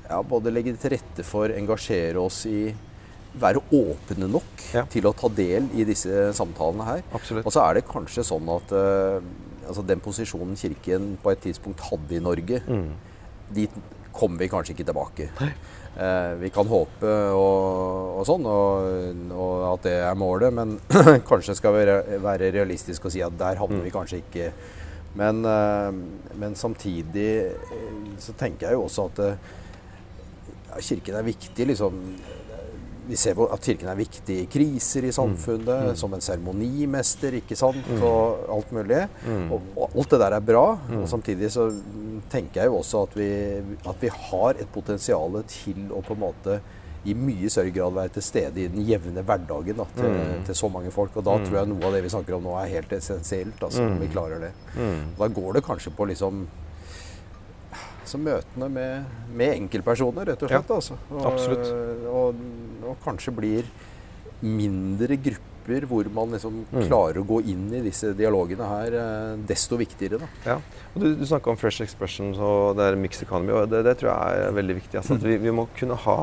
ja, 0.10 0.20
både 0.22 0.52
legge 0.54 0.76
til 0.78 0.94
rette 0.94 1.26
for, 1.26 1.50
engasjere 1.56 2.22
oss 2.22 2.44
i 2.50 2.68
Være 3.34 3.64
åpne 3.74 4.28
nok 4.30 4.62
Ja. 4.76 4.84
til 4.86 5.08
å 5.10 5.14
ta 5.18 5.26
del 5.34 5.66
i 5.74 5.82
disse 5.90 6.28
samtalene 6.38 6.86
her. 6.86 7.00
Absolutt. 7.18 7.48
Og 7.50 7.56
så 7.56 7.64
er 7.64 7.80
det 7.80 7.88
kanskje 7.90 8.22
sånn 8.28 8.46
at 8.54 8.74
eh, 8.78 9.26
altså 9.68 9.84
den 9.88 10.00
posisjonen 10.04 10.56
Kirken 10.60 11.18
på 11.24 11.32
et 11.32 11.40
tidspunkt 11.44 11.80
hadde 11.90 12.16
i 12.18 12.20
Norge, 12.24 12.62
Mm. 12.68 12.92
dit 13.54 13.72
kommer 14.14 14.38
vi 14.40 14.48
kanskje 14.48 14.74
ikke 14.76 14.86
tilbake. 14.92 15.30
Eh, 15.98 16.34
vi 16.42 16.50
kan 16.50 16.66
håpe 16.70 17.10
og, 17.38 18.20
og 18.20 18.26
sånn, 18.26 18.46
og, 18.46 19.34
og 19.34 19.66
at 19.74 19.84
det 19.84 19.94
er 20.06 20.16
målet, 20.18 20.54
men 20.54 20.80
kanskje 21.30 21.56
skal 21.58 21.74
vi 21.76 21.84
være 22.24 22.52
realistiske 22.54 23.06
og 23.06 23.14
si 23.14 23.22
at 23.26 23.36
der 23.38 23.60
havner 23.62 23.84
vi 23.86 23.92
kanskje 23.94 24.22
ikke. 24.24 24.52
Men, 25.16 25.44
eh, 25.46 25.92
men 26.42 26.56
samtidig 26.58 27.28
eh, 27.46 28.16
så 28.18 28.34
tenker 28.38 28.68
jeg 28.72 28.74
jo 28.80 28.86
også 28.88 29.06
at 29.12 29.20
eh, 29.28 29.52
Kirken 30.82 31.16
er 31.20 31.28
viktig. 31.28 31.68
liksom 31.70 32.00
vi 33.08 33.18
ser 33.20 33.40
at 33.46 33.66
Kirken 33.66 33.90
er 33.92 33.98
viktig 34.00 34.38
i 34.44 34.46
kriser 34.52 35.08
i 35.08 35.14
samfunnet, 35.16 35.98
som 36.00 36.14
en 36.16 36.24
seremonimester, 36.24 37.40
ikke 37.42 37.58
sant, 37.60 37.90
og 38.00 38.46
alt 38.54 38.72
mulig. 38.76 39.02
Og, 39.50 39.74
og 39.76 39.98
alt 39.98 40.16
det 40.16 40.22
der 40.24 40.38
er 40.38 40.46
bra. 40.46 40.64
Og 41.02 41.10
samtidig 41.12 41.52
så 41.54 41.68
mm, 41.72 42.24
tenker 42.32 42.64
jeg 42.64 42.72
jo 42.72 42.80
også 42.80 43.04
at 43.08 43.18
vi, 43.20 43.30
at 43.92 44.00
vi 44.02 44.14
har 44.30 44.56
et 44.56 44.72
potensial 44.74 45.42
til 45.52 45.92
å 45.92 46.02
på 46.04 46.16
en 46.16 46.24
måte 46.24 46.62
i 47.04 47.14
mye 47.20 47.50
større 47.52 47.74
grad 47.76 47.96
være 47.98 48.14
til 48.16 48.24
stede 48.24 48.62
i 48.64 48.70
den 48.72 48.86
jevne 48.88 49.26
hverdagen 49.28 49.76
da, 49.76 49.86
til, 49.98 50.14
til 50.48 50.56
så 50.56 50.70
mange 50.72 50.92
folk. 50.96 51.16
Og 51.20 51.26
da 51.28 51.36
tror 51.44 51.60
jeg 51.60 51.72
noe 51.74 51.88
av 51.90 51.98
det 51.98 52.04
vi 52.06 52.12
snakker 52.14 52.38
om 52.38 52.46
nå 52.46 52.56
er 52.62 52.72
helt 52.78 52.96
essensielt, 52.96 53.60
altså, 53.60 53.84
om 53.84 54.00
vi 54.00 54.12
klarer 54.14 54.46
det. 54.48 54.54
Da 55.20 55.28
går 55.28 55.58
det 55.58 55.66
kanskje 55.68 55.92
på 55.98 56.08
liksom 56.14 56.46
så 58.14 58.20
møtene 58.22 58.70
med, 58.72 59.16
med 59.34 59.56
enkeltpersoner, 59.64 60.30
rett 60.32 60.46
og 60.46 60.52
slett. 60.52 60.76
altså. 60.78 61.00
Og. 61.10 62.14
Og, 62.14 62.46
og 62.92 63.02
kanskje 63.06 63.34
blir 63.36 63.74
mindre 64.44 65.18
grupper 65.18 65.88
hvor 65.88 66.08
man 66.12 66.36
liksom 66.36 66.58
klarer 66.74 67.22
å 67.22 67.28
gå 67.28 67.38
inn 67.54 67.70
i 67.72 67.84
disse 67.86 68.12
dialogene 68.18 68.68
her, 68.68 68.98
eh, 69.00 69.36
desto 69.48 69.80
viktigere. 69.80 70.20
da. 70.20 70.32
Ja. 70.46 70.58
Og 70.94 71.06
du, 71.06 71.08
du 71.22 71.24
snakka 71.28 71.54
om 71.54 71.60
fresh 71.60 71.86
expression 71.86 72.34
og 72.36 72.76
det 72.78 72.90
er 72.90 73.00
mixed 73.00 73.24
economy, 73.24 73.56
og 73.56 73.72
det, 73.72 73.86
det 73.88 73.96
tror 74.02 74.12
jeg 74.12 74.50
er 74.50 74.58
veldig 74.60 74.76
viktig. 74.82 75.00
Altså, 75.00 75.18
vi, 75.24 75.40
vi 75.42 75.56
må 75.56 75.70
kunne 75.78 76.00
ha 76.08 76.18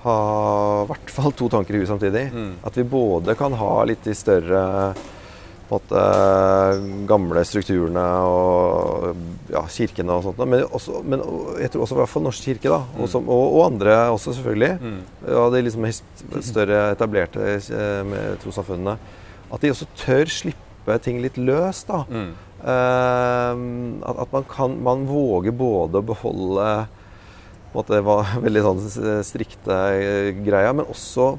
ha 0.00 0.12
i 0.84 0.88
hvert 0.88 1.10
fall 1.12 1.34
to 1.36 1.50
tanker 1.52 1.76
i 1.76 1.82
huet 1.82 1.90
samtidig. 1.90 2.30
Mm. 2.32 2.52
At 2.64 2.76
vi 2.78 2.86
både 2.88 3.34
kan 3.36 3.52
ha 3.60 3.72
litt 3.88 4.06
de 4.06 4.14
større 4.16 4.62
på 5.70 5.78
en 5.78 5.84
måte, 5.84 7.06
gamle 7.06 7.42
strukturene 7.46 8.04
og 8.26 9.20
ja, 9.52 9.62
kirkene 9.70 10.16
og 10.16 10.24
sånt. 10.26 10.42
Men, 10.42 10.64
også, 10.66 11.02
men 11.06 11.22
jeg 11.62 11.70
tror 11.70 11.84
også 11.84 11.96
i 11.96 12.00
hvert 12.00 12.10
fall 12.10 12.26
Norsk 12.26 12.48
kirke, 12.48 12.72
da, 12.72 12.80
og, 12.98 13.06
som, 13.12 13.28
og, 13.30 13.54
og 13.54 13.66
andre 13.68 13.94
også 14.10 14.34
selvfølgelig. 14.34 14.72
Mm. 14.82 15.00
Ja, 15.30 15.44
de 15.54 15.62
liksom 15.66 15.86
større 16.50 16.82
etablerte 16.96 17.46
eh, 17.54 18.00
med 18.08 18.40
trossamfunnene. 18.42 18.96
At 19.50 19.62
de 19.62 19.70
også 19.70 19.86
tør 19.98 20.30
slippe 20.30 20.98
ting 21.04 21.22
litt 21.22 21.38
løs. 21.38 21.84
da. 21.86 22.02
Mm. 22.10 22.32
Eh, 22.60 23.62
at, 24.10 24.24
at 24.26 24.34
man, 24.34 24.48
kan, 24.50 24.74
man 24.90 25.06
våger 25.10 25.54
både 25.54 26.02
å 26.02 26.08
beholde 26.10 26.70
på 27.72 27.82
at 27.84 27.90
det 27.92 28.00
var 28.06 28.32
veldig 28.44 28.62
sånn 28.66 28.82
strikte 29.26 29.76
eh, 29.94 30.30
greia, 30.42 30.72
men 30.74 30.88
også 30.90 31.32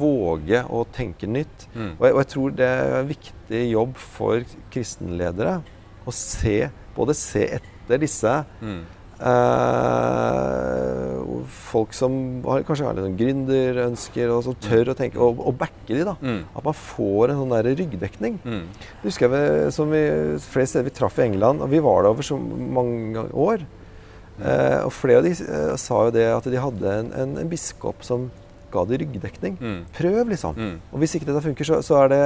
våge 0.00 0.62
å 0.68 0.84
tenke 0.92 1.28
nytt. 1.30 1.66
Mm. 1.74 1.92
Og, 1.98 2.06
jeg, 2.06 2.14
og 2.16 2.22
jeg 2.24 2.30
tror 2.34 2.56
det 2.60 2.68
er 2.70 2.96
en 3.00 3.10
viktig 3.10 3.64
jobb 3.72 3.96
for 4.00 4.44
kristenledere 4.74 5.60
å 6.08 6.14
se, 6.16 6.58
både 6.96 7.16
se 7.18 7.46
etter 7.60 8.00
disse 8.04 8.40
Mm. 8.60 8.82
eh, 9.20 11.16
folk 11.70 11.92
som 11.96 12.12
har, 12.46 12.62
kanskje 12.66 12.86
har 12.86 12.96
litt 12.96 13.06
sånn 13.06 13.18
gründerønsker, 13.20 14.30
og 14.32 14.44
som 14.46 14.56
tør 14.62 14.92
å 14.92 14.96
tenke, 14.98 15.20
og, 15.22 15.40
og 15.44 15.56
backe 15.60 15.92
de 15.92 16.04
da. 16.06 16.14
Mm. 16.22 16.40
At 16.56 16.64
man 16.66 16.76
får 16.76 17.32
en 17.34 17.40
sånn 17.42 17.54
der 17.56 17.68
ryggdekning. 17.80 18.38
Mm. 18.44 18.64
Det 19.02 19.06
husker 19.10 19.26
jeg 19.26 19.34
vi, 19.34 19.42
som 19.76 19.92
vi, 19.92 20.02
flere 20.46 20.70
steder 20.70 20.88
vi 20.88 20.94
traff 20.96 21.16
i 21.20 21.26
England, 21.28 21.64
og 21.64 21.68
vi 21.72 21.82
var 21.84 22.04
der 22.04 22.12
over 22.14 22.24
så 22.26 22.36
mange 22.40 23.26
år. 23.32 23.58
Eh, 24.40 24.78
og 24.86 24.92
flere 24.96 25.20
av 25.20 25.26
de 25.26 25.32
eh, 25.34 25.74
sa 25.80 26.04
jo 26.06 26.14
det 26.14 26.26
at 26.32 26.48
de 26.52 26.62
hadde 26.62 26.94
en, 27.02 27.10
en, 27.22 27.34
en 27.42 27.50
biskop 27.50 28.04
som 28.06 28.30
ga 28.70 28.84
de 28.86 29.00
ryggdekning. 29.02 29.58
Mm. 29.60 29.80
Prøv, 29.96 30.22
liksom. 30.30 30.56
Mm. 30.56 30.76
Og 30.92 31.02
hvis 31.02 31.16
ikke 31.18 31.28
dette 31.28 31.44
funker, 31.44 31.66
så, 31.66 31.80
så 31.84 32.04
er 32.04 32.12
det 32.14 32.22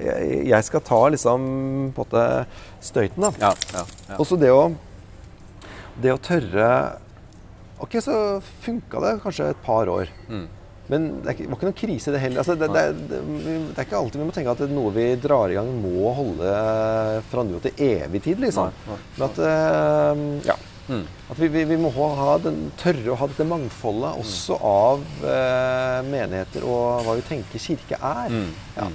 jeg, 0.00 0.46
jeg 0.48 0.64
skal 0.68 0.84
ta 0.86 1.00
liksom 1.12 1.44
på 1.92 2.06
måte 2.06 2.24
støyten, 2.80 3.26
da. 3.26 3.32
Ja, 3.42 3.52
ja, 3.74 3.84
ja. 4.08 4.18
Også 4.22 4.38
det 4.40 4.52
å 4.54 4.70
Det 6.00 6.14
å 6.14 6.20
tørre 6.22 6.68
Ok, 7.82 7.98
så 8.00 8.14
funka 8.62 9.00
det 9.02 9.16
kanskje 9.24 9.48
et 9.50 9.62
par 9.66 9.90
år. 9.90 10.10
Mm. 10.30 10.44
Men 10.92 11.06
det 11.24 11.32
var 11.48 11.56
ikke 11.56 11.66
noen 11.66 11.74
krise, 11.74 12.12
det 12.14 12.20
heller. 12.22 12.42
Altså, 12.42 12.54
det, 12.58 12.68
det, 12.70 12.82
det, 13.10 13.20
det 13.72 13.80
er 13.80 13.86
ikke 13.88 13.98
alltid 13.98 14.20
vi 14.20 14.26
må 14.28 14.34
tenke 14.36 14.54
at 14.54 14.62
det 14.62 14.68
noe 14.70 14.92
vi 14.94 15.06
drar 15.18 15.50
i 15.50 15.56
gang, 15.56 15.70
må 15.82 16.12
holde 16.14 16.52
fra 17.30 17.44
nå 17.46 17.58
til 17.64 17.82
evig 17.86 18.22
tid, 18.22 18.42
liksom. 18.44 18.70
Nei, 18.70 18.92
nei, 18.92 18.98
Men 19.16 19.26
at 19.26 19.42
eh, 19.48 20.22
Ja. 20.52 20.56
Mm. 20.88 21.04
At 21.30 21.38
vi, 21.38 21.48
vi, 21.52 21.62
vi 21.70 21.78
må 21.78 21.92
ha, 21.94 22.34
den, 22.42 22.66
tørre 22.80 23.14
å 23.14 23.18
ha 23.20 23.28
dette 23.30 23.46
mangfoldet 23.46 24.18
også 24.22 24.58
av 24.66 25.06
eh, 25.22 26.00
menigheter 26.08 26.66
og 26.66 27.06
hva 27.06 27.16
vi 27.18 27.24
tenker 27.28 27.62
kirke 27.62 27.98
er. 27.98 28.34
Mm. 28.34 28.52
Ja. 28.76 28.90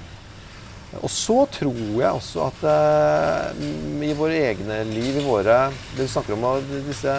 Og 1.02 1.12
så 1.12 1.42
tror 1.52 1.76
jeg 1.78 2.08
også 2.08 2.46
at 2.48 2.64
eh, 2.72 3.66
i 4.08 4.14
våre 4.18 4.38
egne 4.52 4.80
liv, 4.88 5.20
i 5.20 5.26
våre 5.26 5.68
Det 5.96 6.06
vi 6.06 6.14
snakker 6.14 6.38
om 6.38 6.64
disse 6.88 7.18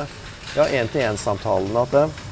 ja, 0.56 0.64
én-til-én-samtalene 0.64 1.84
at 1.84 1.98
eh, 2.00 2.24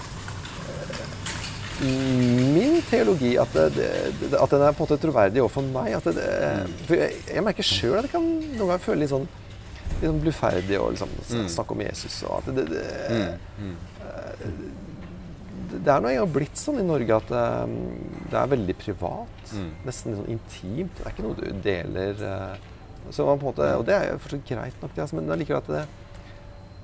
Min 1.77 2.79
teologi 2.89 3.35
at, 3.37 3.53
det, 3.53 3.89
det, 4.23 4.31
at 4.33 4.53
den 4.53 4.63
er 4.65 4.73
på 4.73 4.81
en 4.81 4.87
måte 4.87 4.97
troverdig 4.97 5.43
overfor 5.43 5.67
meg. 5.75 5.91
At 5.99 6.07
det, 6.17 6.29
for 6.87 6.97
jeg, 6.97 7.19
jeg 7.29 7.45
merker 7.45 7.69
sjøl 7.69 7.99
at 7.99 8.07
jeg 8.09 8.15
kan 8.15 8.25
noen 8.25 8.63
ganger 8.63 8.87
føle 8.87 9.03
litt 9.03 9.13
sånn, 9.13 9.27
sånn 10.03 10.23
bluferdig 10.23 10.81
og 10.81 10.95
liksom, 10.95 11.13
snakke 11.53 11.77
om 11.77 11.85
Jesus. 11.87 12.19
Og 12.27 12.39
alt. 12.39 12.51
det, 12.57 12.67
det, 12.71 12.85
det, 15.67 15.77
det 15.85 15.93
er 15.93 16.03
nå 16.03 16.11
engang 16.11 16.33
blitt 16.33 16.59
sånn 16.61 16.81
i 16.81 16.87
Norge 16.87 17.17
at 17.17 17.33
eh, 17.35 17.75
det 18.31 18.39
er 18.41 18.53
veldig 18.53 18.77
privat. 18.81 19.53
Mm. 19.53 19.69
Nesten 19.87 20.17
sånn 20.19 20.33
intimt. 20.37 20.97
Det 20.99 21.05
er 21.05 21.15
ikke 21.15 21.27
noe 21.27 21.39
du 21.39 21.47
deler 21.65 22.25
eh, 22.31 22.65
Så 23.11 23.27
man 23.27 23.41
på 23.41 23.47
en 23.47 23.53
måte, 23.53 23.69
og 23.79 23.87
det 23.89 23.97
er 23.97 24.09
jo 24.11 24.23
fortsatt 24.25 24.49
greit 24.49 24.83
nok, 24.83 24.95
det, 24.95 25.05
altså, 25.05 25.19
men 25.21 25.39
liker 25.39 25.61
at 25.61 25.71
det, 25.71 25.85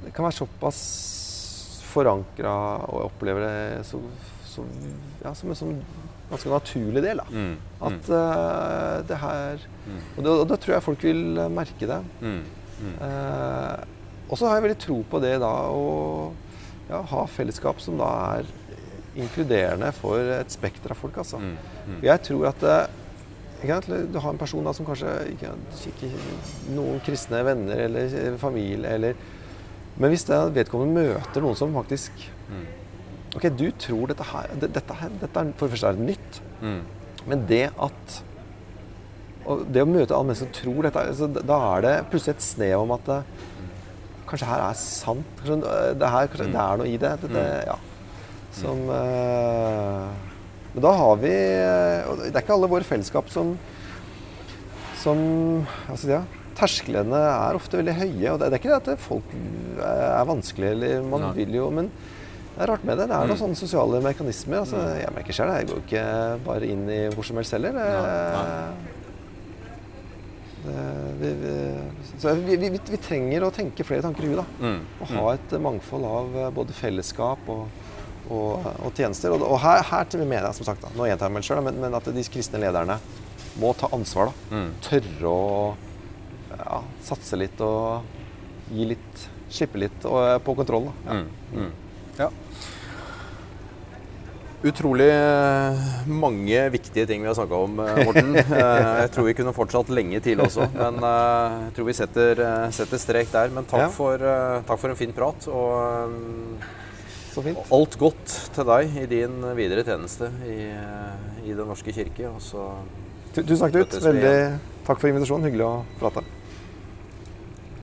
det 0.05 0.13
kan 0.15 0.27
være 0.29 0.39
såpass 0.39 0.83
forankra, 1.93 2.55
og 2.89 3.03
jeg 3.03 3.09
opplever 3.11 3.45
det 3.45 3.83
så, 3.85 3.99
så, 4.49 4.65
ja, 5.21 5.35
som 5.37 5.53
en 5.53 5.59
sånn 5.59 5.75
ganske 6.31 6.49
naturlig 6.49 7.03
del. 7.05 7.21
Da. 7.21 7.27
Mm. 7.29 7.57
At 7.91 8.09
uh, 8.09 9.03
det 9.05 9.19
her 9.21 9.67
Og 10.17 10.23
da, 10.25 10.37
da 10.49 10.57
tror 10.57 10.77
jeg 10.77 10.85
folk 10.87 11.05
vil 11.05 11.43
merke 11.53 11.89
det. 11.91 11.99
Mm. 12.23 12.41
Mm. 12.83 12.95
Uh, 13.01 14.31
og 14.33 14.39
så 14.39 14.49
har 14.49 14.59
jeg 14.59 14.67
veldig 14.67 14.81
tro 14.81 14.99
på 15.11 15.21
det 15.23 15.37
da 15.43 15.53
å 15.71 15.87
ja, 16.89 17.03
ha 17.13 17.23
fellesskap 17.31 17.81
som 17.85 17.99
da 18.01 18.09
er 18.39 18.51
inkluderende 19.13 19.91
for 19.95 20.33
et 20.39 20.53
spekter 20.53 20.95
av 20.95 21.01
folk. 21.01 21.19
Altså. 21.21 21.41
Mm. 21.41 21.55
Mm. 21.87 21.99
Jeg 22.09 22.25
tror 22.29 22.49
at 22.53 22.65
uh, 22.65 22.99
du 23.63 24.19
har 24.19 24.31
en 24.33 24.41
person 24.41 24.65
da, 24.67 24.73
som 24.75 24.87
kanskje 24.89 25.13
ikke 25.37 25.53
ikke 25.93 26.09
noen 26.75 26.99
kristne 27.07 27.45
venner 27.47 27.85
eller 27.85 28.39
familie 28.43 28.97
eller 28.97 29.29
Men 29.95 30.09
hvis 30.09 30.25
det, 30.25 30.39
vedkommende 30.57 31.05
møter 31.05 31.45
noen 31.45 31.59
som 31.59 31.75
faktisk 31.77 32.31
Mm. 32.53 32.67
Ok, 33.37 33.47
du 33.57 33.71
tror 33.81 34.11
dette 34.11 34.25
her 34.29 34.51
Dette, 34.61 34.97
her, 34.99 35.13
dette 35.23 35.41
er 35.41 35.53
for 35.57 35.65
det 35.65 35.73
første 35.73 35.89
er 35.89 35.97
det 35.97 36.09
nytt. 36.11 36.41
Mm. 36.61 36.81
Men 37.31 37.45
det 37.49 37.63
at 37.81 38.17
og 39.47 39.65
Det 39.75 39.83
å 39.83 39.89
møte 39.89 40.15
alle 40.15 40.29
mennesker 40.31 40.49
som 40.49 40.57
tror 40.57 40.87
dette, 40.87 41.07
altså, 41.13 41.29
da 41.33 41.59
er 41.73 41.87
det 41.87 41.95
plutselig 42.13 42.37
et 42.37 42.45
snev 42.47 42.85
om 42.85 42.95
at 42.95 43.09
det, 43.09 43.21
kanskje 44.31 44.49
her 44.49 44.65
er 44.65 44.77
sant. 44.79 45.33
Kanskje, 45.41 45.57
det, 46.01 46.11
her, 46.15 46.29
kanskje, 46.33 46.51
det 46.55 46.63
er 46.67 46.81
noe 46.81 46.91
i 46.91 47.01
det. 47.01 47.13
det, 47.25 47.33
det 47.35 47.49
ja. 47.69 47.79
Som 48.53 48.85
uh, 48.89 50.13
Men 50.75 50.85
da 50.85 50.91
har 50.93 51.15
vi 51.23 51.31
og 51.33 52.19
Det 52.21 52.35
er 52.35 52.43
ikke 52.43 52.53
alle 52.59 52.69
våre 52.69 52.85
fellesskap 52.85 53.31
som 53.33 53.55
som 55.03 55.19
jeg 55.19 55.97
skal 55.97 56.03
si 56.03 56.13
ja, 56.13 56.23
Tersklene 56.53 57.19
er 57.19 57.57
ofte 57.57 57.79
veldig 57.81 57.95
høye. 57.97 58.33
og 58.33 58.39
Det, 58.39 58.49
er 58.51 58.59
ikke 58.61 58.71
det 58.71 58.93
at 58.95 59.01
folk 59.03 59.31
er 59.83 60.27
vanskelige, 60.29 60.75
eller 60.77 61.07
man 61.09 61.25
Nei. 61.25 61.31
vil 61.41 61.57
jo 61.57 61.71
Men 61.75 61.89
det 62.53 62.67
er 62.67 62.69
rart 62.69 62.83
med 62.85 62.99
det. 63.01 63.07
Det 63.09 63.17
er 63.17 63.31
noen 63.31 63.41
sånne 63.41 63.57
sosiale 63.57 64.03
mekanismer. 64.05 64.61
altså 64.61 64.83
Jeg 65.01 65.15
merker 65.17 65.33
selv 65.33 65.55
det. 65.55 65.63
Jeg 65.63 65.69
går 65.71 65.79
ikke 65.87 66.05
bare 66.45 66.69
inn 66.69 66.83
i 66.93 66.99
hvor 67.15 67.25
som 67.25 67.41
helst 67.41 67.57
heller. 67.57 67.73
Nei, 67.73 67.87
Det, 67.89 69.01
vi, 71.19 71.31
vi, 71.43 71.53
så 72.19 72.35
vi, 72.35 72.57
vi, 72.57 72.71
vi 72.71 73.01
trenger 73.03 73.47
å 73.47 73.53
tenke 73.55 73.87
flere 73.87 74.05
tanker 74.05 74.27
i 74.27 74.33
huet. 74.33 74.59
Mm. 74.63 74.81
Og 75.01 75.11
ha 75.17 75.25
et 75.35 75.55
mangfold 75.63 76.07
av 76.07 76.37
eh, 76.39 76.51
både 76.55 76.77
fellesskap 76.77 77.51
og, 77.53 77.65
og, 78.29 78.69
og 78.87 78.95
tjenester. 78.95 79.35
Og, 79.35 79.45
og 79.47 79.59
her, 79.65 79.83
her 79.91 80.09
til 80.11 80.25
mener 80.25 80.49
jeg, 80.51 80.61
som 80.61 80.69
sagt, 80.71 80.85
da, 80.85 80.93
nå 80.97 81.09
gjentar 81.11 81.31
jeg 81.31 81.37
meg 81.39 81.49
selv, 81.49 81.67
men, 81.67 81.81
men 81.83 81.99
at 81.99 82.11
de 82.15 82.27
kristne 82.33 82.63
lederne 82.63 82.99
må 83.61 83.73
ta 83.79 83.91
ansvar. 83.93 84.31
da. 84.31 84.57
Mm. 84.57 84.71
Tørre 84.87 85.33
å 85.33 85.45
ja, 86.53 86.83
satse 87.05 87.39
litt 87.41 87.61
og 87.65 88.73
gi 88.73 88.87
litt, 88.95 89.27
slippe 89.53 89.81
litt 89.83 90.07
og, 90.09 90.19
eh, 90.29 90.39
på 90.45 90.57
kontroll. 90.59 90.91
da. 90.91 90.99
Ja. 91.09 91.21
Mm. 91.23 91.67
Mm. 91.67 91.73
Ja. 92.21 92.31
Utrolig 94.63 95.09
eh, 95.11 95.79
mange 96.07 96.59
viktige 96.71 97.03
ting 97.11 97.25
vi 97.25 97.27
har 97.27 97.35
snakka 97.35 97.59
om, 97.65 97.81
eh, 97.83 97.97
Morten. 98.07 98.37
Eh, 98.39 99.01
Jeg 99.03 99.11
tror 99.15 99.27
vi 99.27 99.35
kunne 99.35 99.55
fortsatt 99.57 99.89
lenge 99.91 100.21
til 100.23 100.39
også, 100.45 100.69
men 100.77 101.01
jeg 101.03 101.73
tror 101.75 101.89
vi 101.89 101.95
setter, 101.99 102.43
setter 102.75 103.01
strek 103.03 103.33
der. 103.35 103.51
Men 103.51 103.67
takk, 103.67 103.89
Ja. 103.89 103.91
for, 103.91 104.23
takk 104.69 104.79
for 104.79 104.93
en 104.95 104.99
fin 105.01 105.13
prat, 105.17 105.49
og 105.51 106.15
Så 107.33 107.43
fint. 107.43 107.59
alt 107.73 107.99
godt 107.99 108.37
til 108.55 108.65
deg 108.71 108.97
i 109.03 109.07
din 109.11 109.41
videre 109.59 109.83
tjeneste 109.89 110.31
i, 110.47 110.71
i 111.49 111.55
Den 111.57 111.67
norske 111.67 111.91
kirke. 111.97 112.29
Og 112.31 112.39
så 112.45 112.69
Tu- 113.35 113.43
Tusen 113.43 113.65
takk, 113.67 113.73
Knut. 113.73 113.99
Veldig 114.05 114.37
takk 114.87 114.99
for 115.01 115.09
invitasjonen. 115.09 115.47
Hyggelig 115.49 115.65
å 115.65 115.75
prate. 115.99 116.23